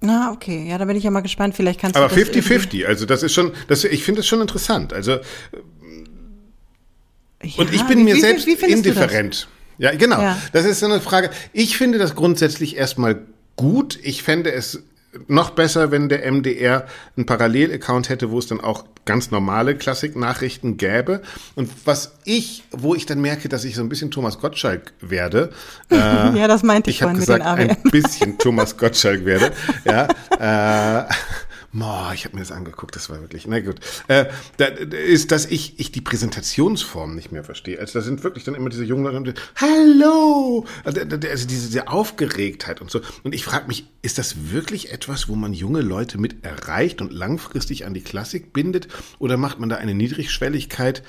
Na, 0.00 0.32
okay. 0.32 0.68
Ja, 0.68 0.78
da 0.78 0.84
bin 0.84 0.96
ich 0.96 1.04
ja 1.04 1.10
mal 1.10 1.20
gespannt. 1.20 1.56
Vielleicht 1.56 1.80
kannst 1.80 1.96
du. 1.96 2.00
Aber 2.00 2.14
50-50, 2.14 2.86
also 2.86 3.04
das 3.04 3.22
ist 3.22 3.34
schon, 3.34 3.52
das, 3.66 3.84
ich 3.84 4.04
finde 4.04 4.20
das 4.20 4.26
schon 4.26 4.40
interessant. 4.40 4.92
Also 4.92 5.12
ja, 5.12 5.18
und 7.56 7.72
ich 7.72 7.84
bin 7.84 8.00
wie, 8.00 8.04
mir 8.04 8.14
wie, 8.16 8.20
selbst 8.20 8.46
indifferent. 8.46 9.48
Ja, 9.78 9.94
genau. 9.94 10.20
Ja. 10.20 10.40
Das 10.52 10.64
ist 10.64 10.80
so 10.80 10.86
eine 10.86 11.00
Frage. 11.00 11.30
Ich 11.52 11.76
finde 11.76 11.98
das 11.98 12.14
grundsätzlich 12.16 12.76
erstmal 12.76 13.22
gut. 13.56 13.98
Ich 14.02 14.24
fände 14.24 14.52
es 14.52 14.82
noch 15.26 15.50
besser, 15.50 15.90
wenn 15.90 16.08
der 16.08 16.30
MDR 16.30 16.86
einen 17.16 17.26
Parallelaccount 17.26 18.08
hätte, 18.08 18.30
wo 18.30 18.38
es 18.38 18.46
dann 18.46 18.60
auch 18.60 18.84
ganz 19.04 19.30
normale 19.30 19.74
Klassiknachrichten 19.74 20.76
gäbe. 20.76 21.22
Und 21.54 21.70
was 21.84 22.12
ich, 22.24 22.64
wo 22.70 22.94
ich 22.94 23.06
dann 23.06 23.20
merke, 23.20 23.48
dass 23.48 23.64
ich 23.64 23.74
so 23.74 23.82
ein 23.82 23.88
bisschen 23.88 24.10
Thomas 24.10 24.38
Gottschalk 24.38 24.92
werde. 25.00 25.50
Äh, 25.90 26.38
ja, 26.38 26.48
das 26.48 26.62
meinte 26.62 26.90
ich, 26.90 26.96
ich 26.96 27.02
vorhin 27.02 27.18
gesagt, 27.18 27.42
mit 27.42 27.46
den 27.46 27.70
AWM. 27.70 27.76
ein 27.82 27.90
bisschen 27.90 28.38
Thomas 28.38 28.76
Gottschalk 28.76 29.24
werde. 29.24 29.52
Ja, 29.86 30.06
äh, 31.08 31.14
Boah, 31.70 32.12
ich 32.14 32.24
habe 32.24 32.34
mir 32.34 32.40
das 32.40 32.50
angeguckt, 32.50 32.96
das 32.96 33.10
war 33.10 33.20
wirklich, 33.20 33.46
na 33.46 33.60
gut. 33.60 33.76
Äh, 34.08 34.26
da, 34.56 34.66
ist, 34.66 35.32
dass 35.32 35.44
ich, 35.44 35.78
ich 35.78 35.92
die 35.92 36.00
Präsentationsform 36.00 37.14
nicht 37.14 37.30
mehr 37.30 37.44
verstehe. 37.44 37.78
Also 37.78 37.98
da 37.98 38.04
sind 38.04 38.24
wirklich 38.24 38.44
dann 38.44 38.54
immer 38.54 38.70
diese 38.70 38.84
jungen 38.84 39.04
Leute, 39.04 39.34
Hallo! 39.56 40.64
Also, 40.84 41.00
also 41.00 41.46
diese, 41.46 41.68
diese 41.68 41.88
Aufgeregtheit 41.88 42.80
und 42.80 42.90
so. 42.90 43.02
Und 43.22 43.34
ich 43.34 43.44
frage 43.44 43.66
mich, 43.66 43.86
ist 44.00 44.16
das 44.16 44.50
wirklich 44.50 44.92
etwas, 44.92 45.28
wo 45.28 45.34
man 45.34 45.52
junge 45.52 45.82
Leute 45.82 46.16
mit 46.16 46.42
erreicht 46.42 47.02
und 47.02 47.12
langfristig 47.12 47.84
an 47.84 47.92
die 47.92 48.02
Klassik 48.02 48.54
bindet? 48.54 48.88
Oder 49.18 49.36
macht 49.36 49.58
man 49.58 49.68
da 49.68 49.76
eine 49.76 49.94
Niedrigschwelligkeit, 49.94 51.02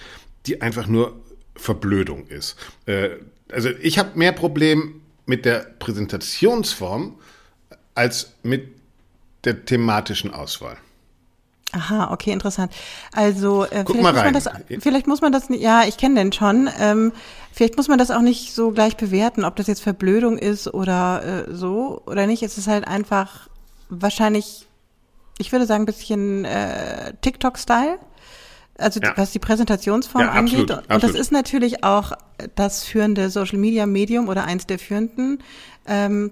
die 0.46 0.62
einfach 0.62 0.88
nur 0.88 1.22
Verblödung 1.56 2.28
ist? 2.28 2.58
Äh, 2.86 3.12
also 3.50 3.70
ich 3.82 3.98
habe 3.98 4.18
mehr 4.20 4.34
Problem 4.34 5.02
mit 5.26 5.46
der 5.46 5.60
Präsentationsform 5.80 7.18
als 7.96 8.34
mit 8.44 8.79
der 9.44 9.66
thematischen 9.66 10.34
Auswahl. 10.34 10.78
Aha, 11.72 12.12
okay, 12.12 12.32
interessant. 12.32 12.72
Also 13.12 13.64
äh, 13.66 13.84
Guck 13.86 14.02
mal 14.02 14.16
rein. 14.16 14.34
Das, 14.34 14.50
vielleicht 14.80 15.06
muss 15.06 15.22
man 15.22 15.32
das, 15.32 15.50
ja, 15.50 15.84
ich 15.84 15.98
kenne 15.98 16.16
den 16.16 16.32
schon. 16.32 16.68
Ähm, 16.80 17.12
vielleicht 17.52 17.78
muss 17.78 17.88
man 17.88 18.00
das 18.00 18.10
auch 18.10 18.22
nicht 18.22 18.54
so 18.56 18.72
gleich 18.72 18.98
bewerten, 18.98 19.46
ob 19.46 19.56
das 19.56 19.68
jetzt 19.68 19.82
Verblödung 19.82 20.40
ist 20.40 20.74
oder 20.74 21.46
äh, 21.48 21.54
so 21.54 22.02
oder 22.08 22.26
nicht. 22.26 22.42
Es 22.42 22.58
ist 22.58 22.68
halt 22.68 22.88
einfach 22.88 23.50
wahrscheinlich, 23.90 24.68
ich 25.38 25.52
würde 25.52 25.68
sagen, 25.68 25.84
ein 25.84 25.86
bisschen 25.86 26.44
äh, 26.46 27.14
TikTok-Style. 27.22 28.00
Also 28.80 29.00
ja. 29.02 29.14
was 29.16 29.32
die 29.32 29.40
Präsentationsform 29.40 30.24
ja, 30.24 30.32
angeht. 30.32 30.72
Absolut, 30.72 30.92
Und 30.92 31.04
das 31.04 31.12
ist 31.12 31.32
natürlich 31.32 31.84
auch 31.84 32.14
das 32.56 32.86
führende 32.86 33.30
Social-Media-Medium 33.30 34.30
oder 34.30 34.46
eins 34.46 34.66
der 34.66 34.80
führenden. 34.80 35.44
Ähm, 35.86 36.32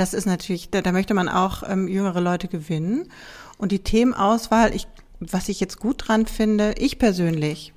das 0.00 0.14
ist 0.14 0.26
natürlich, 0.26 0.70
da, 0.70 0.80
da 0.80 0.92
möchte 0.92 1.14
man 1.14 1.28
auch 1.28 1.62
ähm, 1.68 1.88
jüngere 1.88 2.20
Leute 2.20 2.48
gewinnen. 2.48 3.08
Und 3.58 3.72
die 3.72 3.80
Themenauswahl, 3.80 4.74
ich, 4.74 4.86
was 5.20 5.48
ich 5.48 5.60
jetzt 5.60 5.78
gut 5.78 6.08
dran 6.08 6.26
finde, 6.26 6.74
ich 6.78 6.98
persönlich, 6.98 7.72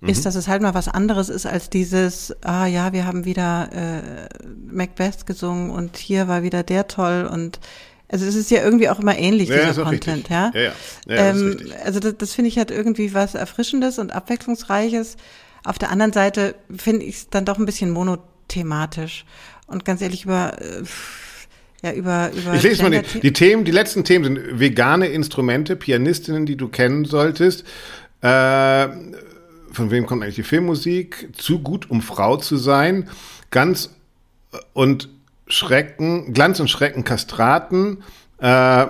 mhm. 0.00 0.08
ist, 0.08 0.26
dass 0.26 0.34
es 0.34 0.48
halt 0.48 0.62
mal 0.62 0.74
was 0.74 0.88
anderes 0.88 1.28
ist 1.28 1.46
als 1.46 1.70
dieses, 1.70 2.34
ah 2.42 2.66
ja, 2.66 2.92
wir 2.92 3.06
haben 3.06 3.24
wieder 3.24 3.70
äh, 3.72 4.28
Macbeth 4.70 5.26
gesungen 5.26 5.70
und 5.70 5.96
hier 5.96 6.28
war 6.28 6.42
wieder 6.42 6.62
der 6.62 6.88
toll 6.88 7.28
und 7.30 7.60
also 8.10 8.24
es 8.24 8.34
ist 8.34 8.50
ja 8.50 8.62
irgendwie 8.62 8.88
auch 8.88 8.98
immer 8.98 9.18
ähnlich, 9.18 9.50
ja, 9.50 9.68
dieser 9.68 9.84
Content, 9.84 10.30
ja. 10.30 10.50
ja, 10.54 10.60
ja. 10.60 10.72
ja 11.06 11.30
ähm, 11.30 11.58
also 11.84 12.00
das, 12.00 12.16
das 12.16 12.32
finde 12.32 12.48
ich 12.48 12.56
halt 12.56 12.70
irgendwie 12.70 13.12
was 13.12 13.34
Erfrischendes 13.34 13.98
und 13.98 14.12
Abwechslungsreiches. 14.12 15.16
Auf 15.62 15.78
der 15.78 15.90
anderen 15.90 16.14
Seite 16.14 16.54
finde 16.74 17.04
ich 17.04 17.16
es 17.16 17.28
dann 17.28 17.44
doch 17.44 17.58
ein 17.58 17.66
bisschen 17.66 17.90
monothematisch. 17.90 19.26
Und 19.68 19.84
ganz 19.84 20.02
ehrlich, 20.02 20.24
über 20.24 20.60
äh, 20.60 20.82
ja, 21.82 21.92
über, 21.92 22.32
über. 22.32 22.54
Ich 22.54 22.62
lese 22.64 22.82
mal 22.82 22.90
die, 22.90 23.20
die 23.20 23.32
Themen, 23.32 23.64
die 23.64 23.70
letzten 23.70 24.02
Themen 24.02 24.24
sind 24.24 24.58
vegane 24.58 25.06
Instrumente, 25.06 25.76
Pianistinnen, 25.76 26.44
die 26.44 26.56
du 26.56 26.68
kennen 26.68 27.04
solltest. 27.04 27.64
Äh, 28.20 28.88
von 29.70 29.90
wem 29.90 30.06
kommt 30.06 30.24
eigentlich 30.24 30.34
die 30.34 30.42
Filmmusik? 30.42 31.28
Zu 31.36 31.60
gut, 31.60 31.88
um 31.88 32.02
Frau 32.02 32.36
zu 32.36 32.56
sein. 32.56 33.08
Ganz 33.50 33.90
und 34.72 35.08
Schrecken, 35.46 36.32
Glanz 36.32 36.58
und 36.58 36.68
Schrecken 36.68 37.04
Kastraten, 37.04 38.02
äh, 38.38 38.86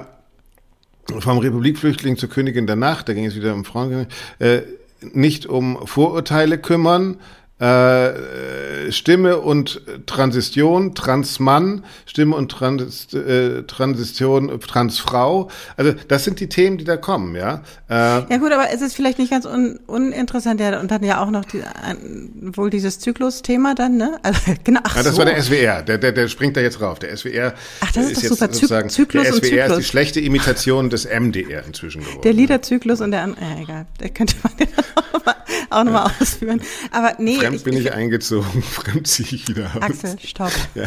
vom 1.19 1.39
Republikflüchtling 1.39 2.17
zur 2.17 2.29
Königin 2.29 2.67
der 2.67 2.77
Nacht, 2.77 3.09
da 3.09 3.15
ging 3.15 3.25
es 3.25 3.35
wieder 3.35 3.55
um 3.55 3.65
Frauen, 3.65 4.07
äh, 4.39 4.63
nicht 5.01 5.47
um 5.47 5.87
Vorurteile 5.87 6.59
kümmern, 6.59 7.19
äh, 7.59 8.93
Stimme 8.93 9.39
und 9.39 9.81
Transition, 10.07 10.95
Transmann, 10.95 11.85
Stimme 12.07 12.37
und 12.37 12.51
Trans, 12.51 13.13
äh, 13.13 13.65
Transition, 13.65 14.61
Transfrau. 14.61 15.49
Also 15.77 15.93
das 16.09 16.25
sind 16.25 16.41
die 16.41 16.49
Themen, 16.49 16.79
die 16.79 16.85
da 16.85 16.97
kommen, 16.97 17.35
ja. 17.35 17.63
Äh, 17.89 17.95
ja 17.95 18.37
gut, 18.39 18.53
aber 18.53 18.71
es 18.73 18.81
ist 18.81 18.95
vielleicht 18.95 19.19
nicht 19.19 19.31
ganz 19.31 19.45
un, 19.45 19.81
uninteressant, 19.87 20.61
ja, 20.61 20.79
und 20.79 20.91
dann 20.91 21.03
ja 21.03 21.23
auch 21.23 21.31
noch 21.31 21.45
die, 21.45 21.63
ein, 21.63 22.53
wohl 22.55 22.71
dieses 22.71 22.99
Zyklus-Thema 23.01 23.75
dann, 23.75 23.97
ne? 23.97 24.19
Also, 24.23 24.41
genau, 24.65 24.81
ach 24.85 24.97
ja, 24.97 25.03
das 25.03 25.15
so. 25.15 25.19
war 25.19 25.27
der 25.27 25.43
SWR, 25.43 25.83
der, 25.83 25.99
der, 25.99 26.13
der 26.13 26.29
springt 26.29 26.57
da 26.57 26.61
jetzt 26.61 26.81
rauf. 26.81 26.99
Der 26.99 27.17
SWR 27.17 27.55
ach, 27.81 27.93
das 27.93 28.11
ist, 28.11 28.25
ist 28.25 28.41
jetzt 28.41 28.55
super. 28.55 28.87
Zyklus 28.89 29.25
der 29.25 29.35
SWR 29.35 29.67
ist 29.67 29.79
die 29.79 29.85
schlechte 29.85 30.21
Imitation 30.21 30.91
des 30.91 31.07
MDR 31.07 31.65
inzwischen 31.67 32.03
geworden. 32.03 32.23
Der 32.23 32.33
Liederzyklus 32.33 33.01
und 33.01 33.11
der, 33.11 33.27
ja, 33.27 33.63
egal, 33.63 33.87
der 34.01 34.11
könnte 34.11 34.37
man 34.43 34.53
auch 34.95 35.13
nochmal 35.13 35.35
auch 35.71 35.85
noch 35.85 35.93
mal 35.93 36.13
ausführen. 36.21 36.61
Aber 36.91 37.15
nee, 37.19 37.39
Fremd 37.39 37.57
ich, 37.57 37.65
bin 37.65 37.77
ich 37.77 37.93
eingezogen, 37.93 38.63
fremd 38.63 39.07
ziehe 39.07 39.29
ich 39.31 39.49
wieder 39.49 39.71
aus. 39.75 39.83
Axel, 39.83 40.19
stopp. 40.21 40.53
Ja. 40.75 40.87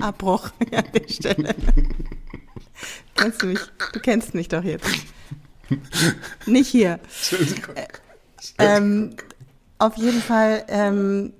Abbruch 0.00 0.50
an 0.72 0.84
der 0.94 1.08
Stelle. 1.08 1.54
kennst 3.16 3.42
du 3.42 3.46
mich? 3.46 3.60
Du 3.92 4.00
kennst 4.00 4.34
mich 4.34 4.48
doch 4.48 4.62
jetzt. 4.62 4.86
Nicht 6.46 6.68
hier. 6.68 7.00
Äh, 7.74 7.86
ähm, 8.58 9.16
auf 9.78 9.96
jeden 9.96 10.20
Fall, 10.20 10.64
ähm, 10.68 11.32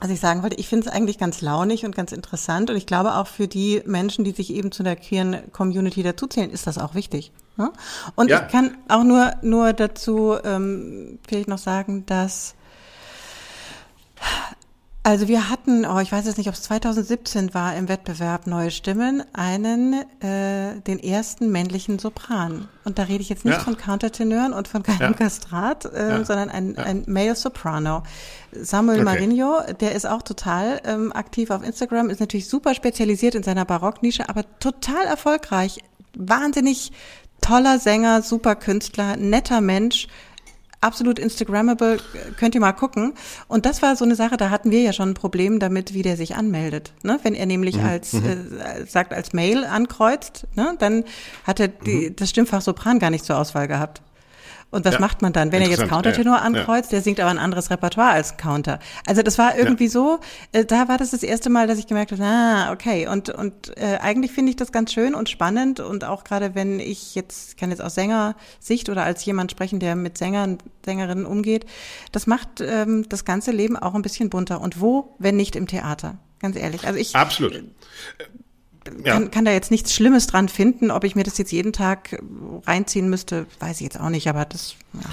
was 0.00 0.10
ich 0.10 0.20
sagen 0.20 0.42
wollte, 0.42 0.56
ich 0.56 0.68
finde 0.68 0.88
es 0.88 0.92
eigentlich 0.92 1.18
ganz 1.18 1.42
launig 1.42 1.84
und 1.84 1.94
ganz 1.94 2.12
interessant 2.12 2.70
und 2.70 2.76
ich 2.76 2.86
glaube 2.86 3.14
auch 3.16 3.26
für 3.26 3.48
die 3.48 3.82
Menschen, 3.84 4.24
die 4.24 4.32
sich 4.32 4.50
eben 4.50 4.72
zu 4.72 4.82
der 4.82 4.96
queeren 4.96 5.52
Community 5.52 6.02
dazuzählen, 6.02 6.50
ist 6.50 6.66
das 6.66 6.78
auch 6.78 6.94
wichtig. 6.94 7.32
Und 8.14 8.30
ja. 8.30 8.42
ich 8.42 8.52
kann 8.52 8.76
auch 8.88 9.04
nur, 9.04 9.32
nur 9.42 9.72
dazu 9.72 10.36
ähm, 10.42 11.18
vielleicht 11.26 11.48
noch 11.48 11.58
sagen, 11.58 12.06
dass 12.06 12.54
also 15.04 15.26
wir 15.26 15.50
hatten, 15.50 15.84
oh, 15.84 15.98
ich 15.98 16.12
weiß 16.12 16.26
jetzt 16.26 16.38
nicht, 16.38 16.46
ob 16.46 16.54
es 16.54 16.62
2017 16.62 17.54
war, 17.54 17.74
im 17.74 17.88
Wettbewerb 17.88 18.46
Neue 18.46 18.70
Stimmen, 18.70 19.24
einen, 19.32 19.94
äh, 20.20 20.80
den 20.86 21.00
ersten 21.00 21.50
männlichen 21.50 21.98
Sopran. 21.98 22.68
Und 22.84 23.00
da 23.00 23.04
rede 23.04 23.20
ich 23.20 23.28
jetzt 23.28 23.44
nicht 23.44 23.56
ja. 23.56 23.60
von 23.60 23.76
Countertenören 23.76 24.52
und 24.52 24.68
von 24.68 24.84
keinem 24.84 25.00
ja. 25.00 25.12
Kastrat, 25.12 25.86
äh, 25.86 26.08
ja. 26.08 26.24
sondern 26.24 26.50
ein, 26.50 26.78
ein 26.78 27.02
Male 27.08 27.34
Soprano. 27.34 28.04
Samuel 28.52 29.00
okay. 29.00 29.04
Marinho, 29.04 29.60
der 29.80 29.96
ist 29.96 30.06
auch 30.06 30.22
total 30.22 30.80
ähm, 30.84 31.12
aktiv 31.12 31.50
auf 31.50 31.64
Instagram, 31.64 32.08
ist 32.08 32.20
natürlich 32.20 32.48
super 32.48 32.72
spezialisiert 32.72 33.34
in 33.34 33.42
seiner 33.42 33.64
Barocknische, 33.64 34.28
aber 34.28 34.44
total 34.60 35.04
erfolgreich. 35.06 35.80
Wahnsinnig 36.14 36.92
toller 37.42 37.78
Sänger, 37.78 38.22
super 38.22 38.56
Künstler, 38.56 39.16
netter 39.18 39.60
Mensch, 39.60 40.08
absolut 40.80 41.18
Instagrammable, 41.18 41.98
könnt 42.36 42.54
ihr 42.54 42.60
mal 42.60 42.72
gucken. 42.72 43.14
Und 43.48 43.66
das 43.66 43.82
war 43.82 43.96
so 43.96 44.04
eine 44.04 44.16
Sache, 44.16 44.36
da 44.36 44.50
hatten 44.50 44.70
wir 44.70 44.80
ja 44.80 44.92
schon 44.92 45.10
ein 45.10 45.14
Problem 45.14 45.58
damit, 45.58 45.94
wie 45.94 46.02
der 46.02 46.16
sich 46.16 46.34
anmeldet. 46.34 46.92
Ne? 47.02 47.18
Wenn 47.22 47.34
er 47.34 47.46
nämlich 47.46 47.76
mhm. 47.76 47.84
als, 47.84 48.14
mhm. 48.14 48.24
äh, 48.58 48.86
sagt, 48.86 49.12
als 49.12 49.32
Mail 49.32 49.64
ankreuzt, 49.64 50.46
ne? 50.54 50.74
dann 50.78 51.04
hat 51.44 51.60
er 51.60 51.68
die, 51.68 52.10
mhm. 52.10 52.16
das 52.16 52.30
Stimmfach 52.30 52.62
Sopran 52.62 52.98
gar 52.98 53.10
nicht 53.10 53.24
zur 53.24 53.38
Auswahl 53.38 53.68
gehabt. 53.68 54.02
Und 54.72 54.86
was 54.86 54.94
ja, 54.94 55.00
macht 55.00 55.20
man 55.20 55.34
dann, 55.34 55.52
wenn 55.52 55.60
er 55.60 55.68
jetzt 55.68 55.86
Countertenor 55.86 56.36
ja, 56.36 56.42
ankreuzt? 56.42 56.90
Ja. 56.90 56.96
Der 56.96 57.02
singt 57.02 57.20
aber 57.20 57.30
ein 57.30 57.38
anderes 57.38 57.70
Repertoire 57.70 58.10
als 58.10 58.38
Counter. 58.38 58.80
Also 59.06 59.22
das 59.22 59.36
war 59.36 59.56
irgendwie 59.56 59.86
so, 59.86 60.18
äh, 60.52 60.64
da 60.64 60.88
war 60.88 60.96
das 60.96 61.10
das 61.10 61.22
erste 61.22 61.50
Mal, 61.50 61.66
dass 61.66 61.78
ich 61.78 61.86
gemerkt 61.86 62.10
habe, 62.10 62.24
ah, 62.24 62.72
okay. 62.72 63.06
Und, 63.06 63.28
und 63.28 63.76
äh, 63.76 63.98
eigentlich 64.00 64.32
finde 64.32 64.50
ich 64.50 64.56
das 64.56 64.72
ganz 64.72 64.92
schön 64.92 65.14
und 65.14 65.28
spannend 65.28 65.78
und 65.78 66.04
auch 66.04 66.24
gerade 66.24 66.54
wenn 66.54 66.80
ich 66.80 67.14
jetzt, 67.14 67.58
kann 67.58 67.70
jetzt 67.70 67.82
aus 67.82 67.94
Sängersicht 67.94 68.88
oder 68.88 69.04
als 69.04 69.22
jemand 69.26 69.50
sprechen, 69.50 69.78
der 69.78 69.94
mit 69.94 70.16
Sängern, 70.16 70.56
Sängerinnen 70.84 71.26
umgeht, 71.26 71.66
das 72.10 72.26
macht 72.26 72.62
ähm, 72.62 73.06
das 73.10 73.26
ganze 73.26 73.50
Leben 73.50 73.76
auch 73.76 73.94
ein 73.94 74.02
bisschen 74.02 74.30
bunter. 74.30 74.62
Und 74.62 74.80
wo, 74.80 75.14
wenn 75.18 75.36
nicht 75.36 75.54
im 75.54 75.66
Theater? 75.66 76.16
Ganz 76.40 76.56
ehrlich. 76.56 76.86
Also 76.86 76.98
ich. 76.98 77.14
Absolut 77.14 77.62
ja. 79.04 79.14
kann, 79.14 79.30
kann 79.30 79.44
da 79.44 79.52
jetzt 79.52 79.70
nichts 79.70 79.94
Schlimmes 79.94 80.26
dran 80.26 80.48
finden. 80.48 80.90
Ob 80.90 81.04
ich 81.04 81.14
mir 81.14 81.24
das 81.24 81.38
jetzt 81.38 81.52
jeden 81.52 81.72
Tag 81.72 82.20
reinziehen 82.66 83.08
müsste, 83.08 83.46
weiß 83.60 83.76
ich 83.76 83.84
jetzt 83.84 84.00
auch 84.00 84.10
nicht, 84.10 84.28
aber 84.28 84.44
das, 84.44 84.74
ja. 84.94 85.10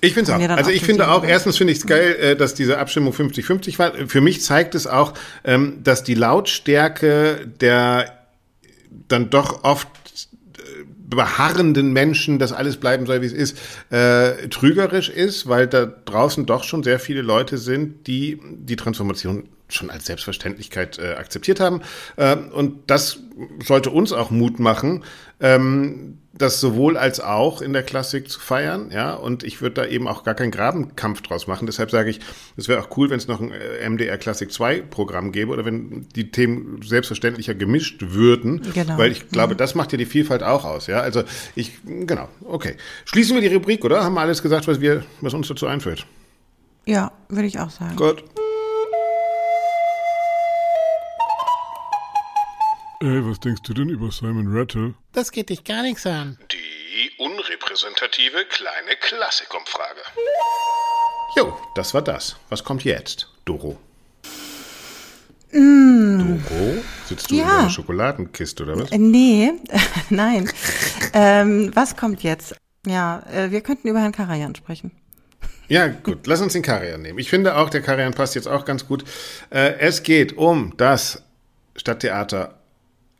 Ich 0.00 0.14
finde 0.14 0.32
es 0.32 0.38
auch. 0.38 0.56
Also 0.56 0.70
ich 0.70 0.84
finde 0.84 1.10
auch, 1.10 1.24
erstens 1.24 1.56
finde 1.56 1.72
ich 1.72 1.80
es 1.80 1.86
geil, 1.86 2.16
äh, 2.20 2.36
dass 2.36 2.54
diese 2.54 2.78
Abstimmung 2.78 3.12
50-50 3.12 3.78
war. 3.78 3.92
Für 4.06 4.20
mich 4.20 4.42
zeigt 4.42 4.74
es 4.74 4.86
auch, 4.86 5.14
ähm, 5.44 5.80
dass 5.82 6.04
die 6.04 6.14
Lautstärke 6.14 7.48
der 7.60 8.14
dann 9.08 9.30
doch 9.30 9.64
oft 9.64 9.88
äh, 10.58 10.84
beharrenden 11.08 11.92
Menschen, 11.92 12.38
dass 12.38 12.52
alles 12.52 12.76
bleiben 12.76 13.06
soll, 13.06 13.22
wie 13.22 13.26
es 13.26 13.32
ist, 13.32 13.58
äh, 13.90 14.48
trügerisch 14.48 15.08
ist, 15.08 15.48
weil 15.48 15.66
da 15.66 15.86
draußen 15.86 16.46
doch 16.46 16.62
schon 16.62 16.82
sehr 16.82 17.00
viele 17.00 17.22
Leute 17.22 17.58
sind, 17.58 18.06
die 18.06 18.40
die 18.44 18.76
Transformation 18.76 19.48
schon 19.68 19.90
als 19.90 20.06
Selbstverständlichkeit 20.06 20.98
äh, 20.98 21.14
akzeptiert 21.14 21.60
haben. 21.60 21.82
Äh, 22.16 22.36
und 22.36 22.90
das 22.90 23.20
sollte 23.64 23.90
uns 23.90 24.12
auch 24.12 24.30
Mut 24.30 24.58
machen, 24.58 25.04
ähm, 25.40 26.18
das 26.32 26.60
sowohl 26.60 26.96
als 26.96 27.20
auch 27.20 27.60
in 27.60 27.72
der 27.72 27.82
Klassik 27.82 28.30
zu 28.30 28.38
feiern, 28.40 28.90
ja. 28.92 29.14
Und 29.14 29.42
ich 29.42 29.60
würde 29.60 29.82
da 29.82 29.86
eben 29.86 30.06
auch 30.06 30.24
gar 30.24 30.34
keinen 30.34 30.50
Grabenkampf 30.50 31.20
draus 31.22 31.46
machen. 31.46 31.66
Deshalb 31.66 31.90
sage 31.90 32.10
ich, 32.10 32.20
es 32.56 32.68
wäre 32.68 32.80
auch 32.80 32.96
cool, 32.96 33.10
wenn 33.10 33.18
es 33.18 33.28
noch 33.28 33.40
ein 33.40 33.50
äh, 33.50 33.88
MDR 33.88 34.18
Klassik 34.18 34.52
2 34.52 34.82
Programm 34.82 35.32
gäbe 35.32 35.52
oder 35.52 35.64
wenn 35.64 36.06
die 36.14 36.30
Themen 36.30 36.80
selbstverständlicher 36.82 37.54
gemischt 37.54 38.02
würden. 38.08 38.62
Genau. 38.72 38.98
Weil 38.98 39.12
ich 39.12 39.28
glaube, 39.28 39.54
mhm. 39.54 39.58
das 39.58 39.74
macht 39.74 39.92
ja 39.92 39.98
die 39.98 40.06
Vielfalt 40.06 40.42
auch 40.42 40.64
aus, 40.64 40.86
ja. 40.86 41.00
Also 41.00 41.24
ich, 41.54 41.72
genau, 41.84 42.28
okay. 42.44 42.76
Schließen 43.04 43.34
wir 43.34 43.46
die 43.46 43.54
Rubrik, 43.54 43.84
oder? 43.84 44.04
Haben 44.04 44.14
wir 44.14 44.20
alles 44.20 44.42
gesagt, 44.42 44.68
was 44.68 44.80
wir, 44.80 45.04
was 45.20 45.34
uns 45.34 45.48
dazu 45.48 45.66
einfällt? 45.66 46.06
Ja, 46.86 47.12
würde 47.28 47.46
ich 47.46 47.58
auch 47.58 47.70
sagen. 47.70 47.96
Gut. 47.96 48.24
Ey, 53.00 53.24
was 53.24 53.38
denkst 53.38 53.62
du 53.62 53.74
denn 53.74 53.90
über 53.90 54.10
Simon 54.10 54.48
Rattle? 54.48 54.92
Das 55.12 55.30
geht 55.30 55.50
dich 55.50 55.62
gar 55.62 55.82
nichts 55.82 56.04
an. 56.04 56.36
Die 56.50 57.10
unrepräsentative 57.22 58.44
kleine 58.48 58.96
Klassikumfrage. 59.00 60.00
Jo, 61.36 61.56
das 61.76 61.94
war 61.94 62.02
das. 62.02 62.34
Was 62.48 62.64
kommt 62.64 62.82
jetzt, 62.82 63.28
Doro? 63.44 63.78
Mm. 65.52 66.40
Doro? 66.48 66.82
Sitzt 67.06 67.30
du 67.30 67.36
ja. 67.36 67.44
in 67.44 67.50
einer 67.50 67.70
Schokoladenkiste 67.70 68.64
oder 68.64 68.80
was? 68.80 68.90
Äh, 68.90 68.98
nee, 68.98 69.52
nein. 70.10 70.50
ähm, 71.12 71.70
was 71.74 71.96
kommt 71.96 72.24
jetzt? 72.24 72.56
Ja, 72.84 73.22
äh, 73.32 73.52
wir 73.52 73.60
könnten 73.60 73.86
über 73.86 74.00
Herrn 74.00 74.10
Karajan 74.10 74.56
sprechen. 74.56 74.90
Ja, 75.68 75.86
gut, 75.86 76.26
lass 76.26 76.40
uns 76.40 76.54
den 76.54 76.62
Karajan 76.62 77.02
nehmen. 77.02 77.20
Ich 77.20 77.30
finde 77.30 77.58
auch, 77.58 77.70
der 77.70 77.80
Karajan 77.80 78.14
passt 78.14 78.34
jetzt 78.34 78.48
auch 78.48 78.64
ganz 78.64 78.88
gut. 78.88 79.04
Äh, 79.50 79.78
es 79.78 80.02
geht 80.02 80.36
um 80.36 80.76
das 80.76 81.22
Stadttheater 81.76 82.57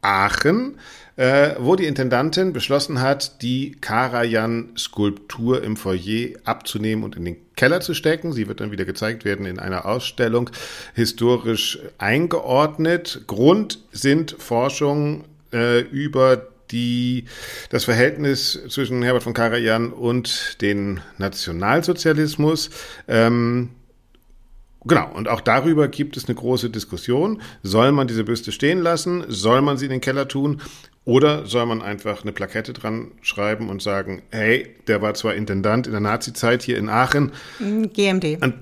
Aachen, 0.01 0.79
äh, 1.17 1.55
wo 1.59 1.75
die 1.75 1.87
Intendantin 1.87 2.53
beschlossen 2.53 3.01
hat, 3.01 3.43
die 3.43 3.73
Karajan-Skulptur 3.81 5.63
im 5.63 5.77
Foyer 5.77 6.37
abzunehmen 6.45 7.05
und 7.05 7.17
in 7.17 7.25
den 7.25 7.37
Keller 7.57 7.81
zu 7.81 7.95
stecken. 7.95 8.33
Sie 8.33 8.47
wird 8.47 8.61
dann 8.61 8.71
wieder 8.71 8.85
gezeigt 8.85 9.25
werden 9.25 9.45
in 9.45 9.59
einer 9.59 9.85
Ausstellung, 9.87 10.51
historisch 10.95 11.81
eingeordnet. 11.99 13.23
Grund 13.27 13.81
sind 13.91 14.37
Forschungen 14.39 15.25
äh, 15.53 15.81
über 15.81 16.47
die, 16.71 17.25
das 17.71 17.85
Verhältnis 17.85 18.61
zwischen 18.69 19.03
Herbert 19.03 19.23
von 19.23 19.35
Karajan 19.35 19.93
und 19.93 20.61
den 20.61 21.01
Nationalsozialismus. 21.17 22.71
Ähm, 23.09 23.71
Genau, 24.85 25.11
und 25.13 25.29
auch 25.29 25.41
darüber 25.41 25.89
gibt 25.89 26.17
es 26.17 26.27
eine 26.27 26.37
große 26.37 26.71
Diskussion. 26.71 27.43
Soll 27.63 27.93
man 27.93 28.07
diese 28.07 28.25
Büste 28.25 28.53
stehen 28.53 28.79
lassen? 28.79 29.25
Soll 29.29 29.61
man 29.61 29.77
sie 29.77 29.87
in 29.87 29.91
den 29.91 30.01
Keller 30.01 30.29
tun? 30.29 30.61
Oder 31.05 31.47
soll 31.47 31.67
man 31.67 31.83
einfach 31.83 32.23
eine 32.23 32.33
Plakette 32.33 32.75
dran 32.75 33.13
schreiben 33.23 33.71
und 33.71 33.83
sagen, 33.83 34.23
hey, 34.31 34.75
der 34.87 35.03
war 35.03 35.15
zwar 35.15 35.35
Intendant 35.35 35.87
in 35.87 35.93
der 35.93 36.01
Nazi-Zeit 36.01 36.63
hier 36.63 36.77
in 36.77 36.89
Aachen. 36.89 37.33
GMD. 37.59 38.43
Und, 38.43 38.55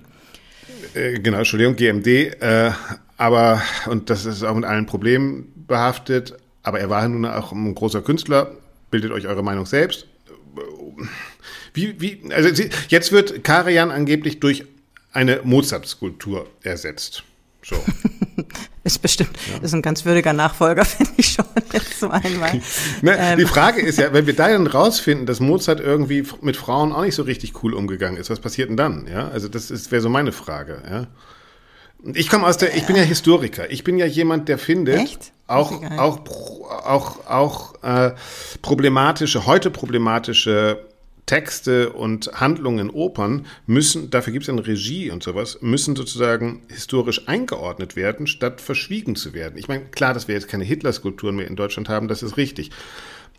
äh, 0.95 1.19
genau, 1.19 1.39
Entschuldigung, 1.39 1.77
GMD. 1.77 2.07
Äh, 2.07 2.71
aber, 3.17 3.62
und 3.87 4.11
das 4.11 4.27
ist 4.27 4.43
auch 4.43 4.55
mit 4.55 4.64
allen 4.64 4.87
Problemen 4.87 5.53
behaftet, 5.67 6.37
aber 6.62 6.81
er 6.81 6.89
war 6.89 7.07
nun 7.09 7.27
auch 7.27 7.53
ein 7.53 7.75
großer 7.75 8.03
Künstler. 8.03 8.53
Bildet 8.91 9.11
euch 9.11 9.27
eure 9.27 9.43
Meinung 9.43 9.67
selbst. 9.67 10.07
Wie, 11.75 12.01
wie, 12.01 12.33
also 12.33 12.62
jetzt 12.89 13.12
wird 13.12 13.45
Karajan 13.45 13.91
angeblich 13.91 14.41
durch 14.41 14.64
eine 15.17 15.41
Mozart-Skulptur 15.43 16.47
ersetzt. 16.62 17.25
So. 17.64 17.77
ist 18.85 19.01
bestimmt, 19.01 19.31
ja. 19.51 19.62
ist 19.62 19.75
ein 19.75 19.83
ganz 19.83 20.05
würdiger 20.05 20.35
Nachfolger, 20.35 20.85
finde 20.85 21.12
ich 21.17 21.33
schon 21.33 21.47
jetzt 21.73 21.99
zum 21.99 22.11
einmal. 22.11 22.61
ne, 23.03 23.17
ähm. 23.19 23.39
Die 23.39 23.47
Frage 23.47 23.81
ist 23.81 23.99
ja, 23.99 24.12
wenn 24.12 24.27
wir 24.27 24.37
da 24.37 24.49
dann 24.49 24.67
rausfinden, 24.67 25.27
dass 25.27 25.41
Mozart 25.41 25.81
irgendwie 25.81 26.25
mit 26.43 26.57
Frauen 26.57 26.93
auch 26.93 27.03
nicht 27.03 27.14
so 27.14 27.23
richtig 27.23 27.64
cool 27.64 27.75
umgegangen 27.75 28.19
ist, 28.19 28.29
was 28.31 28.41
passiert 28.41 28.69
denn 28.69 28.77
dann? 28.77 29.09
Ja, 29.11 29.29
also 29.29 29.49
das 29.49 29.91
wäre 29.91 30.03
so 30.03 30.11
meine 30.11 30.33
Frage. 30.33 30.83
Ja. 30.89 31.07
Ich 32.14 32.29
komme 32.29 32.47
aus 32.47 32.59
der, 32.59 32.77
ich 32.77 32.87
bin 32.87 32.95
ja 32.95 33.03
Historiker. 33.03 33.71
Ich 33.71 33.83
bin 33.83 33.97
ja 33.97 34.07
jemand, 34.07 34.49
der 34.49 34.59
findet 34.59 35.01
Echt? 35.01 35.33
auch 35.47 35.83
auch 35.97 36.21
auch 36.69 37.27
auch 37.27 37.83
äh, 37.83 38.12
problematische, 38.61 39.47
heute 39.47 39.71
problematische 39.71 40.87
Texte 41.27 41.93
und 41.93 42.31
Handlungen 42.35 42.79
in 42.79 42.91
Opern 42.91 43.47
müssen, 43.66 44.11
dafür 44.11 44.33
gibt 44.33 44.45
es 44.45 44.49
eine 44.49 44.64
Regie 44.64 45.11
und 45.11 45.24
sowas, 45.24 45.59
müssen 45.61 45.97
sozusagen 45.97 46.62
historisch 46.68 47.27
eingeordnet 47.27 47.97
werden, 47.97 48.29
statt 48.29 48.61
verschwiegen 48.61 49.16
zu 49.16 49.35
werden. 49.35 49.59
Ich 49.59 49.66
meine, 49.66 49.85
klar, 49.87 50.14
dass 50.14 50.29
wir 50.29 50.37
jetzt 50.37 50.49
keine 50.49 50.64
Hitler-Skulpturen 50.64 51.35
mehr 51.35 51.49
in 51.49 51.57
Deutschland 51.57 51.89
haben, 51.89 52.07
das 52.07 52.22
ist 52.22 52.37
richtig. 52.37 52.70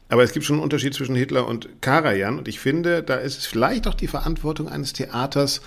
Aber 0.10 0.24
es 0.24 0.34
gibt 0.34 0.46
schon 0.46 0.58
einen 0.58 0.64
Unterschied 0.64 0.94
zwischen 0.94 1.16
Hitler 1.16 1.48
und 1.48 1.82
Karajan 1.82 2.38
und 2.38 2.50
ich 2.50 2.60
finde, 2.60 3.04
da 3.04 3.16
ist 3.16 3.38
es 3.38 3.46
vielleicht 3.46 3.88
auch 3.88 3.94
die 3.94 4.08
Verantwortung 4.08 4.68
eines 4.68 4.94
Theaters 4.94 5.62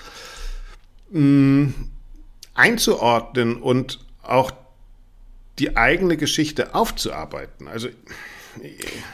mh, 1.11 1.21
mm, 1.21 1.75
einzuordnen 2.55 3.57
und 3.57 4.01
auch 4.23 4.51
die 5.59 5.77
eigene 5.77 6.17
Geschichte 6.17 6.75
aufzuarbeiten. 6.75 7.69
Also 7.69 7.89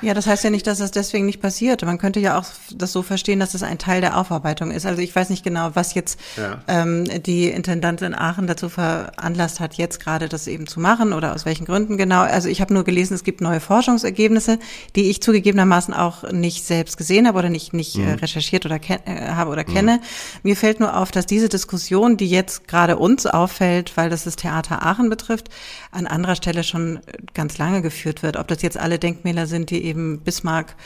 ja, 0.03 0.15
das 0.15 0.27
heißt 0.27 0.45
ja 0.45 0.51
nicht, 0.51 0.67
dass 0.67 0.79
das 0.79 0.91
deswegen 0.91 1.27
nicht 1.27 1.41
passiert. 1.41 1.83
Man 1.85 1.99
könnte 1.99 2.21
ja 2.21 2.39
auch 2.39 2.45
das 2.75 2.93
so 2.93 3.03
verstehen, 3.03 3.39
dass 3.41 3.55
es 3.55 3.61
das 3.61 3.69
ein 3.69 3.79
Teil 3.79 4.01
der 4.01 4.19
Aufarbeitung 4.19 4.71
ist. 4.71 4.87
Also 4.87 5.03
ich 5.03 5.15
weiß 5.15 5.31
nicht 5.31 5.45
genau, 5.45 5.71
was 5.75 5.95
jetzt 5.95 6.19
ja. 6.37 6.63
ähm, 6.69 7.05
die 7.23 7.49
Intendantin 7.49 8.15
Aachen 8.15 8.47
dazu 8.47 8.69
veranlasst 8.69 9.61
hat, 9.61 9.75
jetzt 9.75 10.01
gerade 10.01 10.29
das 10.29 10.47
eben 10.47 10.67
zu 10.67 10.81
machen 10.81 11.13
oder 11.13 11.35
aus 11.35 11.45
welchen 11.45 11.65
Gründen 11.65 11.97
genau. 11.97 12.21
Also 12.21 12.49
ich 12.49 12.61
habe 12.61 12.75
nur 12.75 12.85
gelesen, 12.85 13.15
es 13.15 13.25
gibt 13.25 13.41
neue 13.41 13.61
Forschungsergebnisse, 13.61 14.59
die 14.95 15.11
ich 15.11 15.23
zugegebenermaßen 15.23 15.95
auch 15.95 16.31
nicht 16.31 16.65
selbst 16.65 16.97
gesehen 16.97 17.27
habe 17.27 17.39
oder 17.39 17.49
nicht, 17.49 17.73
nicht 17.73 17.97
äh, 17.97 18.01
mhm. 18.01 18.15
recherchiert 18.15 18.67
oder 18.67 18.77
äh, 18.77 19.29
habe 19.31 19.51
oder 19.51 19.65
kenne. 19.65 19.97
Mhm. 19.97 20.01
Mir 20.43 20.57
fällt 20.57 20.81
nur 20.81 20.97
auf, 20.97 21.11
dass 21.11 21.27
diese 21.27 21.49
Diskussion, 21.49 22.17
die 22.17 22.29
jetzt 22.29 22.69
gerade 22.69 22.97
uns 22.97 23.27
auffällt, 23.27 23.97
weil 23.97 24.11
das 24.11 24.25
das 24.25 24.37
Theater 24.37 24.83
Aachen 24.85 25.11
betrifft, 25.11 25.49
an 25.91 26.07
anderer 26.07 26.37
Stelle 26.37 26.65
schon 26.65 27.01
ganz 27.35 27.59
lange 27.59 27.83
geführt 27.83 28.23
wird. 28.23 28.37
Ob 28.37 28.49
das 28.49 28.63
jetzt 28.63 28.79
alle 28.79 28.99
Denkmäler 29.27 29.47
sind, 29.47 29.71
die 29.71 29.85
eben 29.85 30.21
Bismarck 30.21 30.77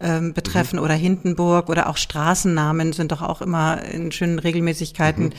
ähm, 0.00 0.34
betreffen 0.34 0.78
mhm. 0.78 0.84
oder 0.84 0.94
Hindenburg 0.94 1.68
oder 1.70 1.88
auch 1.88 1.96
Straßennamen 1.96 2.92
sind 2.92 3.12
doch 3.12 3.22
auch 3.22 3.40
immer 3.40 3.82
in 3.82 4.12
schönen 4.12 4.38
Regelmäßigkeiten. 4.38 5.24
Mhm. 5.24 5.32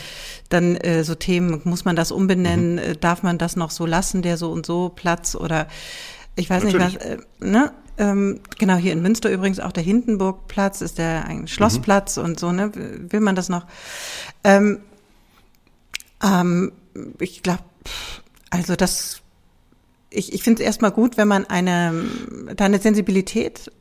Dann 0.50 0.76
äh, 0.78 1.04
so 1.04 1.16
Themen, 1.16 1.62
muss 1.64 1.86
man 1.86 1.96
das 1.96 2.12
umbenennen, 2.12 2.74
mhm. 2.74 2.78
Äh, 2.80 2.96
darf 2.96 3.24
man 3.24 3.38
das 3.38 3.56
noch 3.56 3.72
so 3.72 3.86
lassen, 3.86 4.22
der 4.22 4.38
so 4.38 4.52
und 4.52 4.66
so 4.66 4.90
Platz 4.90 5.36
oder 5.36 5.68
ich 6.36 6.50
weiß 6.50 6.64
Natürlich. 6.64 6.94
nicht 6.94 7.00
was, 7.00 7.06
äh, 7.06 7.18
ne? 7.40 7.72
Ähm, 8.00 8.42
genau, 8.60 8.76
hier 8.76 8.94
in 8.94 9.02
Münster 9.02 9.32
übrigens 9.32 9.60
auch 9.60 9.72
der 9.72 9.82
Hindenburgplatz 9.82 10.82
ist 10.82 11.00
der 11.00 11.26
ein 11.26 11.48
Schlossplatz 11.48 12.18
mhm. 12.18 12.24
und 12.24 12.40
so, 12.40 12.52
ne? 12.52 12.72
Will 12.76 13.22
man 13.22 13.36
das 13.36 13.50
noch? 13.50 13.66
Ähm, 14.44 14.80
ähm, 16.24 16.74
ich 17.20 17.42
glaube, 17.42 17.64
also 18.52 18.76
das, 18.76 19.22
ich, 20.18 20.34
ich 20.34 20.44
finde 20.44 20.62
es 20.62 20.66
erstmal 20.66 20.92
gut, 20.92 21.18
wenn 21.18 21.28
man 21.28 21.46
eine, 21.46 21.94
eine 22.58 22.80
Sensibilität 22.80 23.72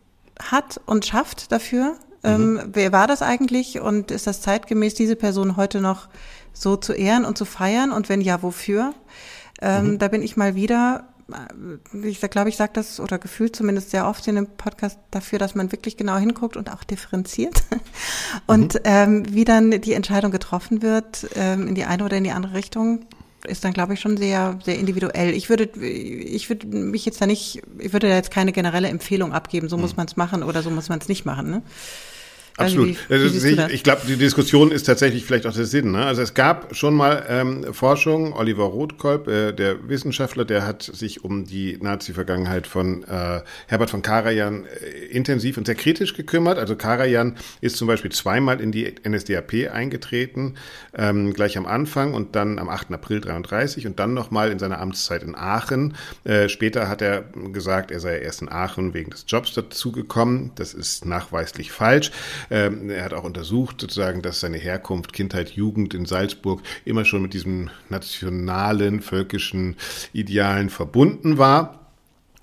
hat 0.41 0.81
und 0.87 1.07
schafft 1.07 1.51
dafür. 1.51 1.97
Ähm, 2.23 2.53
mhm. 2.53 2.59
Ähm, 2.59 2.71
wer 2.73 2.93
war 2.93 3.07
das 3.07 3.23
eigentlich 3.23 3.81
und 3.81 4.11
ist 4.11 4.27
das 4.27 4.43
zeitgemäß, 4.43 4.95
diese 4.95 5.17
Person 5.17 5.57
heute 5.57 5.81
noch 5.81 6.09
so 6.53 6.77
zu 6.77 6.93
ehren 6.93 7.25
und 7.25 7.39
zu 7.39 7.45
feiern? 7.45 7.93
Und 7.93 8.09
wenn 8.09 8.21
ja, 8.21 8.43
wofür? 8.43 8.95
Ähm, 9.63 9.93
mhm. 9.93 9.99
Da 9.99 10.09
bin 10.09 10.23
ich 10.23 10.37
mal 10.37 10.55
wieder, 10.55 11.09
äh, 11.33 12.07
ich 12.07 12.21
glaube, 12.21 12.51
ich 12.51 12.57
sage 12.57 12.73
das 12.75 13.01
oder 13.01 13.19
gefühlt 13.19 13.57
zumindest 13.57 13.91
sehr 13.91 14.07
oft 14.07 14.27
in 14.29 14.35
dem 14.35 14.47
Podcast 14.47 14.99
dafür, 15.11 15.39
dass 15.39 15.55
man 15.55 15.73
wirklich 15.73 15.97
genau 15.97 16.19
hinguckt 16.19 16.59
und 16.59 16.71
auch 16.71 16.85
differenziert. 16.85 17.63
Und 18.47 18.75
mhm. 18.75 18.81
ähm, 18.85 19.23
wie 19.31 19.45
dann 19.45 19.71
die 19.71 19.95
Entscheidung 19.95 20.31
getroffen 20.31 20.83
wird, 20.83 21.29
ähm, 21.35 21.69
in 21.69 21.75
die 21.75 21.85
eine 21.85 22.05
oder 22.05 22.19
in 22.19 22.25
die 22.25 22.33
andere 22.33 22.55
Richtung, 22.55 23.07
ist 23.47 23.65
dann, 23.65 23.73
glaube 23.73 23.95
ich, 23.95 24.01
schon 24.01 24.17
sehr, 24.17 24.59
sehr 24.65 24.79
individuell. 24.79 25.35
Ich 25.35 25.49
würde, 25.49 25.65
ich 25.65 26.49
würde 26.49 26.67
mich 26.67 27.05
jetzt 27.07 27.21
da 27.21 27.27
nicht, 27.27 27.63
ich 27.79 27.93
würde 27.93 28.09
da 28.09 28.15
jetzt 28.15 28.31
keine 28.31 28.53
generelle 28.53 28.89
Empfehlung 28.89 29.33
abgeben, 29.33 29.69
so 29.69 29.77
muss 29.77 29.91
hm. 29.91 29.97
man 29.97 30.07
es 30.07 30.17
machen 30.17 30.43
oder 30.43 30.63
so 30.63 30.71
muss 30.71 30.89
man 30.89 30.99
es 30.99 31.09
nicht 31.09 31.25
machen. 31.25 31.51
Ne? 31.51 31.63
Absolut. 32.59 32.97
Also 33.11 33.35
wie, 33.35 33.43
wie 33.43 33.61
ich, 33.61 33.75
ich 33.75 33.83
glaube, 33.83 34.03
die 34.07 34.17
Diskussion 34.17 34.71
ist 34.71 34.85
tatsächlich 34.85 35.25
vielleicht 35.25 35.47
auch 35.47 35.53
der 35.53 35.67
Sinn. 35.67 35.93
Ne? 35.93 36.07
Also 36.07 36.23
es 36.23 36.33
gab 36.33 36.75
schon 36.75 36.95
mal 36.95 37.27
ähm, 37.29 37.75
Forschung, 37.75 38.33
Oliver 38.33 38.65
Rothkolb, 38.65 39.29
äh, 39.29 39.53
der 39.53 39.89
Wissenschaftler, 39.89 40.45
der 40.45 40.67
hat 40.67 40.83
sich 40.83 41.23
um 41.23 41.45
die 41.45 41.77
Nazi-Vergangenheit 41.81 42.67
von 42.67 43.05
äh, 43.05 43.43
Herbert 43.67 43.91
von 43.91 44.01
Karajan 44.01 44.65
äh, 44.65 45.07
intensiv 45.07 45.59
und 45.59 45.67
sehr 45.67 45.75
kritisch 45.75 46.15
gekümmert. 46.15 46.59
Also 46.59 46.77
Karajan 46.77 47.37
ist 47.61 47.77
zum 47.77 47.89
Beispiel 47.89 48.11
zweimal 48.13 48.61
in 48.61 48.73
die 48.73 48.95
NSDAP 49.07 49.71
eingetreten, 49.73 50.55
ähm, 50.97 51.35
gleich 51.35 51.59
am 51.59 51.67
Anfang 51.67 52.15
und 52.15 52.37
dann 52.37 52.59
am 52.59 52.71
8. 52.71 52.93
April 52.93 53.21
33 53.21 53.87
und 53.87 53.99
dann 53.99 54.15
nochmal 54.15 54.51
in 54.51 54.59
seiner 54.59 54.81
Amtszeit 54.81 55.23
in 55.23 55.35
Aachen. 55.35 55.95
Äh, 56.25 56.49
später 56.49 56.89
hat 56.89 57.03
er 57.03 57.25
gesagt, 57.53 57.91
er 57.91 58.01
sei 58.01 58.19
erst 58.19 58.41
in 58.41 58.49
Aachen 58.49 58.95
wegen 58.95 59.11
des 59.11 59.27
Jobs 59.29 59.53
dazugekommen. 59.53 60.53
Das 60.55 60.73
ist 60.73 61.05
nachweislich 61.05 61.71
falsch. 61.71 62.11
Ähm, 62.51 62.91
er 62.91 63.05
hat 63.05 63.13
auch 63.13 63.25
untersucht, 63.25 63.81
sozusagen, 63.81 64.23
dass 64.23 64.41
seine 64.41 64.59
Herkunft, 64.59 65.13
Kindheit, 65.13 65.51
Jugend 65.51 65.95
in 65.95 66.07
Salzburg 66.07 66.63
immer 66.85 67.05
schon 67.05 67.23
mit 67.23 67.35
diesem 67.35 67.71
nationalen, 67.89 69.01
völkischen 69.01 69.77
Idealen 70.13 70.71
verbunden 70.71 71.39
war. 71.39 71.87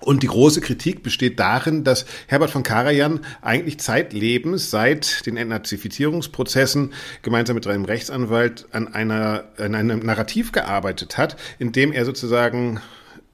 Und 0.04 0.22
die 0.22 0.26
große 0.26 0.60
Kritik 0.60 1.02
besteht 1.02 1.40
darin, 1.40 1.82
dass 1.82 2.04
Herbert 2.26 2.50
von 2.50 2.62
Karajan 2.62 3.20
eigentlich 3.40 3.80
zeitlebens 3.80 4.70
seit 4.70 5.24
den 5.24 5.38
Entnazifizierungsprozessen 5.38 6.92
gemeinsam 7.22 7.54
mit 7.54 7.64
seinem 7.64 7.86
Rechtsanwalt 7.86 8.66
an, 8.72 8.92
einer, 8.92 9.44
an 9.56 9.74
einem 9.74 10.00
Narrativ 10.00 10.52
gearbeitet 10.52 11.16
hat, 11.16 11.36
in 11.58 11.72
dem 11.72 11.90
er 11.90 12.04
sozusagen 12.04 12.80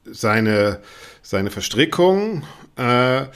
seine, 0.05 0.81
seine 1.23 1.51
Verstrickung 1.51 2.43
äh, 2.77 3.27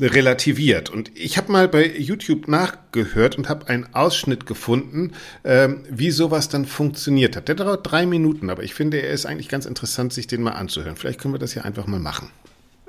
relativiert. 0.00 0.90
Und 0.90 1.10
ich 1.14 1.36
habe 1.36 1.50
mal 1.50 1.68
bei 1.68 1.86
YouTube 1.86 2.48
nachgehört 2.48 3.36
und 3.36 3.48
habe 3.48 3.68
einen 3.68 3.86
Ausschnitt 3.92 4.46
gefunden, 4.46 5.12
äh, 5.42 5.68
wie 5.90 6.10
sowas 6.10 6.48
dann 6.48 6.64
funktioniert 6.64 7.36
hat. 7.36 7.48
Der 7.48 7.54
dauert 7.54 7.90
drei 7.90 8.06
Minuten, 8.06 8.50
aber 8.50 8.62
ich 8.62 8.74
finde, 8.74 8.98
er 8.98 9.10
ist 9.12 9.26
eigentlich 9.26 9.48
ganz 9.48 9.66
interessant, 9.66 10.12
sich 10.12 10.26
den 10.26 10.42
mal 10.42 10.52
anzuhören. 10.52 10.96
Vielleicht 10.96 11.20
können 11.20 11.34
wir 11.34 11.38
das 11.38 11.52
hier 11.52 11.64
einfach 11.64 11.86
mal 11.86 12.00
machen. 12.00 12.28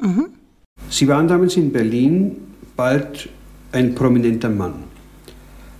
Mhm. 0.01 0.28
Sie 0.89 1.08
waren 1.08 1.28
damals 1.28 1.56
in 1.56 1.72
Berlin 1.72 2.38
bald 2.76 3.30
ein 3.72 3.95
prominenter 3.95 4.49
Mann. 4.49 4.76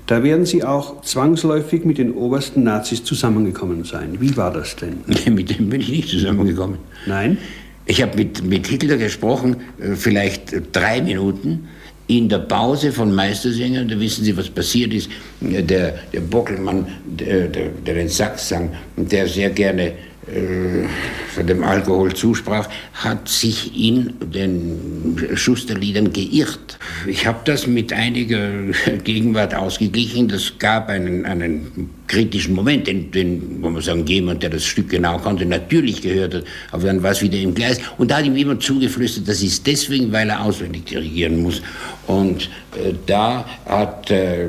Da 0.08 0.22
werden 0.22 0.46
Sie 0.46 0.64
auch 0.64 1.02
zwangsläufig 1.02 1.86
mit 1.86 1.98
den 1.98 2.14
obersten 2.14 2.64
Nazis 2.64 3.04
zusammengekommen 3.04 3.86
sein. 3.86 4.18
Wie 4.20 4.36
war 4.36 4.52
das 4.52 4.76
denn? 4.76 5.04
mit 5.34 5.58
dem 5.58 5.70
bin 5.70 5.80
ich 5.80 5.90
nicht 5.90 6.10
zusammengekommen. 6.10 6.80
Nein? 7.06 7.38
Ich 7.86 8.02
habe 8.02 8.18
mit, 8.18 8.44
mit 8.44 8.68
Hitler 8.68 8.98
gesprochen, 8.98 9.58
äh, 9.80 9.96
vielleicht 9.96 10.54
drei 10.72 11.02
Minuten. 11.02 11.68
In 12.08 12.28
der 12.28 12.40
Pause 12.40 12.92
von 12.92 13.16
Meistersängern, 13.16 13.88
da 13.88 13.98
wissen 13.98 14.26
Sie, 14.26 14.36
was 14.36 14.50
passiert 14.50 14.94
ist. 14.94 15.10
Äh, 15.42 15.64
der, 15.64 15.96
der 16.14 16.22
Bockelmann, 16.22 16.88
der, 17.06 17.48
der, 17.48 17.70
der 17.70 17.96
den 17.96 18.10
Sax 18.10 18.50
sang, 18.50 18.72
der 18.96 19.28
sehr 19.28 19.50
gerne 19.50 19.94
äh, 20.28 20.88
von 21.34 21.48
dem 21.48 21.64
Alkohol 21.64 22.14
zusprach, 22.14 22.70
hat 22.94 23.28
sich 23.28 23.78
in 23.78 24.14
den 24.34 25.18
Schusterliedern 25.34 26.14
geirrt. 26.14 26.80
Ich 27.08 27.26
habe 27.28 27.40
das 27.44 27.68
mit 27.68 27.92
einiger 27.92 28.50
Gegenwart 29.04 29.54
ausgeglichen. 29.54 30.30
Das 30.30 30.54
gab 30.60 30.90
einen, 30.90 31.26
einen 31.26 31.90
kritischen 32.14 32.54
Moment, 32.54 32.86
den, 32.86 33.12
den, 33.12 33.60
man 33.60 33.82
sagen, 33.82 34.06
jemand, 34.06 34.44
der 34.44 34.52
das 34.52 34.64
Stück 34.64 34.90
genau 34.90 35.18
kannte, 35.18 35.46
natürlich 35.46 36.02
gehört 36.02 36.36
hat, 36.36 36.44
aber 36.72 36.84
dann 36.86 37.02
war 37.02 37.12
es 37.12 37.22
wieder 37.22 37.40
im 37.40 37.56
Gleis. 37.56 37.80
Und 37.98 38.12
da 38.12 38.18
hat 38.18 38.26
ihm 38.26 38.36
jemand 38.36 38.62
zugeflüstert, 38.62 39.28
das 39.28 39.42
ist 39.42 39.66
deswegen, 39.66 40.12
weil 40.12 40.30
er 40.30 40.44
auswendig 40.44 40.86
dirigieren 40.86 41.42
muss. 41.42 41.62
Und 42.06 42.50
äh, 42.76 42.94
da 43.06 43.46
hat, 43.66 44.12
äh, 44.12 44.48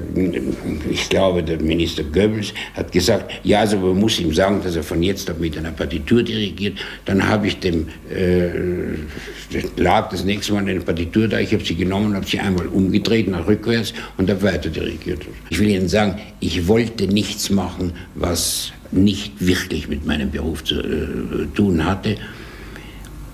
ich 0.91 1.09
glaube, 1.09 1.43
der 1.43 1.61
Minister 1.61 2.03
Goebbels 2.03 2.53
hat 2.75 2.93
gesagt, 2.93 3.33
ja, 3.45 3.61
also 3.61 3.79
man 3.79 3.99
muss 3.99 4.19
ihm 4.19 4.35
sagen, 4.35 4.61
dass 4.63 4.77
er 4.77 4.83
von 4.83 5.03
jetzt 5.03 5.31
ab 5.31 5.37
mit 5.39 5.57
einer 5.57 5.71
Partitur 5.71 6.23
dirigiert. 6.23 6.79
Dann 7.05 7.27
habe 7.27 7.47
ich 7.47 7.61
dem, 7.61 7.89
äh, 8.11 8.49
lag 9.77 10.11
das 10.11 10.25
nächste 10.25 10.53
Mal 10.53 10.69
eine 10.69 10.81
Partitur 10.81 11.29
da, 11.29 11.39
ich 11.39 11.53
habe 11.53 11.65
sie 11.65 11.77
genommen, 11.77 12.15
habe 12.15 12.27
sie 12.27 12.41
einmal 12.41 12.67
umgedreht 12.67 13.29
nach 13.29 13.47
rückwärts 13.47 13.95
und 14.17 14.29
habe 14.29 14.43
weiter 14.43 14.69
dirigiert. 14.69 15.23
Ich 15.51 15.59
will 15.59 15.69
Ihnen 15.69 15.89
sagen, 15.89 16.21
ich 16.41 16.67
wollte 16.67 17.07
nichts 17.07 17.51
machen, 17.55 17.93
was 18.15 18.73
nicht 18.91 19.45
wirklich 19.45 19.89
mit 19.89 20.07
meinem 20.07 20.31
Beruf 20.31 20.65
zu 20.65 20.81
äh, 20.81 21.47
tun 21.55 21.85
hatte. 21.85 22.17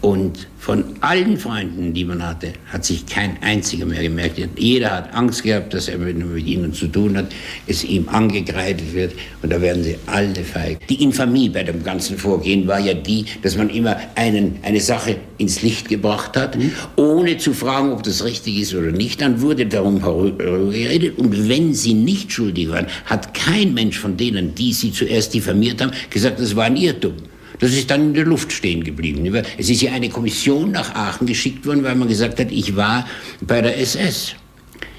Und 0.00 0.48
von 0.58 0.84
allen 1.00 1.36
Freunden, 1.36 1.92
die 1.92 2.04
man 2.04 2.26
hatte, 2.26 2.54
hat 2.72 2.86
sich 2.86 3.04
kein 3.04 3.36
einziger 3.42 3.84
mehr 3.84 4.02
gemerkt. 4.02 4.40
Jeder 4.56 4.90
hat 4.92 5.14
Angst 5.14 5.42
gehabt, 5.42 5.74
dass 5.74 5.88
er, 5.88 6.00
wenn 6.00 6.20
er 6.20 6.26
mit 6.26 6.46
ihnen 6.46 6.72
zu 6.72 6.86
tun 6.86 7.18
hat, 7.18 7.26
es 7.66 7.84
ihm 7.84 8.08
angekreidet 8.08 8.94
wird. 8.94 9.12
Und 9.42 9.52
da 9.52 9.60
werden 9.60 9.84
sie 9.84 9.96
alle 10.06 10.42
feig. 10.42 10.86
Die 10.88 11.02
Infamie 11.02 11.50
bei 11.50 11.64
dem 11.64 11.82
ganzen 11.84 12.16
Vorgehen 12.16 12.66
war 12.66 12.80
ja 12.80 12.94
die, 12.94 13.26
dass 13.42 13.58
man 13.58 13.68
immer 13.68 13.96
einen, 14.14 14.58
eine 14.62 14.80
Sache 14.80 15.16
ins 15.36 15.60
Licht 15.60 15.88
gebracht 15.88 16.34
hat, 16.36 16.56
mhm. 16.56 16.72
ohne 16.96 17.36
zu 17.36 17.52
fragen, 17.52 17.92
ob 17.92 18.02
das 18.02 18.24
richtig 18.24 18.58
ist 18.58 18.74
oder 18.74 18.92
nicht. 18.92 19.20
Dann 19.20 19.42
wurde 19.42 19.66
darum 19.66 20.00
geredet. 20.00 21.18
Und 21.18 21.48
wenn 21.48 21.74
sie 21.74 21.92
nicht 21.92 22.32
schuldig 22.32 22.70
waren, 22.70 22.86
hat 23.04 23.34
kein 23.34 23.74
Mensch 23.74 23.98
von 23.98 24.16
denen, 24.16 24.54
die 24.54 24.72
sie 24.72 24.92
zuerst 24.92 25.34
diffamiert 25.34 25.82
haben, 25.82 25.92
gesagt, 26.08 26.40
das 26.40 26.56
war 26.56 26.64
ein 26.64 26.76
Irrtum. 26.76 27.14
Das 27.60 27.72
ist 27.72 27.90
dann 27.90 28.08
in 28.08 28.14
der 28.14 28.24
Luft 28.24 28.52
stehen 28.52 28.82
geblieben. 28.82 29.32
Es 29.58 29.70
ist 29.70 29.82
ja 29.82 29.92
eine 29.92 30.08
Kommission 30.08 30.72
nach 30.72 30.94
Aachen 30.94 31.26
geschickt 31.26 31.66
worden, 31.66 31.84
weil 31.84 31.94
man 31.94 32.08
gesagt 32.08 32.40
hat, 32.40 32.50
ich 32.50 32.74
war 32.74 33.06
bei 33.42 33.60
der 33.60 33.78
SS. 33.78 34.34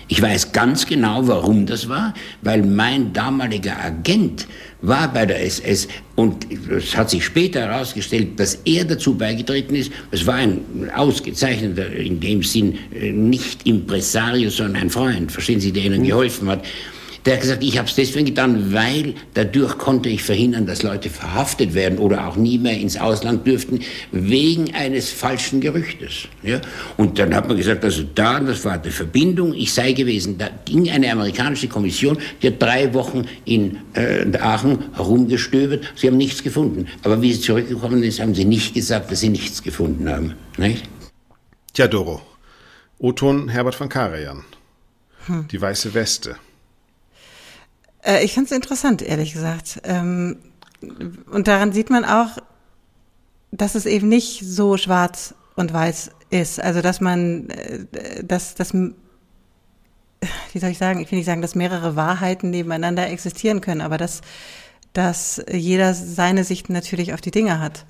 Ich 0.07 0.22
weiß 0.22 0.51
ganz 0.51 0.86
genau, 0.86 1.26
warum 1.26 1.66
das 1.66 1.88
war, 1.88 2.14
weil 2.41 2.64
mein 2.64 3.14
damaliger 3.14 3.82
Agent 3.82 4.45
war 4.82 5.12
bei 5.12 5.26
der 5.26 5.41
SS 5.41 5.88
und 6.16 6.47
es 6.70 6.97
hat 6.97 7.09
sich 7.09 7.24
später 7.24 7.62
herausgestellt, 7.62 8.38
dass 8.38 8.55
er 8.66 8.84
dazu 8.84 9.16
beigetreten 9.16 9.74
ist. 9.74 9.89
Es 10.12 10.28
war 10.28 10.36
ein 10.36 10.89
ausgezeichneter, 10.93 11.89
in 11.93 12.20
dem 12.20 12.43
Sinn 12.43 12.78
äh, 12.93 13.14
nicht 13.14 13.66
Impresario, 13.66 14.49
sondern 14.49 14.84
ein 14.84 14.89
Freund, 14.89 15.32
verstehen 15.32 15.62
Sie, 15.62 15.72
der 15.72 15.86
Ihnen 15.86 16.03
geholfen 16.03 16.49
hat. 16.49 16.66
Der 17.26 17.36
hat 17.36 17.42
gesagt, 17.42 17.64
ich 17.64 17.78
habe 17.78 17.88
es 17.88 17.96
deswegen 17.96 18.26
getan, 18.26 18.74
weil 18.74 19.14
dadurch 19.36 19.78
konnte 19.78 20.10
ich 20.10 20.24
verhindern, 20.24 20.66
dass 20.66 20.82
Leute 20.82 21.10
verhaftet 21.10 21.76
werden 21.76 22.00
oder 22.00 22.28
auch 22.28 22.36
nie 22.36 22.58
mehr 22.58 22.78
ins 22.78 22.98
Ausland 22.98 23.46
dürften, 23.46 23.80
wegen 24.12 24.74
eines 24.74 25.12
falschen 25.12 25.62
Gerüchtes. 25.62 26.28
Ja? 26.42 26.62
Und 26.98 27.20
dann 27.20 27.36
hat 27.36 27.48
man 27.48 27.58
gesagt, 27.58 27.84
also 27.84 28.04
da, 28.16 28.40
das 28.40 28.66
war 28.66 28.80
die 28.80 28.90
Verbindung, 28.90 29.54
ich 29.54 29.72
sei 29.72 29.92
gewesen. 29.92 30.38
Da 30.40 30.50
ging 30.66 30.90
eine 30.90 31.12
amerikanische 31.12 31.68
Kommission, 31.68 32.18
die 32.42 32.48
hat 32.48 32.62
drei 32.62 32.92
Wochen 32.96 33.26
in 33.46 33.78
äh, 33.94 34.26
Aachen 34.40 34.80
herumgestöbert, 34.96 35.94
sie 35.96 36.08
haben 36.08 36.18
nichts 36.18 36.42
gefunden. 36.42 36.88
Aber 37.04 37.22
wie 37.22 37.34
sie 37.34 37.42
zurückgekommen 37.42 38.02
ist, 38.02 38.20
haben 38.20 38.34
sie 38.34 38.46
nicht 38.46 38.74
gesagt, 38.74 39.12
dass 39.12 39.20
sie 39.20 39.30
nichts 39.30 39.62
gefunden 39.62 40.10
haben. 40.10 40.34
Nicht? 40.58 40.86
Tja, 41.74 41.88
Doro. 41.88 42.22
Oton 42.98 43.50
Herbert 43.50 43.76
von 43.76 43.90
Karajan. 43.90 44.44
Hm. 45.28 45.48
Die 45.52 45.62
weiße 45.62 45.94
Weste. 45.94 46.36
Äh, 48.04 48.24
ich 48.24 48.34
finde 48.34 48.49
es 48.49 48.56
interessant, 48.56 49.02
ehrlich 49.02 49.34
gesagt. 49.34 49.82
Ähm, 49.84 50.38
und 51.32 51.47
daran 51.47 51.72
sieht 51.72 51.89
man 51.89 52.06
auch, 52.06 52.38
dass 53.52 53.76
es 53.76 53.86
eben 53.86 54.08
nicht 54.08 54.43
so 54.45 54.78
schwarz 54.78 55.36
und 55.56 55.74
weiß 55.74 56.12
ist. 56.30 56.62
Also 56.62 56.82
dass 56.82 57.02
man, 57.02 57.49
äh, 57.49 58.24
dass, 58.24 58.56
dass 58.56 58.74
wie 58.74 60.60
soll 60.60 60.70
ich 60.70 60.78
sagen, 60.78 60.99
ich 60.99 61.12
will 61.12 61.18
nicht 61.18 61.26
sagen, 61.26 61.41
dass 61.41 61.56
mehrere 61.56 61.95
Wahrheiten 61.95 62.49
nebeneinander 62.49 63.10
existieren 63.10 63.62
können, 63.62 63.82
aber 63.82 63.97
dass, 63.97 64.22
dass 64.93 65.43
jeder 65.52 65.93
seine 65.93 66.43
Sicht 66.43 66.70
natürlich 66.70 67.14
auf 67.14 67.22
die 67.22 67.32
Dinge 67.32 67.60
hat. 67.60 67.86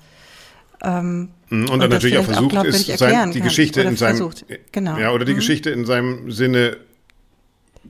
Ähm, 0.82 1.30
und, 1.50 1.70
und 1.70 1.80
dann 1.80 1.90
natürlich 1.90 2.18
auch 2.18 2.24
versucht 2.24 2.56
auch, 2.56 2.64
ist, 2.64 2.98
sein, 2.98 3.32
die 3.32 3.40
Geschichte 3.40 3.82
in 3.82 3.96
seinem, 3.96 4.16
versucht. 4.16 4.44
genau. 4.72 4.98
ja, 4.98 5.12
oder 5.12 5.24
die 5.24 5.32
mhm. 5.32 5.36
Geschichte 5.36 5.70
in 5.70 5.84
seinem 5.84 6.30
Sinne 6.32 6.76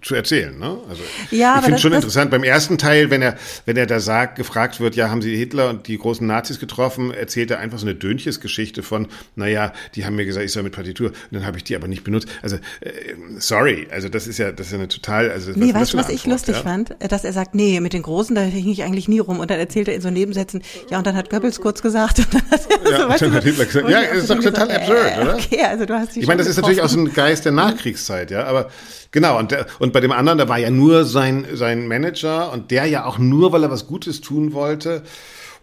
zu 0.02 0.16
erzählen. 0.16 0.58
Ne? 0.58 0.78
Also 0.88 1.02
ja, 1.30 1.58
ich 1.58 1.64
finde 1.64 1.78
schon 1.78 1.92
interessant 1.92 2.30
beim 2.30 2.42
ersten 2.42 2.76
Teil, 2.76 3.10
wenn 3.10 3.22
er 3.22 3.36
wenn 3.66 3.76
er 3.76 3.86
da 3.86 4.00
sagt, 4.00 4.36
gefragt 4.36 4.80
wird, 4.80 4.96
ja, 4.96 5.10
haben 5.10 5.22
Sie 5.22 5.36
Hitler 5.36 5.70
und 5.70 5.86
die 5.86 5.96
großen 5.96 6.26
Nazis 6.26 6.58
getroffen, 6.58 7.12
erzählt 7.12 7.50
er 7.52 7.60
einfach 7.60 7.78
so 7.78 7.86
eine 7.86 7.94
Dönches-Geschichte 7.94 8.82
von, 8.82 9.06
naja, 9.36 9.72
die 9.94 10.04
haben 10.04 10.16
mir 10.16 10.26
gesagt, 10.26 10.44
ich 10.44 10.52
soll 10.52 10.64
mit 10.64 10.74
Partitur, 10.74 11.08
und 11.08 11.16
dann 11.30 11.46
habe 11.46 11.56
ich 11.56 11.64
die 11.64 11.76
aber 11.76 11.86
nicht 11.86 12.02
benutzt. 12.02 12.28
Also 12.42 12.56
äh, 12.80 12.90
sorry, 13.38 13.86
also 13.90 14.08
das 14.08 14.26
ist 14.26 14.38
ja 14.38 14.50
das 14.50 14.66
ist 14.66 14.72
ja 14.72 14.78
eine 14.78 14.88
total, 14.88 15.30
also 15.30 15.52
nee, 15.54 15.72
weißt 15.72 15.92
du, 15.92 15.98
was 15.98 16.06
Antwort, 16.06 16.20
ich 16.20 16.26
lustig 16.26 16.56
ja? 16.56 16.62
fand, 16.62 16.96
dass 16.98 17.24
er 17.24 17.32
sagt, 17.32 17.54
nee, 17.54 17.78
mit 17.80 17.92
den 17.92 18.02
Großen 18.02 18.34
da 18.34 18.42
hing 18.42 18.68
ich 18.68 18.82
eigentlich 18.82 19.08
nie 19.08 19.20
rum 19.20 19.38
und 19.38 19.50
dann 19.50 19.60
erzählt 19.60 19.86
er 19.86 19.94
in 19.94 20.00
so 20.00 20.10
Nebensätzen, 20.10 20.62
ja, 20.90 20.98
und 20.98 21.06
dann 21.06 21.14
hat 21.14 21.30
Goebbels 21.30 21.60
kurz 21.60 21.80
gesagt 21.80 22.18
und 22.18 22.34
dann 22.34 22.50
hat, 22.50 22.66
er, 22.68 22.90
ja, 22.90 23.00
so, 23.02 23.08
weißt 23.08 23.22
dann 23.22 23.32
hat 23.34 23.44
Hitler 23.44 23.64
gesagt, 23.66 23.88
ja, 23.88 24.00
ist 24.00 24.28
doch 24.28 24.40
total 24.40 24.68
absurd, 24.68 25.18
oder? 25.20 25.34
Okay, 25.36 25.62
also 25.62 25.86
du 25.86 25.94
hast 25.94 26.16
Ich 26.16 26.26
meine, 26.26 26.38
das 26.38 26.48
ist 26.48 26.56
natürlich 26.56 26.82
auch 26.82 26.88
so 26.88 26.98
ein 26.98 27.12
Geist 27.12 27.44
der 27.44 27.52
Nachkriegszeit, 27.52 28.32
ja, 28.32 28.44
aber 28.44 28.68
Genau, 29.12 29.38
und, 29.38 29.52
der, 29.52 29.66
und 29.78 29.92
bei 29.92 30.00
dem 30.00 30.10
anderen, 30.10 30.38
da 30.38 30.48
war 30.48 30.58
ja 30.58 30.70
nur 30.70 31.04
sein, 31.04 31.46
sein 31.52 31.86
Manager 31.86 32.50
und 32.50 32.70
der 32.70 32.86
ja 32.86 33.04
auch 33.04 33.18
nur, 33.18 33.52
weil 33.52 33.62
er 33.62 33.70
was 33.70 33.86
Gutes 33.86 34.22
tun 34.22 34.54
wollte. 34.54 35.02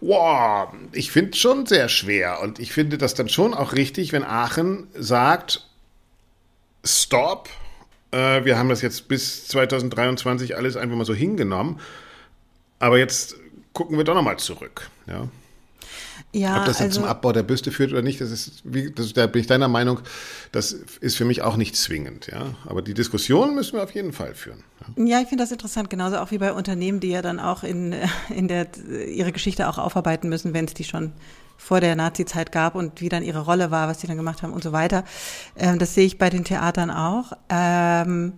Wow, 0.00 0.72
ich 0.92 1.10
finde 1.10 1.36
schon 1.36 1.66
sehr 1.66 1.88
schwer. 1.88 2.40
Und 2.40 2.58
ich 2.60 2.72
finde 2.72 2.96
das 2.96 3.14
dann 3.14 3.28
schon 3.28 3.52
auch 3.52 3.72
richtig, 3.74 4.12
wenn 4.12 4.24
Aachen 4.24 4.86
sagt, 4.94 5.66
stop, 6.84 7.48
äh, 8.12 8.44
wir 8.44 8.56
haben 8.56 8.68
das 8.68 8.82
jetzt 8.82 9.08
bis 9.08 9.48
2023 9.48 10.56
alles 10.56 10.76
einfach 10.76 10.96
mal 10.96 11.04
so 11.04 11.14
hingenommen. 11.14 11.80
Aber 12.78 12.98
jetzt 12.98 13.36
gucken 13.72 13.96
wir 13.96 14.04
doch 14.04 14.14
nochmal 14.14 14.38
zurück. 14.38 14.88
Ja. 15.06 15.28
Ja, 16.32 16.60
Ob 16.60 16.64
das 16.66 16.78
jetzt 16.78 16.88
also, 16.88 17.00
zum 17.00 17.08
Abbau 17.08 17.32
der 17.32 17.42
Büste 17.42 17.72
führt 17.72 17.90
oder 17.90 18.02
nicht, 18.02 18.20
das 18.20 18.30
ist, 18.30 18.62
wie, 18.62 18.92
das, 18.92 19.12
da 19.12 19.26
bin 19.26 19.40
ich 19.40 19.48
deiner 19.48 19.66
Meinung, 19.66 20.00
das 20.52 20.72
ist 20.72 21.16
für 21.16 21.24
mich 21.24 21.42
auch 21.42 21.56
nicht 21.56 21.76
zwingend, 21.76 22.28
ja. 22.28 22.54
Aber 22.66 22.82
die 22.82 22.94
Diskussion 22.94 23.54
müssen 23.56 23.74
wir 23.74 23.82
auf 23.82 23.94
jeden 23.94 24.12
Fall 24.12 24.34
führen. 24.34 24.62
Ja, 24.96 25.04
ja 25.04 25.20
ich 25.20 25.28
finde 25.28 25.42
das 25.42 25.50
interessant, 25.50 25.90
genauso 25.90 26.18
auch 26.18 26.30
wie 26.30 26.38
bei 26.38 26.52
Unternehmen, 26.52 27.00
die 27.00 27.08
ja 27.08 27.20
dann 27.20 27.40
auch 27.40 27.64
in, 27.64 27.96
in 28.28 28.46
der, 28.46 28.68
ihre 29.08 29.32
Geschichte 29.32 29.68
auch 29.68 29.78
aufarbeiten 29.78 30.28
müssen, 30.28 30.54
wenn 30.54 30.66
es 30.66 30.74
die 30.74 30.84
schon 30.84 31.12
vor 31.56 31.80
der 31.80 31.96
Nazi-Zeit 31.96 32.52
gab 32.52 32.74
und 32.74 33.00
wie 33.00 33.08
dann 33.08 33.22
ihre 33.22 33.40
Rolle 33.40 33.70
war, 33.70 33.88
was 33.88 33.98
die 33.98 34.06
dann 34.06 34.16
gemacht 34.16 34.42
haben 34.42 34.52
und 34.52 34.62
so 34.62 34.72
weiter. 34.72 35.04
Ähm, 35.56 35.78
das 35.78 35.94
sehe 35.94 36.06
ich 36.06 36.16
bei 36.16 36.30
den 36.30 36.44
Theatern 36.44 36.90
auch. 36.90 37.32
Ähm, 37.48 38.34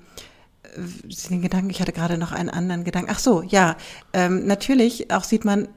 den 1.31 1.43
Gedanken, 1.43 1.71
ich 1.71 1.81
hatte 1.81 1.93
gerade 1.93 2.17
noch 2.17 2.33
einen 2.33 2.49
anderen 2.49 2.85
Gedanken. 2.85 3.11
Ach 3.13 3.19
so, 3.19 3.43
ja, 3.43 3.77
ähm, 4.13 4.47
natürlich, 4.47 5.11
auch 5.13 5.25
sieht 5.25 5.45
man 5.45 5.69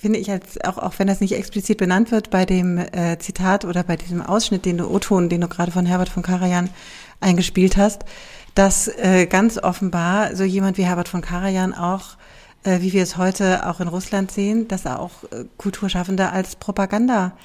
finde 0.00 0.18
ich 0.18 0.26
jetzt 0.26 0.64
auch, 0.64 0.78
auch 0.78 0.98
wenn 0.98 1.06
das 1.06 1.20
nicht 1.20 1.34
explizit 1.34 1.78
benannt 1.78 2.10
wird 2.10 2.30
bei 2.30 2.44
dem 2.44 2.78
äh, 2.78 3.18
Zitat 3.18 3.64
oder 3.64 3.84
bei 3.84 3.96
diesem 3.96 4.20
Ausschnitt, 4.20 4.64
den 4.64 4.78
du 4.78 4.86
O-Ton, 4.86 5.28
den 5.28 5.40
du 5.40 5.48
gerade 5.48 5.70
von 5.70 5.86
Herbert 5.86 6.08
von 6.08 6.24
Karajan 6.24 6.70
eingespielt 7.20 7.76
hast, 7.76 8.04
dass 8.54 8.88
äh, 8.88 9.26
ganz 9.26 9.58
offenbar 9.58 10.34
so 10.34 10.42
jemand 10.44 10.76
wie 10.76 10.84
Herbert 10.84 11.08
von 11.08 11.20
Karajan 11.20 11.72
auch, 11.72 12.16
äh, 12.64 12.80
wie 12.80 12.92
wir 12.92 13.02
es 13.02 13.16
heute 13.16 13.68
auch 13.68 13.80
in 13.80 13.88
Russland 13.88 14.32
sehen, 14.32 14.66
dass 14.66 14.84
er 14.84 14.98
auch 14.98 15.22
äh, 15.24 15.44
Kulturschaffende 15.56 16.30
als 16.30 16.56
Propaganda 16.56 17.36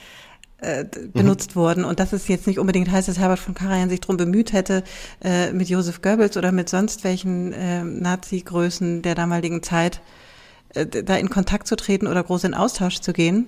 äh, 0.62 0.86
benutzt 1.14 1.56
mhm. 1.56 1.60
wurden 1.60 1.86
und 1.86 2.00
dass 2.00 2.12
es 2.12 2.28
jetzt 2.28 2.48
nicht 2.48 2.58
unbedingt 2.58 2.92
heißt, 2.92 3.08
dass 3.08 3.20
Herbert 3.20 3.40
von 3.40 3.54
Karajan 3.54 3.90
sich 3.90 4.02
darum 4.02 4.18
bemüht 4.18 4.52
hätte, 4.52 4.84
äh, 5.24 5.52
mit 5.54 5.70
Josef 5.70 6.02
Goebbels 6.02 6.38
oder 6.38 6.52
mit 6.52 6.70
sonst 6.70 7.04
welchen 7.04 7.54
äh, 7.54 7.84
Nazi-Größen 7.84 9.04
der 9.04 9.14
damaligen 9.14 9.62
Zeit 9.62 9.98
äh, 9.98 10.29
da 10.74 11.16
in 11.16 11.30
Kontakt 11.30 11.68
zu 11.68 11.76
treten 11.76 12.08
oder 12.08 12.24
groß 12.24 12.44
in 12.44 12.54
Austausch 12.54 13.00
zu 13.00 13.14
gehen. 13.14 13.48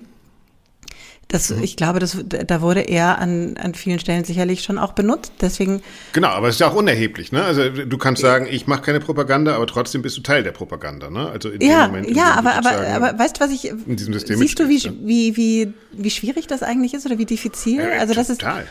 Das, 1.28 1.50
mhm. 1.50 1.62
Ich 1.62 1.76
glaube, 1.76 1.98
das, 1.98 2.18
da 2.26 2.60
wurde 2.60 2.80
er 2.80 3.18
an, 3.18 3.56
an 3.56 3.74
vielen 3.74 3.98
Stellen 3.98 4.24
sicherlich 4.24 4.62
schon 4.62 4.78
auch 4.78 4.92
benutzt. 4.92 5.32
Deswegen. 5.40 5.82
Genau, 6.12 6.28
aber 6.28 6.48
es 6.48 6.56
ist 6.56 6.60
ja 6.60 6.68
auch 6.68 6.74
unerheblich. 6.74 7.32
Ne? 7.32 7.42
Also 7.42 7.70
du 7.70 7.98
kannst 7.98 8.20
sagen, 8.20 8.46
ich 8.50 8.66
mache 8.66 8.82
keine 8.82 9.00
Propaganda, 9.00 9.54
aber 9.56 9.66
trotzdem 9.66 10.02
bist 10.02 10.16
du 10.18 10.20
Teil 10.20 10.42
der 10.42 10.52
Propaganda. 10.52 11.08
Ne? 11.08 11.30
Also 11.30 11.48
in 11.48 11.62
ja, 11.62 11.86
dem 11.86 11.92
Moment, 11.92 12.14
ja, 12.14 12.34
aber, 12.34 12.54
aber, 12.54 12.86
aber 12.86 13.18
weißt 13.18 13.36
du, 13.36 13.40
was 13.40 13.50
ich 13.50 13.68
in 13.68 13.96
diesem 13.96 14.12
System 14.12 14.36
siehst 14.36 14.58
du, 14.58 14.68
wie, 14.68 14.82
wie, 15.00 15.36
wie, 15.36 15.72
wie 15.92 16.10
schwierig 16.10 16.48
das 16.48 16.62
eigentlich 16.62 16.92
ist 16.92 17.06
oder 17.06 17.16
wie 17.16 17.24
diffizil? 17.24 17.80
Ja, 17.80 18.00
also 18.00 18.12
das 18.12 18.28
total. 18.28 18.62
ist 18.62 18.66
äh, 18.66 18.70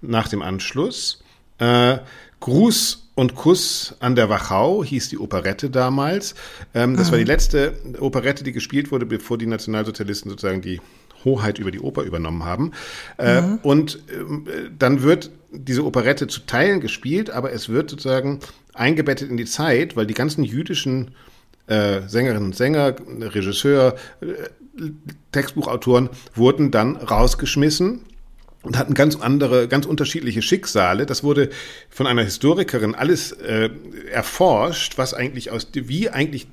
nach 0.00 0.28
dem 0.28 0.42
Anschluss. 0.42 1.22
Äh, 1.58 1.98
Gruß 2.40 3.10
und 3.14 3.36
Kuss 3.36 3.94
an 4.00 4.16
der 4.16 4.28
Wachau 4.28 4.82
hieß 4.82 5.08
die 5.08 5.18
Operette 5.18 5.70
damals. 5.70 6.34
Ähm, 6.74 6.96
das 6.96 7.12
war 7.12 7.18
die 7.18 7.24
letzte 7.24 7.78
Operette, 8.00 8.42
die 8.42 8.50
gespielt 8.50 8.90
wurde, 8.90 9.06
bevor 9.06 9.38
die 9.38 9.46
Nationalsozialisten 9.46 10.30
sozusagen 10.30 10.62
die 10.62 10.80
Hoheit 11.24 11.60
über 11.60 11.70
die 11.70 11.78
Oper 11.78 12.02
übernommen 12.02 12.44
haben. 12.44 12.72
Äh, 13.18 13.40
Und 13.62 14.00
ähm, 14.12 14.48
dann 14.76 15.02
wird 15.02 15.30
diese 15.52 15.84
Operette 15.84 16.26
zu 16.26 16.40
Teilen 16.40 16.80
gespielt, 16.80 17.30
aber 17.30 17.52
es 17.52 17.68
wird 17.68 17.88
sozusagen 17.88 18.40
eingebettet 18.74 19.30
in 19.30 19.36
die 19.36 19.44
Zeit, 19.44 19.94
weil 19.94 20.06
die 20.06 20.14
ganzen 20.14 20.42
jüdischen 20.42 21.14
äh, 21.66 22.02
Sängerinnen 22.06 22.44
und 22.44 22.56
Sänger, 22.56 22.94
Regisseur, 23.20 23.96
äh, 24.20 24.26
Textbuchautoren 25.32 26.10
wurden 26.34 26.70
dann 26.70 26.96
rausgeschmissen 26.96 28.00
und 28.62 28.78
hatten 28.78 28.94
ganz 28.94 29.16
andere, 29.16 29.68
ganz 29.68 29.86
unterschiedliche 29.86 30.42
Schicksale. 30.42 31.06
Das 31.06 31.22
wurde 31.22 31.50
von 31.90 32.06
einer 32.06 32.22
Historikerin 32.22 32.94
alles 32.94 33.32
äh, 33.32 33.70
erforscht, 34.10 34.98
was 34.98 35.14
eigentlich 35.14 35.50
aus, 35.50 35.68
wie 35.74 36.10
eigentlich 36.10 36.48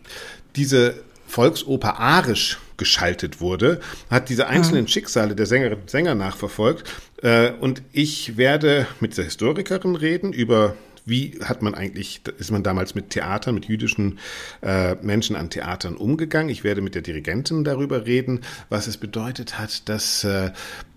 diese 0.56 0.96
Volksoper 1.28 2.00
arisch 2.00 2.60
geschaltet 2.76 3.40
wurde, 3.40 3.80
hat 4.10 4.30
diese 4.30 4.48
einzelnen 4.48 4.88
Schicksale 4.88 5.36
der 5.36 5.46
Sängerinnen 5.46 5.82
und 5.82 5.90
Sänger 5.90 6.16
nachverfolgt. 6.16 6.84
Äh, 7.22 7.52
und 7.52 7.82
ich 7.94 8.38
werde 8.38 8.88
mit 9.00 9.18
der 9.18 9.26
Historikerin 9.26 9.96
reden 9.96 10.34
über 10.34 10.76
wie 11.06 11.40
hat 11.44 11.62
man 11.62 11.76
eigentlich, 11.76 12.22
ist 12.38 12.52
man 12.52 12.64
damals 12.64 12.96
mit 12.96 13.10
Theatern, 13.10 13.56
mit 13.56 13.66
jüdischen 13.66 14.20
äh, 14.62 14.96
Menschen 14.96 15.36
an 15.36 15.50
Theatern 15.50 15.96
umgegangen? 15.96 16.50
Ich 16.50 16.64
werde 16.64 16.82
mit 16.82 16.96
der 16.96 17.02
Dirigentin 17.02 17.64
darüber 17.64 18.06
reden, 18.06 18.42
was 18.70 18.88
es 18.88 18.98
bedeutet 18.98 19.58
hat, 19.58 19.90
dass 19.90 20.24
äh, 20.24 20.52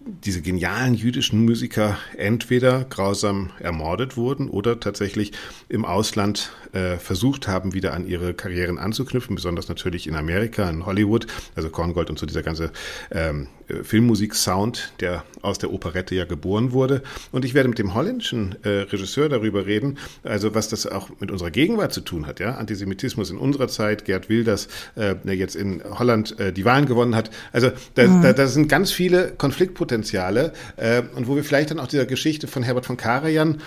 diese 0.07 0.43
genialen 0.43 0.95
jüdischen 0.95 1.45
Musiker 1.45 1.99
entweder 2.17 2.85
grausam 2.85 3.51
ermordet 3.59 4.17
wurden 4.17 4.49
oder 4.51 4.79
tatsächlich 4.79 5.33
im 5.69 5.85
Ausland 5.85 6.53
äh, 6.75 6.99
versucht 6.99 7.49
haben, 7.49 7.73
wieder 7.73 7.95
an 7.95 8.07
ihre 8.07 8.35
Karrieren 8.35 8.79
anzuknüpfen, 8.79 9.35
besonders 9.35 9.69
natürlich 9.69 10.07
in 10.07 10.17
Amerika, 10.17 10.69
in 10.69 10.85
Hollywood, 10.87 11.27
also 11.55 11.71
Korngold 11.71 12.11
und 12.11 12.19
so 12.19 12.27
dieser 12.27 12.43
ganze 12.43 12.71
ähm, 13.11 13.49
Filmmusik-Sound, 13.83 14.93
der 15.01 15.25
aus 15.43 15.59
der 15.59 15.73
Operette 15.73 16.15
ja 16.15 16.25
geboren 16.25 16.73
wurde. 16.73 17.03
Und 17.33 17.45
ich 17.45 17.55
werde 17.55 17.69
mit 17.69 17.79
dem 17.79 17.95
holländischen 17.95 18.57
äh, 18.63 18.69
Regisseur 18.69 19.29
darüber 19.29 19.67
reden, 19.67 19.99
also 20.23 20.55
was 20.55 20.69
das 20.69 20.87
auch 20.87 21.09
mit 21.21 21.31
unserer 21.31 21.51
Gegenwart 21.51 21.93
zu 21.93 22.01
tun 22.01 22.27
hat, 22.27 22.41
ja, 22.41 22.57
Antisemitismus 22.57 23.31
in 23.31 23.39
unserer 23.39 23.69
Zeit, 23.69 24.05
Gerd 24.05 24.29
Wilders, 24.29 24.69
äh, 24.97 25.15
der 25.25 25.37
jetzt 25.37 25.57
in 25.57 25.83
Holland 25.99 26.39
äh, 26.39 26.53
die 26.53 26.65
Wahlen 26.65 26.87
gewonnen 26.87 27.15
hat. 27.15 27.31
Also 27.53 27.71
da, 27.95 28.07
mhm. 28.07 28.23
da, 28.23 28.33
da 28.33 28.47
sind 28.47 28.69
ganz 28.69 28.93
viele 28.93 29.33
Konfliktpotenziale 29.33 30.53
äh, 30.77 31.03
und 31.15 31.27
wo 31.27 31.37
wir 31.37 31.45
vielleicht 31.45 31.71
dann 31.71 31.81
auch 31.81 31.89
dieser 31.89 32.07
Geschichte 32.07 32.47
von 32.47 32.63
Herbert 32.63 32.87
von 32.87 32.97
Karajan 32.97 33.61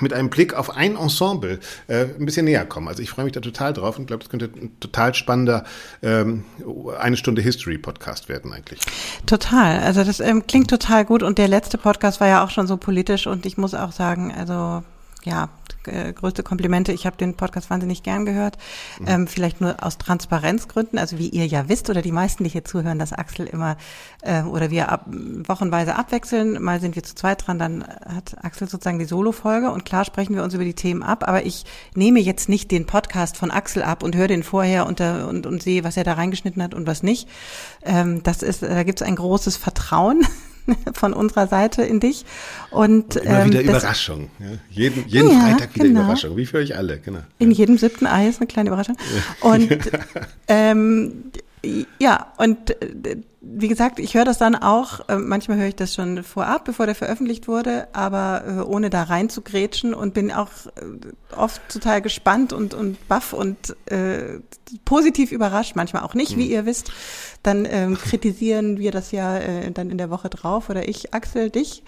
mit 0.00 0.12
einem 0.12 0.30
Blick 0.30 0.54
auf 0.54 0.76
ein 0.76 0.96
Ensemble 0.96 1.60
äh, 1.88 2.06
ein 2.18 2.26
bisschen 2.26 2.44
näher 2.44 2.64
kommen. 2.64 2.88
Also 2.88 3.02
ich 3.02 3.10
freue 3.10 3.24
mich 3.24 3.32
da 3.32 3.40
total 3.40 3.72
drauf 3.72 3.98
und 3.98 4.06
glaube, 4.06 4.22
das 4.22 4.30
könnte 4.30 4.46
ein 4.46 4.78
total 4.80 5.14
spannender 5.14 5.64
ähm, 6.02 6.44
eine 6.98 7.16
Stunde 7.16 7.42
History 7.42 7.78
Podcast 7.78 8.28
werden 8.28 8.52
eigentlich. 8.52 8.80
Total. 9.26 9.80
Also 9.80 10.04
das 10.04 10.20
ähm, 10.20 10.46
klingt 10.46 10.70
total 10.70 11.04
gut 11.04 11.22
und 11.22 11.38
der 11.38 11.48
letzte 11.48 11.78
Podcast 11.78 12.20
war 12.20 12.28
ja 12.28 12.44
auch 12.44 12.50
schon 12.50 12.66
so 12.66 12.76
politisch 12.76 13.26
und 13.26 13.46
ich 13.46 13.56
muss 13.56 13.74
auch 13.74 13.92
sagen, 13.92 14.32
also 14.36 14.82
ja, 15.26 15.48
äh, 15.86 16.12
größte 16.12 16.42
Komplimente. 16.42 16.92
Ich 16.92 17.04
habe 17.04 17.16
den 17.16 17.34
Podcast 17.34 17.68
wahnsinnig 17.68 18.02
gern 18.02 18.24
gehört. 18.24 18.56
Mhm. 19.00 19.06
Ähm, 19.08 19.26
vielleicht 19.26 19.60
nur 19.60 19.82
aus 19.84 19.98
Transparenzgründen. 19.98 20.98
Also 20.98 21.18
wie 21.18 21.28
ihr 21.28 21.46
ja 21.46 21.68
wisst 21.68 21.90
oder 21.90 22.00
die 22.00 22.12
meisten, 22.12 22.44
die 22.44 22.50
hier 22.50 22.64
zuhören, 22.64 22.98
dass 22.98 23.12
Axel 23.12 23.46
immer 23.46 23.76
äh, 24.22 24.42
oder 24.42 24.70
wir 24.70 24.90
ab, 24.90 25.06
wochenweise 25.46 25.96
abwechseln. 25.96 26.62
Mal 26.62 26.80
sind 26.80 26.94
wir 26.94 27.02
zu 27.02 27.14
zweit 27.14 27.46
dran, 27.46 27.58
dann 27.58 27.84
hat 27.84 28.36
Axel 28.42 28.68
sozusagen 28.68 28.98
die 28.98 29.04
Solo-Folge 29.04 29.70
und 29.70 29.84
klar 29.84 30.04
sprechen 30.04 30.34
wir 30.34 30.44
uns 30.44 30.54
über 30.54 30.64
die 30.64 30.74
Themen 30.74 31.02
ab. 31.02 31.24
Aber 31.26 31.44
ich 31.44 31.64
nehme 31.94 32.20
jetzt 32.20 32.48
nicht 32.48 32.70
den 32.70 32.86
Podcast 32.86 33.36
von 33.36 33.50
Axel 33.50 33.82
ab 33.82 34.02
und 34.02 34.14
höre 34.14 34.28
den 34.28 34.44
vorher 34.44 34.86
und, 34.86 35.00
und, 35.00 35.46
und 35.46 35.62
sehe, 35.62 35.84
was 35.84 35.96
er 35.96 36.04
da 36.04 36.14
reingeschnitten 36.14 36.62
hat 36.62 36.74
und 36.74 36.86
was 36.86 37.02
nicht. 37.02 37.28
Ähm, 37.82 38.22
das 38.22 38.42
ist, 38.42 38.62
da 38.62 38.84
gibt 38.84 39.00
es 39.00 39.06
ein 39.06 39.16
großes 39.16 39.56
Vertrauen 39.56 40.22
von 40.92 41.12
unserer 41.12 41.46
Seite 41.46 41.82
in 41.82 42.00
dich. 42.00 42.24
Und, 42.70 43.16
und 43.16 43.24
immer 43.24 43.40
ähm, 43.40 43.50
wieder 43.50 43.62
Überraschung. 43.62 44.30
Ja. 44.38 44.46
Jeden, 44.70 45.06
jeden 45.06 45.30
ja, 45.30 45.40
Freitag 45.40 45.74
wieder 45.74 45.86
genau. 45.86 46.00
Überraschung, 46.02 46.36
wie 46.36 46.46
für 46.46 46.58
euch 46.58 46.76
alle. 46.76 46.98
Genau. 46.98 47.20
In 47.38 47.50
jedem 47.50 47.78
siebten 47.78 48.06
Ei 48.06 48.28
ist 48.28 48.40
eine 48.40 48.46
kleine 48.46 48.68
Überraschung. 48.68 48.96
Und 49.40 49.78
ähm, 50.48 51.32
ja, 51.98 52.32
und 52.36 52.70
äh, 52.80 53.16
wie 53.48 53.68
gesagt, 53.68 53.98
ich 53.98 54.14
höre 54.14 54.24
das 54.24 54.38
dann 54.38 54.54
auch, 54.54 55.08
äh, 55.08 55.16
manchmal 55.16 55.58
höre 55.58 55.68
ich 55.68 55.76
das 55.76 55.94
schon 55.94 56.22
vorab, 56.22 56.64
bevor 56.64 56.86
der 56.86 56.94
veröffentlicht 56.94 57.48
wurde, 57.48 57.88
aber 57.92 58.44
äh, 58.46 58.60
ohne 58.60 58.90
da 58.90 59.04
rein 59.04 59.28
zu 59.28 59.42
grätschen 59.42 59.94
und 59.94 60.14
bin 60.14 60.32
auch 60.32 60.50
oft 61.36 61.60
total 61.68 62.02
gespannt 62.02 62.52
und, 62.52 62.74
und 62.74 63.08
baff 63.08 63.32
und 63.32 63.76
äh, 63.86 64.40
positiv 64.84 65.32
überrascht, 65.32 65.76
manchmal 65.76 66.02
auch 66.02 66.14
nicht, 66.14 66.36
mhm. 66.36 66.40
wie 66.40 66.50
ihr 66.50 66.66
wisst. 66.66 66.90
Dann 67.42 67.66
ähm, 67.70 67.96
kritisieren 67.96 68.78
wir 68.78 68.90
das 68.90 69.12
ja 69.12 69.38
äh, 69.38 69.70
dann 69.70 69.90
in 69.90 69.98
der 69.98 70.10
Woche 70.10 70.28
drauf 70.28 70.68
oder 70.68 70.88
ich, 70.88 71.14
Axel, 71.14 71.50
dich. 71.50 71.82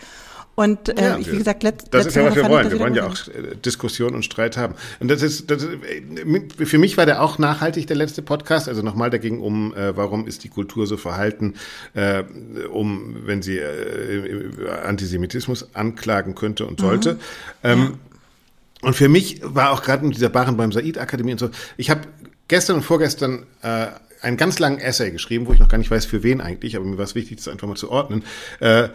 Und 0.59 0.89
äh, 0.89 1.01
ja, 1.01 1.19
ich, 1.19 1.31
wie 1.31 1.39
gesagt, 1.39 1.63
letzt, 1.63 1.87
das 1.93 2.07
ist 2.07 2.17
ja, 2.17 2.25
was 2.25 2.35
wir 2.35 2.49
wollen. 2.49 2.69
Wir 2.69 2.81
wollen 2.81 2.95
ja 2.97 3.07
auch 3.07 3.15
äh, 3.29 3.55
Diskussion 3.65 4.13
und 4.17 4.25
Streit 4.25 4.57
haben. 4.57 4.75
Und 4.99 5.09
das 5.09 5.23
ist, 5.23 5.49
das 5.53 5.63
ist, 5.63 5.71
äh, 5.71 6.67
für 6.67 6.79
mich 6.79 6.97
war 6.97 7.07
der 7.07 7.23
auch 7.23 7.39
nachhaltig, 7.39 7.87
der 7.87 7.95
letzte 7.95 8.23
Podcast. 8.23 8.69
Also 8.69 8.83
nochmal, 8.83 9.09
da 9.09 9.19
ging 9.19 9.39
um, 9.39 9.73
äh, 9.77 9.97
warum 9.97 10.27
ist 10.27 10.43
die 10.43 10.49
Kultur 10.49 10.89
so 10.89 10.97
verhalten, 10.97 11.55
äh, 11.95 12.25
um, 12.73 13.19
wenn 13.25 13.41
sie 13.41 13.59
äh, 13.59 14.69
Antisemitismus 14.85 15.77
anklagen 15.77 16.35
könnte 16.35 16.67
und 16.67 16.81
sollte. 16.81 17.13
Mhm. 17.13 17.19
Ähm, 17.63 17.79
ja. 17.79 18.89
Und 18.89 18.95
für 18.95 19.09
mich 19.09 19.41
war 19.45 19.71
auch 19.71 19.85
gerade 19.85 20.05
mit 20.05 20.17
dieser 20.17 20.29
Baren 20.29 20.57
beim 20.57 20.73
Said 20.73 20.99
Akademie 20.99 21.31
und 21.31 21.39
so, 21.39 21.51
ich 21.77 21.89
habe 21.89 22.01
gestern 22.49 22.75
und 22.75 22.83
vorgestern 22.83 23.47
äh, 23.63 23.87
einen 24.23 24.37
ganz 24.37 24.59
langen 24.59 24.79
Essay 24.79 25.11
geschrieben, 25.11 25.47
wo 25.47 25.53
ich 25.53 25.61
noch 25.61 25.69
gar 25.69 25.79
nicht 25.79 25.91
weiß, 25.91 26.05
für 26.05 26.23
wen 26.23 26.41
eigentlich, 26.41 26.77
aber 26.77 26.85
mir 26.85 26.99
war 26.99 27.05
es 27.05 27.15
wichtig, 27.15 27.37
das 27.37 27.49
einfach 27.49 27.69
mal 27.69 27.77
zu 27.77 27.91
ordnen. 27.91 28.25
Äh, 28.61 28.89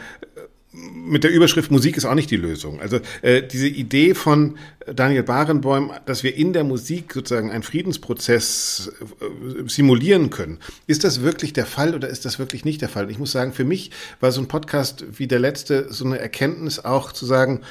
mit 0.74 1.24
der 1.24 1.32
Überschrift 1.32 1.69
Musik 1.69 1.97
ist 1.97 2.05
auch 2.05 2.15
nicht 2.15 2.32
die 2.32 2.38
Lösung. 2.38 2.82
Also 2.82 2.99
äh, 3.21 3.43
diese 3.43 3.67
Idee 3.67 4.15
von 4.15 4.57
Daniel 4.91 5.24
Barenboim, 5.24 5.91
dass 6.05 6.24
wir 6.24 6.36
in 6.36 6.51
der 6.51 6.63
Musik 6.63 7.13
sozusagen 7.13 7.51
einen 7.51 7.61
Friedensprozess 7.61 8.91
äh, 9.21 9.69
simulieren 9.69 10.32
können, 10.32 10.57
ist 10.88 11.03
das 11.03 11.21
wirklich 11.21 11.53
der 11.53 11.67
Fall 11.67 11.93
oder 11.93 12.09
ist 12.09 12.26
das 12.26 12.39
wirklich 12.39 12.65
nicht 12.65 12.82
der 12.82 12.89
Fall? 12.89 13.11
Ich 13.11 13.19
muss 13.19 13.32
sagen, 13.32 13.53
für 13.53 13.65
mich 13.65 13.91
war 14.19 14.32
so 14.32 14.41
ein 14.41 14.47
Podcast 14.47 15.05
wie 15.17 15.28
der 15.28 15.39
letzte 15.39 15.93
so 15.93 16.05
eine 16.05 16.17
Erkenntnis 16.17 16.80
auch 16.84 17.11
zu 17.11 17.28
sagen, 17.28 17.61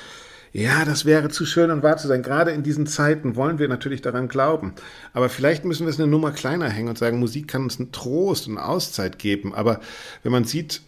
ja, 0.53 0.85
das 0.85 1.05
wäre 1.07 1.31
zu 1.31 1.47
schön 1.47 1.71
und 1.71 1.83
wahr 1.83 1.97
zu 1.97 2.07
sein. 2.07 2.23
Gerade 2.23 2.51
in 2.51 2.63
diesen 2.63 2.87
Zeiten 2.87 3.37
wollen 3.37 3.59
wir 3.59 3.69
natürlich 3.69 4.03
daran 4.03 4.29
glauben. 4.29 4.75
Aber 5.15 5.31
vielleicht 5.31 5.65
müssen 5.65 5.87
wir 5.87 5.91
es 5.91 5.99
eine 5.99 6.11
Nummer 6.11 6.31
kleiner 6.31 6.69
hängen 6.69 6.91
und 6.91 6.99
sagen, 6.99 7.19
Musik 7.19 7.49
kann 7.49 7.63
uns 7.63 7.81
einen 7.81 7.91
Trost 7.91 8.47
und 8.47 8.59
eine 8.59 8.69
Auszeit 8.69 9.19
geben. 9.19 9.55
Aber 9.55 9.81
wenn 10.23 10.31
man 10.31 10.45
sieht, 10.45 10.83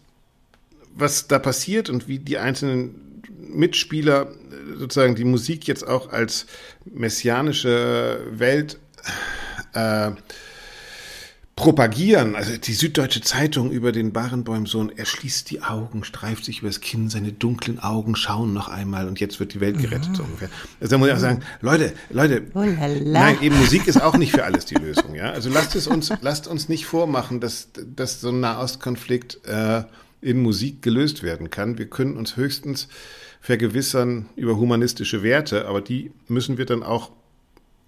was 0.95 1.27
da 1.27 1.39
passiert 1.39 1.91
und 1.91 2.09
wie 2.09 2.19
die 2.19 2.39
einzelnen 2.39 3.23
Mitspieler 3.39 4.33
sozusagen 4.77 5.15
die 5.15 5.25
Musik 5.25 5.67
jetzt 5.67 5.87
auch 5.87 6.11
als 6.11 6.47
messianische 6.85 8.21
Welt 8.33 8.79
äh, 9.73 10.13
propagieren. 11.57 12.35
Also 12.35 12.57
die 12.57 12.73
Süddeutsche 12.73 13.21
Zeitung 13.21 13.71
über 13.71 13.93
den 13.93 14.13
Barenbäumsohn, 14.13 14.91
er 14.97 15.07
schließt 15.07 15.51
die 15.51 15.63
Augen, 15.63 16.03
streift 16.03 16.45
sich 16.45 16.63
übers 16.63 16.81
Kinn, 16.81 17.11
seine 17.11 17.33
dunklen 17.33 17.79
Augen 17.79 18.17
schauen 18.17 18.53
noch 18.53 18.69
einmal 18.69 19.07
und 19.07 19.21
jetzt 19.21 19.39
wird 19.39 19.55
die 19.55 19.61
Welt 19.61 19.79
gerettet, 19.79 20.11
mhm. 20.11 20.15
so 20.17 20.23
ungefähr. 20.25 20.49
Also 20.81 20.91
da 20.91 20.99
muss 20.99 21.09
ich 21.09 21.15
auch 21.15 21.19
sagen, 21.19 21.43
Leute, 21.61 21.93
Leute, 22.11 22.43
nein, 23.05 23.39
eben 23.41 23.57
Musik 23.57 23.87
ist 23.87 24.03
auch 24.03 24.17
nicht 24.17 24.33
für 24.33 24.45
alles 24.45 24.65
die 24.65 24.75
Lösung, 24.75 25.15
ja. 25.15 25.31
Also 25.31 25.49
lasst 25.49 25.77
es 25.77 25.87
uns, 25.87 26.13
lasst 26.23 26.49
uns 26.49 26.69
nicht 26.69 26.87
vormachen, 26.87 27.39
dass, 27.39 27.69
dass 27.95 28.21
so 28.21 28.31
ein 28.31 28.41
Nahostkonflikt 28.41 29.47
äh, 29.47 29.85
in 30.25 30.41
Musik 30.43 30.81
gelöst 30.83 31.23
werden 31.23 31.51
kann. 31.51 31.77
Wir 31.79 31.87
können 31.87 32.17
uns 32.17 32.37
höchstens 32.37 32.89
vergewissern 33.41 34.27
über 34.37 34.57
humanistische 34.57 35.23
Werte, 35.23 35.67
aber 35.67 35.81
die 35.83 36.11
müssen 36.29 36.57
wir 36.57 36.65
dann 36.65 36.83
auch 36.83 37.11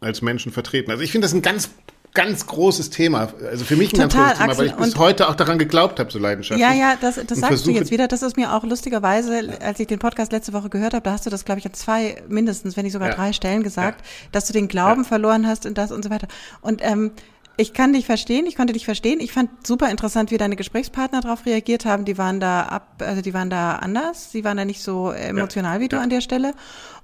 als 0.01 0.21
Menschen 0.21 0.53
vertreten. 0.53 0.91
Also 0.91 1.03
ich 1.03 1.11
finde 1.13 1.25
das 1.25 1.33
ein 1.35 1.43
ganz 1.43 1.71
ganz 2.13 2.47
großes 2.47 2.89
Thema. 2.89 3.29
Also 3.51 3.67
für 3.67 3.77
mich 3.77 3.93
ein 3.93 4.09
Total, 4.09 4.09
ganz 4.09 4.39
großes 4.39 4.39
Thema, 4.39 4.51
Axel, 4.51 4.59
weil 4.59 4.67
ich 4.69 4.75
bis 4.93 4.97
heute 4.97 5.29
auch 5.29 5.35
daran 5.35 5.59
geglaubt 5.59 6.01
habe, 6.01 6.11
so 6.11 6.19
leidenschaftlich. 6.19 6.67
Ja, 6.67 6.73
ja, 6.75 6.97
das, 6.99 7.21
das 7.27 7.39
sagst 7.41 7.67
du 7.67 7.71
jetzt 7.71 7.91
wieder. 7.91 8.09
Das 8.09 8.23
ist 8.23 8.39
mir 8.39 8.55
auch 8.55 8.65
lustigerweise, 8.65 9.59
als 9.61 9.81
ich 9.81 9.87
den 9.87 9.99
Podcast 9.99 10.33
letzte 10.33 10.55
Woche 10.55 10.71
gehört 10.71 10.95
habe, 10.95 11.03
da 11.03 11.13
hast 11.13 11.27
du 11.27 11.31
das, 11.31 11.45
glaube 11.45 11.59
ich, 11.59 11.67
an 11.67 11.75
zwei, 11.75 12.23
mindestens, 12.27 12.75
wenn 12.75 12.85
nicht 12.85 12.95
sogar 12.95 13.11
Ja. 13.11 13.15
drei 13.17 13.35
Stellen 13.35 13.63
gesagt, 13.63 14.03
dass 14.33 14.47
du 14.47 14.55
den 14.55 14.67
Glauben 14.67 15.03
Ja. 15.03 15.09
verloren 15.09 15.47
hast 15.47 15.67
und 15.67 15.77
das 15.77 15.93
und 15.93 16.03
so 16.03 16.09
weiter. 16.09 16.27
Und 16.63 16.81
ähm, 16.83 17.11
ich 17.57 17.73
kann 17.73 17.93
dich 17.93 18.07
verstehen, 18.07 18.47
ich 18.47 18.55
konnte 18.57 18.73
dich 18.73 18.85
verstehen. 18.85 19.21
Ich 19.21 19.33
fand 19.33 19.67
super 19.67 19.91
interessant, 19.91 20.31
wie 20.31 20.37
deine 20.39 20.57
Gesprächspartner 20.57 21.21
darauf 21.23 21.47
reagiert 21.47 21.85
haben. 21.85 22.05
Die 22.05 22.19
waren 22.19 22.39
da 22.41 22.63
ab, 22.65 23.03
also 23.07 23.23
die 23.23 23.33
waren 23.35 23.51
da 23.51 23.77
anders, 23.77 24.31
die 24.33 24.45
waren 24.45 24.57
da 24.57 24.65
nicht 24.65 24.83
so 24.83 25.11
emotional 25.11 25.81
wie 25.81 25.89
du 25.89 25.97
Ja. 25.97 26.03
an 26.03 26.11
der 26.11 26.21
Stelle. 26.21 26.53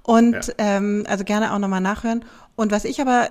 Und 0.03 0.33
Ja. 0.33 0.53
ähm, 0.57 1.05
also 1.07 1.23
gerne 1.23 1.53
auch 1.53 1.59
nochmal 1.59 1.81
nachhören. 1.81 2.23
Und 2.55 2.71
was 2.71 2.85
ich 2.85 3.01
aber, 3.01 3.29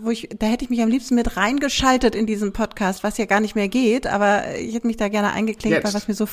wo 0.00 0.10
ich, 0.10 0.30
da 0.38 0.46
hätte 0.46 0.64
ich 0.64 0.70
mich 0.70 0.80
am 0.80 0.88
liebsten 0.88 1.14
mit 1.14 1.36
reingeschaltet 1.36 2.14
in 2.14 2.24
diesen 2.26 2.52
Podcast, 2.54 3.04
was 3.04 3.18
ja 3.18 3.26
gar 3.26 3.40
nicht 3.40 3.54
mehr 3.54 3.68
geht, 3.68 4.06
aber 4.06 4.54
ich 4.58 4.74
hätte 4.74 4.86
mich 4.86 4.96
da 4.96 5.08
gerne 5.08 5.32
eingeklinkt, 5.32 5.84
weil 5.84 5.92
was 5.92 6.08
mir 6.08 6.14
so, 6.14 6.26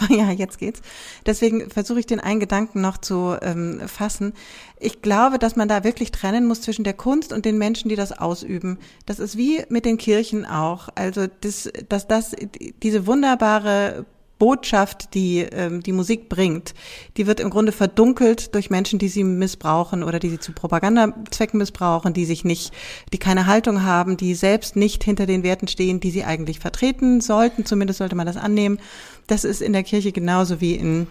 ja, 0.08 0.30
jetzt 0.30 0.58
geht's. 0.58 0.80
Deswegen 1.24 1.70
versuche 1.70 2.00
ich 2.00 2.06
den 2.06 2.20
einen 2.20 2.40
Gedanken 2.40 2.80
noch 2.80 2.98
zu 2.98 3.36
ähm, 3.40 3.80
fassen. 3.86 4.34
Ich 4.78 5.02
glaube, 5.02 5.38
dass 5.38 5.56
man 5.56 5.68
da 5.68 5.84
wirklich 5.84 6.12
trennen 6.12 6.46
muss 6.46 6.60
zwischen 6.60 6.84
der 6.84 6.94
Kunst 6.94 7.32
und 7.32 7.44
den 7.44 7.58
Menschen, 7.58 7.88
die 7.88 7.96
das 7.96 8.12
ausüben. 8.12 8.78
Das 9.06 9.18
ist 9.18 9.36
wie 9.36 9.64
mit 9.68 9.84
den 9.84 9.98
Kirchen 9.98 10.44
auch. 10.44 10.88
Also, 10.94 11.26
das, 11.40 11.70
dass 11.88 12.06
das, 12.06 12.34
diese 12.82 13.06
wunderbare 13.06 14.04
Botschaft, 14.38 15.14
die 15.14 15.40
ähm, 15.40 15.82
die 15.82 15.92
Musik 15.92 16.28
bringt, 16.28 16.74
die 17.16 17.26
wird 17.26 17.40
im 17.40 17.50
Grunde 17.50 17.72
verdunkelt 17.72 18.54
durch 18.54 18.70
Menschen, 18.70 18.98
die 18.98 19.08
sie 19.08 19.24
missbrauchen 19.24 20.02
oder 20.02 20.18
die 20.18 20.28
sie 20.28 20.38
zu 20.38 20.52
Propagandazwecken 20.52 21.58
missbrauchen, 21.58 22.12
die 22.12 22.24
sich 22.24 22.44
nicht, 22.44 22.72
die 23.12 23.18
keine 23.18 23.46
Haltung 23.46 23.82
haben, 23.82 24.16
die 24.16 24.34
selbst 24.34 24.76
nicht 24.76 25.04
hinter 25.04 25.26
den 25.26 25.42
Werten 25.42 25.68
stehen, 25.68 26.00
die 26.00 26.10
sie 26.10 26.24
eigentlich 26.24 26.60
vertreten 26.60 27.20
sollten. 27.20 27.64
Zumindest 27.64 27.98
sollte 27.98 28.16
man 28.16 28.26
das 28.26 28.36
annehmen. 28.36 28.78
Das 29.26 29.44
ist 29.44 29.62
in 29.62 29.72
der 29.72 29.82
Kirche 29.82 30.12
genauso 30.12 30.60
wie 30.60 30.74
in 30.74 31.06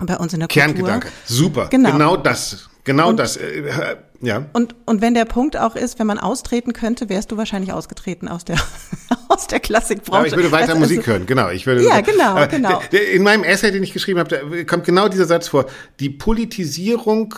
bei 0.00 0.16
uns 0.18 0.34
in 0.34 0.40
der 0.40 0.48
Kerngedanke. 0.48 1.08
Kultur. 1.08 1.36
Super. 1.36 1.68
Genau. 1.68 1.92
Genau 1.92 2.16
das. 2.16 2.68
Genau 2.86 3.10
Und- 3.10 3.18
das. 3.18 3.36
Äh, 3.36 3.96
ja. 4.22 4.46
Und, 4.54 4.74
und 4.86 5.02
wenn 5.02 5.12
der 5.12 5.26
Punkt 5.26 5.58
auch 5.58 5.76
ist, 5.76 5.98
wenn 5.98 6.06
man 6.06 6.18
austreten 6.18 6.72
könnte, 6.72 7.10
wärst 7.10 7.30
du 7.32 7.36
wahrscheinlich 7.36 7.72
ausgetreten 7.72 8.28
aus 8.28 8.46
der, 8.46 8.56
aus 9.28 9.46
der 9.46 9.60
Klassikbranche. 9.60 10.18
Aber 10.18 10.26
ich 10.28 10.36
würde 10.36 10.52
weiter 10.52 10.68
Also, 10.70 10.80
Musik 10.80 11.00
also, 11.00 11.10
hören, 11.10 11.26
genau. 11.26 11.50
Ich 11.50 11.66
würde, 11.66 11.84
Ja, 11.84 12.00
genau, 12.00 12.30
Aber 12.30 12.46
genau. 12.46 12.80
In 13.12 13.22
meinem 13.22 13.44
Essay, 13.44 13.70
den 13.70 13.82
ich 13.82 13.92
geschrieben 13.92 14.18
habe, 14.20 14.64
kommt 14.64 14.84
genau 14.84 15.08
dieser 15.08 15.26
Satz 15.26 15.48
vor. 15.48 15.66
Die 16.00 16.08
Politisierung 16.08 17.34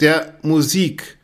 der 0.00 0.34
Musik 0.42 1.18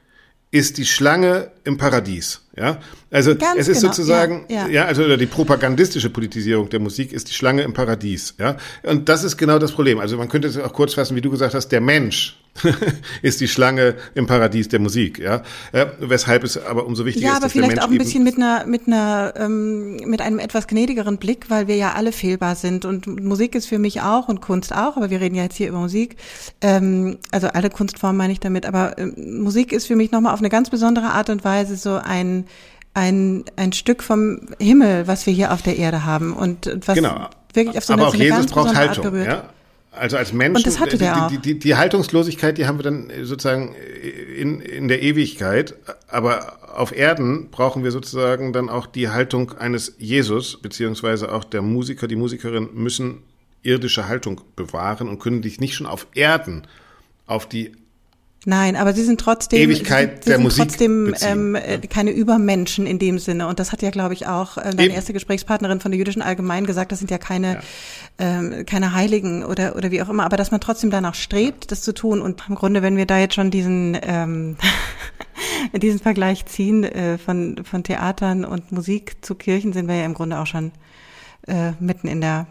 ist 0.51 0.79
die 0.79 0.87
Schlange 0.87 1.53
im 1.63 1.77
Paradies. 1.77 2.41
Ja, 2.57 2.79
also 3.11 3.37
Ganz 3.37 3.61
es 3.61 3.69
ist 3.69 3.81
genau, 3.81 3.93
sozusagen, 3.93 4.47
ja, 4.49 4.67
ja, 4.67 4.69
ja. 4.69 4.85
also 4.87 5.05
oder 5.05 5.17
die 5.17 5.27
propagandistische 5.27 6.11
Politisierung 6.11 6.69
der 6.69 6.81
Musik 6.81 7.13
ist 7.13 7.29
die 7.29 7.33
Schlange 7.35 7.63
im 7.63 7.73
Paradies. 7.73 8.35
Ja, 8.39 8.57
und 8.83 9.09
das 9.09 9.23
ist 9.23 9.37
genau 9.37 9.59
das 9.61 9.71
Problem. 9.73 10.01
Also 10.01 10.17
man 10.17 10.29
könnte 10.29 10.49
es 10.49 10.59
auch 10.59 10.73
kurz 10.73 10.95
fassen, 10.95 11.15
wie 11.15 11.21
du 11.21 11.31
gesagt 11.31 11.55
hast, 11.55 11.69
der 11.69 11.81
Mensch 11.81 12.40
ist 13.23 13.41
die 13.41 13.49
Schlange 13.49 13.95
im 14.15 14.27
Paradies 14.27 14.69
der 14.69 14.81
Musik. 14.81 15.19
Ja, 15.19 15.43
äh, 15.73 15.87
weshalb 16.01 16.45
es 16.45 16.57
aber 16.63 16.87
umso 16.87 17.05
wichtiger 17.05 17.27
Ja, 17.27 17.33
ist, 17.33 17.37
aber 17.37 17.47
dass 17.47 17.53
der 17.53 17.63
vielleicht 17.63 17.77
Mensch 17.77 17.87
auch 17.87 17.91
ein 17.93 17.99
bisschen 17.99 18.25
mit 18.25 18.37
einer, 18.37 18.67
mit 18.67 18.87
einer, 18.87 19.33
ähm, 19.37 19.97
mit 19.97 20.21
einem 20.21 20.39
etwas 20.39 20.67
gnädigeren 20.67 21.19
Blick, 21.19 21.49
weil 21.49 21.69
wir 21.69 21.77
ja 21.77 21.93
alle 21.93 22.13
fehlbar 22.13 22.55
sind 22.57 22.85
und 22.85 23.07
Musik 23.23 23.55
ist 23.55 23.67
für 23.67 23.79
mich 23.79 24.03
auch 24.03 24.29
und 24.29 24.41
Kunst 24.41 24.75
auch, 24.75 24.97
aber 24.97 25.11
wir 25.11 25.21
reden 25.21 25.35
ja 25.35 25.45
jetzt 25.45 25.57
hier 25.57 25.69
über 25.69 25.79
Musik, 25.79 26.17
ähm, 26.61 27.19
also 27.31 27.49
alle 27.49 27.71
Kunstformen 27.71 28.17
meine 28.17 28.33
ich 28.33 28.41
damit, 28.41 28.67
aber 28.67 28.99
ähm, 28.99 29.15
Musik 29.43 29.73
ist 29.73 29.87
für 29.87 29.97
mich 29.97 30.11
nochmal 30.11 30.35
auf 30.35 30.41
eine 30.41 30.51
ganz 30.51 30.71
besondere 30.71 31.07
Art 31.07 31.31
und 31.31 31.45
Weise 31.45 31.77
so 31.77 31.95
ein, 31.95 32.47
ein, 32.95 33.45
ein 33.57 33.73
Stück 33.73 34.03
vom 34.03 34.41
Himmel, 34.59 35.07
was 35.07 35.25
wir 35.27 35.33
hier 35.33 35.53
auf 35.53 35.63
der 35.63 35.77
Erde 35.77 36.05
haben 36.05 36.33
und 36.33 36.71
was 36.87 36.97
Genau. 36.97 37.29
wirklich 37.55 37.79
auf 37.79 37.85
so 37.85 37.93
Aber 37.95 38.03
eine, 38.03 38.09
auch 38.09 38.13
so 38.13 38.17
eine 38.17 38.25
Jesus 38.25 38.39
ganz 38.39 38.51
braucht 38.53 38.65
besondere 38.69 38.89
Haltung. 38.89 39.05
Art 39.05 39.13
berührt. 39.13 39.27
Ja? 39.29 39.49
Also 39.93 40.17
als 40.17 40.33
Menschen, 40.33 40.63
die. 41.31 41.37
Die, 41.37 41.39
die, 41.39 41.59
die 41.59 41.77
Haltungslosigkeit, 41.77 42.59
die 42.59 42.67
haben 42.67 42.79
wir 42.79 42.85
dann 42.85 43.11
sozusagen 43.23 43.75
in, 43.75 44.61
in 44.61 44.89
der 44.89 45.03
Ewigkeit. 45.03 45.75
Aber 46.07 46.79
auf 46.79 46.97
Erden 46.97 47.51
brauchen 47.51 47.83
wir 47.83 47.91
sozusagen 47.91 48.53
dann 48.53 48.69
auch 48.69 48.87
die 48.87 49.09
Haltung 49.09 49.53
eines 49.59 49.97
Jesus, 49.99 50.61
beziehungsweise 50.63 51.33
auch 51.33 51.45
der 51.45 51.63
Musiker, 51.63 52.07
die 52.07 52.17
Musikerin 52.17 52.69
müssen 52.73 53.23
irdische 53.63 54.09
Haltung 54.09 54.41
bewahren 54.57 55.09
und 55.09 55.19
können 55.19 55.43
dich 55.43 55.61
nicht 55.61 55.75
schon 55.75 55.87
auf 55.87 56.07
Erden 56.15 56.67
auf 57.27 57.49
die 57.49 57.73
Nein, 58.47 58.75
aber 58.77 58.95
sie 58.95 59.03
sind 59.05 59.21
trotzdem, 59.21 59.61
Ewigkeit 59.61 60.11
sie, 60.11 60.23
sie 60.23 60.31
der 60.31 60.37
sind 60.37 60.45
Musik 60.45 60.63
trotzdem 60.63 61.15
ähm, 61.21 61.55
äh, 61.55 61.79
keine 61.79 62.11
Übermenschen 62.11 62.87
in 62.87 62.99
dem 62.99 63.19
Sinne. 63.19 63.47
Und 63.47 63.59
das 63.59 63.71
hat 63.71 63.83
ja, 63.83 63.91
glaube 63.91 64.15
ich, 64.15 64.27
auch 64.27 64.57
äh, 64.57 64.71
deine 64.71 64.85
Eben. 64.85 64.95
erste 64.95 65.13
Gesprächspartnerin 65.13 65.81
von 65.81 65.91
der 65.91 65.99
jüdischen 65.99 66.23
Allgemein 66.23 66.65
gesagt. 66.65 66.91
Das 66.91 67.01
sind 67.01 67.11
ja 67.11 67.19
keine 67.19 67.61
ähm, 68.19 68.65
keine 68.65 68.95
Heiligen 68.95 69.45
oder 69.45 69.77
oder 69.77 69.91
wie 69.91 70.01
auch 70.01 70.09
immer. 70.09 70.25
Aber 70.25 70.39
dass 70.39 70.51
man 70.51 70.61
trotzdem 70.61 70.91
danach 70.91 71.15
strebt, 71.15 71.71
das 71.71 71.83
zu 71.83 71.93
tun. 71.93 72.23
Und 72.23 72.43
im 72.49 72.55
Grunde, 72.55 72.81
wenn 72.81 72.97
wir 72.97 73.05
da 73.05 73.19
jetzt 73.19 73.35
schon 73.35 73.51
diesen 73.51 73.99
ähm, 74.03 74.57
diesen 75.77 76.01
Vergleich 76.01 76.47
ziehen 76.47 76.85
äh, 76.85 77.19
von 77.19 77.63
von 77.65 77.85
Theatern 77.85 78.47
und 78.47 78.73
Musik 78.73 79.23
zu 79.23 79.35
Kirchen, 79.35 79.75
sind 79.75 79.87
wir 79.87 79.97
ja 79.97 80.07
im 80.07 80.15
Grunde 80.15 80.39
auch 80.39 80.47
schon 80.47 80.73
äh, 81.47 81.73
mitten 81.79 82.09
in 82.09 82.23
der 82.23 82.47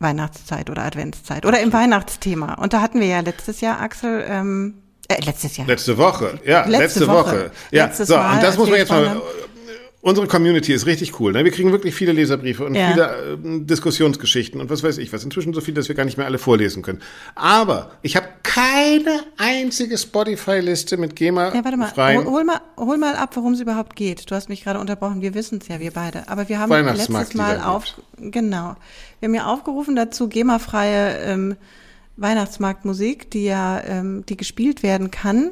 Weihnachtszeit 0.00 0.68
oder 0.68 0.82
Adventszeit 0.82 1.46
oder 1.46 1.60
im 1.60 1.72
Weihnachtsthema. 1.72 2.54
Und 2.54 2.74
da 2.74 2.82
hatten 2.82 3.00
wir 3.00 3.06
ja 3.06 3.20
letztes 3.20 3.62
Jahr, 3.62 3.80
Axel, 3.80 4.22
ähm, 4.28 4.74
äh, 5.14 5.24
letztes 5.24 5.56
Jahr. 5.56 5.66
Letzte 5.66 5.96
Woche, 5.98 6.38
ja, 6.44 6.60
Letzte 6.66 6.78
letzte, 6.78 7.06
Woche. 7.08 7.16
Woche. 7.30 7.50
Ja, 7.70 7.86
Letztes 7.86 8.08
so, 8.08 8.16
Mal, 8.16 8.34
und 8.34 8.42
das 8.42 8.56
muss 8.58 8.68
man 8.68 8.78
jetzt 8.78 8.90
mal. 8.90 9.22
Unsere 10.04 10.26
Community 10.26 10.74
ist 10.74 10.84
richtig 10.84 11.18
cool. 11.18 11.32
Ne? 11.32 11.44
Wir 11.44 11.50
kriegen 11.50 11.72
wirklich 11.72 11.94
viele 11.94 12.12
Leserbriefe 12.12 12.66
und 12.66 12.74
Ja. 12.74 12.90
viele 12.90 13.38
ähm, 13.42 13.66
Diskussionsgeschichten 13.66 14.60
und 14.60 14.68
was 14.68 14.82
weiß 14.82 14.98
ich 14.98 15.10
was. 15.14 15.24
Inzwischen 15.24 15.54
so 15.54 15.62
viel, 15.62 15.72
dass 15.72 15.88
wir 15.88 15.94
gar 15.94 16.04
nicht 16.04 16.18
mehr 16.18 16.26
alle 16.26 16.36
vorlesen 16.36 16.82
können. 16.82 17.00
Aber 17.34 17.92
ich 18.02 18.14
habe 18.14 18.28
keine 18.42 19.20
einzige 19.38 19.96
Spotify-Liste 19.96 20.98
mit 20.98 21.16
GEMA 21.16 21.54
Ja, 21.54 21.64
warte 21.64 21.78
mal, 21.78 21.90
hol, 22.16 22.24
hol 22.26 22.44
mal, 22.44 22.60
hol 22.76 22.98
mal 22.98 23.16
ab, 23.16 23.30
worum 23.34 23.54
es 23.54 23.60
überhaupt 23.60 23.96
geht. 23.96 24.30
Du 24.30 24.34
hast 24.34 24.50
mich 24.50 24.62
gerade 24.62 24.78
unterbrochen, 24.78 25.22
wir 25.22 25.32
wissen 25.32 25.60
es 25.62 25.68
ja, 25.68 25.80
wir 25.80 25.90
beide. 25.90 26.28
Aber 26.28 26.50
wir 26.50 26.58
haben 26.58 26.70
letztes 26.84 27.32
Mal 27.32 27.62
auf, 27.62 27.84
genau, 28.18 28.76
wir 29.20 29.28
haben 29.28 29.34
ja 29.34 29.46
aufgerufen 29.46 29.96
dazu, 29.96 30.28
GEMA-freie 30.28 31.16
ähm, 31.20 31.56
Weihnachtsmarktmusik, 32.16 33.30
die 33.30 33.44
ja, 33.44 33.82
ähm, 33.84 34.24
die 34.28 34.36
gespielt 34.36 34.82
werden 34.82 35.10
kann, 35.10 35.50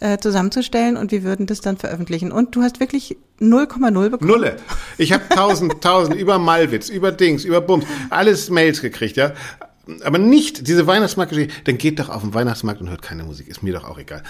äh, 0.00 0.18
zusammenzustellen 0.18 0.96
und 0.96 1.10
wir 1.10 1.22
würden 1.22 1.46
das 1.46 1.60
dann 1.60 1.76
veröffentlichen. 1.76 2.32
Und 2.32 2.54
du 2.54 2.62
hast 2.62 2.80
wirklich 2.80 3.16
0,0 3.40 4.10
bekommen. 4.10 4.30
Nulle. 4.30 4.56
Ich 4.98 5.12
habe 5.12 5.24
tausend, 5.28 5.80
tausend 5.80 6.16
über 6.16 6.38
Malwitz, 6.38 6.88
über 6.88 7.12
Dings, 7.12 7.44
über 7.44 7.60
Bums, 7.60 7.84
alles 8.10 8.50
Mails 8.50 8.82
gekriegt, 8.82 9.16
ja. 9.16 9.32
Aber 10.02 10.18
nicht 10.18 10.66
diese 10.66 10.86
Weihnachtsmarktgeschichte. 10.86 11.54
Dann 11.64 11.78
geht 11.78 12.00
doch 12.00 12.08
auf 12.08 12.22
den 12.22 12.34
Weihnachtsmarkt 12.34 12.80
und 12.80 12.90
hört 12.90 13.02
keine 13.02 13.22
Musik. 13.22 13.46
Ist 13.46 13.62
mir 13.62 13.72
doch 13.72 13.84
auch 13.84 13.98
egal. 13.98 14.22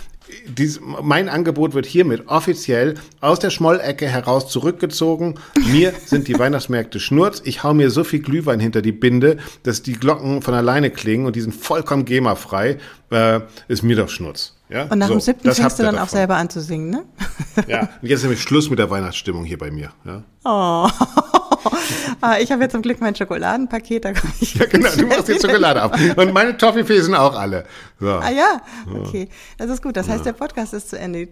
Dies, 0.46 0.80
mein 0.80 1.28
Angebot 1.28 1.72
wird 1.72 1.86
hiermit 1.86 2.24
offiziell 2.26 2.94
aus 3.20 3.38
der 3.38 3.50
Schmollecke 3.50 4.07
heraus 4.07 4.48
zurückgezogen. 4.48 5.36
Mir 5.72 5.94
sind 6.04 6.28
die 6.28 6.38
Weihnachtsmärkte 6.38 7.00
Schnurz. 7.00 7.40
Ich 7.44 7.62
hau 7.62 7.72
mir 7.72 7.90
so 7.90 8.04
viel 8.04 8.20
Glühwein 8.20 8.61
hinter 8.61 8.82
die 8.82 8.92
Binde, 8.92 9.38
dass 9.62 9.82
die 9.82 9.94
Glocken 9.94 10.42
von 10.42 10.54
alleine 10.54 10.90
klingen 10.90 11.26
und 11.26 11.36
die 11.36 11.40
sind 11.40 11.54
vollkommen 11.54 12.04
GEMA-frei. 12.04 12.78
Äh, 13.11 13.40
ist 13.68 13.82
mir 13.82 13.96
doch 13.96 14.09
Schnurz. 14.09 14.55
Ja? 14.68 14.84
Und 14.84 14.98
nach 14.98 15.06
So, 15.08 15.14
dem 15.14 15.20
siebten 15.20 15.52
fängst 15.52 15.78
du 15.78 15.82
dann 15.84 15.94
auch 15.94 16.00
davon. 16.02 16.18
selber 16.18 16.36
an 16.36 16.50
zu 16.50 16.60
singen, 16.60 16.90
ne? 16.90 17.04
Ja, 17.68 17.80
und 18.02 18.08
jetzt 18.08 18.18
ist 18.18 18.22
nämlich 18.24 18.42
Schluss 18.42 18.68
mit 18.68 18.78
der 18.78 18.90
Weihnachtsstimmung 18.90 19.44
hier 19.44 19.58
bei 19.58 19.70
mir. 19.70 19.92
Ja? 20.04 20.22
Oh. 20.44 20.90
ah, 22.20 22.36
ich 22.40 22.50
habe 22.52 22.62
jetzt 22.62 22.72
zum 22.72 22.82
Glück 22.82 23.00
mein 23.00 23.14
Schokoladenpaket, 23.14 24.04
da 24.04 24.12
kann 24.12 24.32
ich. 24.40 24.54
Ja, 24.54 24.66
genau, 24.66 24.90
du 24.90 25.06
machst 25.06 25.28
die 25.28 25.34
Schokolade 25.34 25.84
auf. 25.84 25.92
Und 26.16 26.32
meine 26.32 26.56
Toffifee 26.56 27.00
sind 27.00 27.14
auch 27.14 27.34
alle. 27.34 27.64
So. 28.00 28.10
Ah 28.10 28.30
ja, 28.30 28.60
okay. 28.92 29.28
Das 29.56 29.70
ist 29.70 29.82
gut. 29.82 29.96
Das 29.96 30.08
heißt, 30.08 30.26
der 30.26 30.32
Podcast 30.32 30.74
ist 30.74 30.90
zu 30.90 30.98
Ende. 30.98 31.28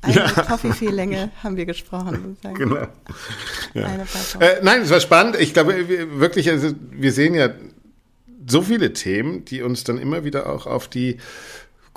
Eine 0.00 0.26
Toffifee-Länge 0.32 1.30
haben 1.42 1.56
wir 1.56 1.66
gesprochen. 1.66 2.36
sozusagen. 2.42 2.54
Genau. 2.54 2.86
Ja. 3.74 3.88
Äh, 4.38 4.60
nein, 4.62 4.82
es 4.82 4.90
war 4.90 5.00
spannend. 5.00 5.36
Ich 5.40 5.52
glaube, 5.52 5.88
wir, 5.88 6.20
wirklich, 6.20 6.48
also, 6.48 6.70
wir 6.92 7.12
sehen 7.12 7.34
ja 7.34 7.48
so 8.46 8.62
viele 8.62 8.92
Themen, 8.92 9.44
die 9.44 9.62
uns 9.62 9.82
dann 9.84 9.98
immer 9.98 10.22
wieder 10.24 10.48
auch 10.48 10.66
auf 10.66 10.86
die 10.86 11.18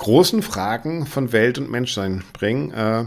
großen 0.02 0.42
Fragen 0.42 1.06
von 1.06 1.32
Welt 1.32 1.58
und 1.58 1.70
Menschsein 1.70 2.24
bringen. 2.32 2.72
Äh, 2.72 3.04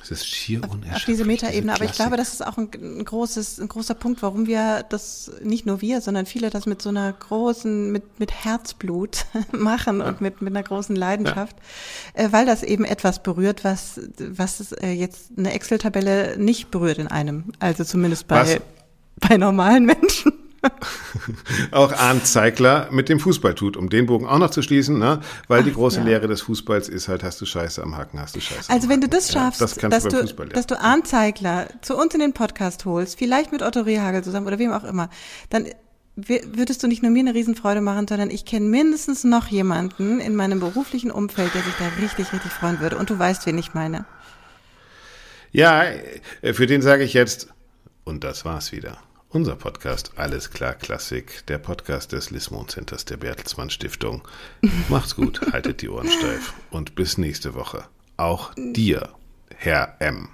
es 0.00 0.12
ist 0.12 0.28
schier 0.28 0.62
unerschöpflich. 0.62 0.94
auf 0.94 1.04
diese 1.04 1.24
Metaebene. 1.24 1.74
Aber 1.74 1.84
ich 1.84 1.92
glaube, 1.92 2.16
das 2.16 2.32
ist 2.32 2.46
auch 2.46 2.56
ein, 2.56 2.70
ein 2.72 3.04
großes, 3.04 3.58
ein 3.58 3.68
großer 3.68 3.94
Punkt, 3.94 4.22
warum 4.22 4.46
wir 4.46 4.84
das, 4.88 5.32
nicht 5.42 5.66
nur 5.66 5.80
wir, 5.80 6.00
sondern 6.00 6.26
viele 6.26 6.50
das 6.50 6.66
mit 6.66 6.80
so 6.82 6.88
einer 6.88 7.12
großen, 7.12 7.90
mit, 7.90 8.20
mit 8.20 8.32
Herzblut 8.32 9.26
machen 9.52 10.00
und 10.00 10.20
mit, 10.20 10.40
mit 10.40 10.54
einer 10.54 10.62
großen 10.62 10.94
Leidenschaft, 10.94 11.56
äh, 12.14 12.28
weil 12.30 12.46
das 12.46 12.62
eben 12.62 12.84
etwas 12.84 13.22
berührt, 13.24 13.64
was, 13.64 14.00
was 14.18 14.72
äh, 14.72 14.92
jetzt 14.92 15.32
eine 15.36 15.52
Excel-Tabelle 15.52 16.38
nicht 16.38 16.70
berührt 16.70 16.98
in 16.98 17.08
einem. 17.08 17.52
Also 17.58 17.82
zumindest 17.82 18.28
bei, 18.28 18.40
Was? 18.40 18.60
bei 19.28 19.36
normalen 19.36 19.84
Menschen. 19.84 20.32
auch 21.70 21.92
Arndt 21.92 22.26
Zeigler 22.26 22.88
mit 22.90 23.08
dem 23.08 23.18
Fußball 23.18 23.54
tut, 23.54 23.76
um 23.76 23.88
den 23.88 24.06
Bogen 24.06 24.26
auch 24.26 24.38
noch 24.38 24.50
zu 24.50 24.62
schließen, 24.62 24.98
ne? 24.98 25.20
weil 25.48 25.62
die 25.62 25.72
große 25.72 26.00
ja. 26.00 26.04
Lehre 26.04 26.28
des 26.28 26.42
Fußballs 26.42 26.88
ist 26.88 27.08
halt, 27.08 27.22
hast 27.22 27.40
du 27.40 27.46
Scheiße 27.46 27.82
am 27.82 27.96
Haken, 27.96 28.20
hast 28.20 28.36
du 28.36 28.40
Scheiße. 28.40 28.70
Also 28.70 28.88
wenn 28.88 29.00
du 29.00 29.06
Haken. 29.06 29.16
das 29.16 29.32
schaffst, 29.32 29.60
ja, 29.60 29.66
das 29.66 29.74
dass, 29.76 30.02
du 30.04 30.10
du, 30.10 30.22
Fußball 30.22 30.48
dass 30.50 30.66
du 30.66 30.80
Arndt 30.80 31.06
Zeigler 31.06 31.68
zu 31.80 31.96
uns 31.96 32.14
in 32.14 32.20
den 32.20 32.32
Podcast 32.32 32.84
holst, 32.84 33.18
vielleicht 33.18 33.52
mit 33.52 33.62
Otto 33.62 33.80
Rehagel 33.80 34.22
zusammen 34.22 34.46
oder 34.46 34.58
wem 34.58 34.72
auch 34.72 34.84
immer, 34.84 35.08
dann 35.48 35.66
würdest 36.16 36.82
du 36.82 36.88
nicht 36.88 37.02
nur 37.02 37.10
mir 37.10 37.20
eine 37.20 37.34
Riesenfreude 37.34 37.80
machen, 37.80 38.06
sondern 38.06 38.30
ich 38.30 38.44
kenne 38.44 38.66
mindestens 38.66 39.24
noch 39.24 39.46
jemanden 39.46 40.20
in 40.20 40.36
meinem 40.36 40.60
beruflichen 40.60 41.10
Umfeld, 41.10 41.54
der 41.54 41.62
sich 41.62 41.74
da 41.78 41.88
richtig, 42.02 42.32
richtig 42.32 42.52
freuen 42.52 42.80
würde. 42.80 42.98
Und 42.98 43.08
du 43.10 43.18
weißt, 43.18 43.46
wen 43.46 43.56
ich 43.56 43.74
meine. 43.74 44.04
Ja, 45.52 45.84
äh, 46.42 46.52
für 46.52 46.66
den 46.66 46.82
sage 46.82 47.04
ich 47.04 47.14
jetzt, 47.14 47.48
und 48.04 48.24
das 48.24 48.44
war's 48.44 48.72
wieder. 48.72 48.98
Unser 49.32 49.54
Podcast 49.54 50.10
Alles 50.16 50.50
klar 50.50 50.74
Klassik, 50.74 51.46
der 51.46 51.58
Podcast 51.58 52.10
des 52.10 52.30
Lismon 52.30 52.66
Centers 52.68 53.04
der 53.04 53.16
Bertelsmann 53.16 53.70
Stiftung. 53.70 54.22
Macht's 54.88 55.14
gut, 55.14 55.40
haltet 55.52 55.82
die 55.82 55.88
Ohren 55.88 56.10
steif 56.10 56.52
und 56.70 56.96
bis 56.96 57.16
nächste 57.16 57.54
Woche. 57.54 57.84
Auch 58.16 58.52
dir, 58.56 59.10
Herr 59.54 59.94
M. 60.00 60.30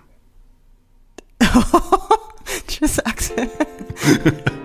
Tschüss, 2.69 2.99
Axel. 3.01 3.51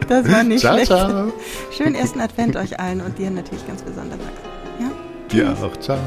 Das 0.08 0.30
war 0.30 0.44
nicht 0.44 0.62
ciao, 0.62 0.76
schlecht. 0.76 0.88
ciao. 0.88 1.34
Schönen 1.76 1.96
ersten 1.96 2.22
Advent 2.22 2.56
euch 2.56 2.80
allen 2.80 3.02
und 3.02 3.18
dir 3.18 3.30
natürlich 3.32 3.68
ganz 3.68 3.82
besonders. 3.82 4.20
Ja? 4.80 4.92
Dir 5.30 5.58
auch, 5.62 5.76
ciao. 5.78 6.00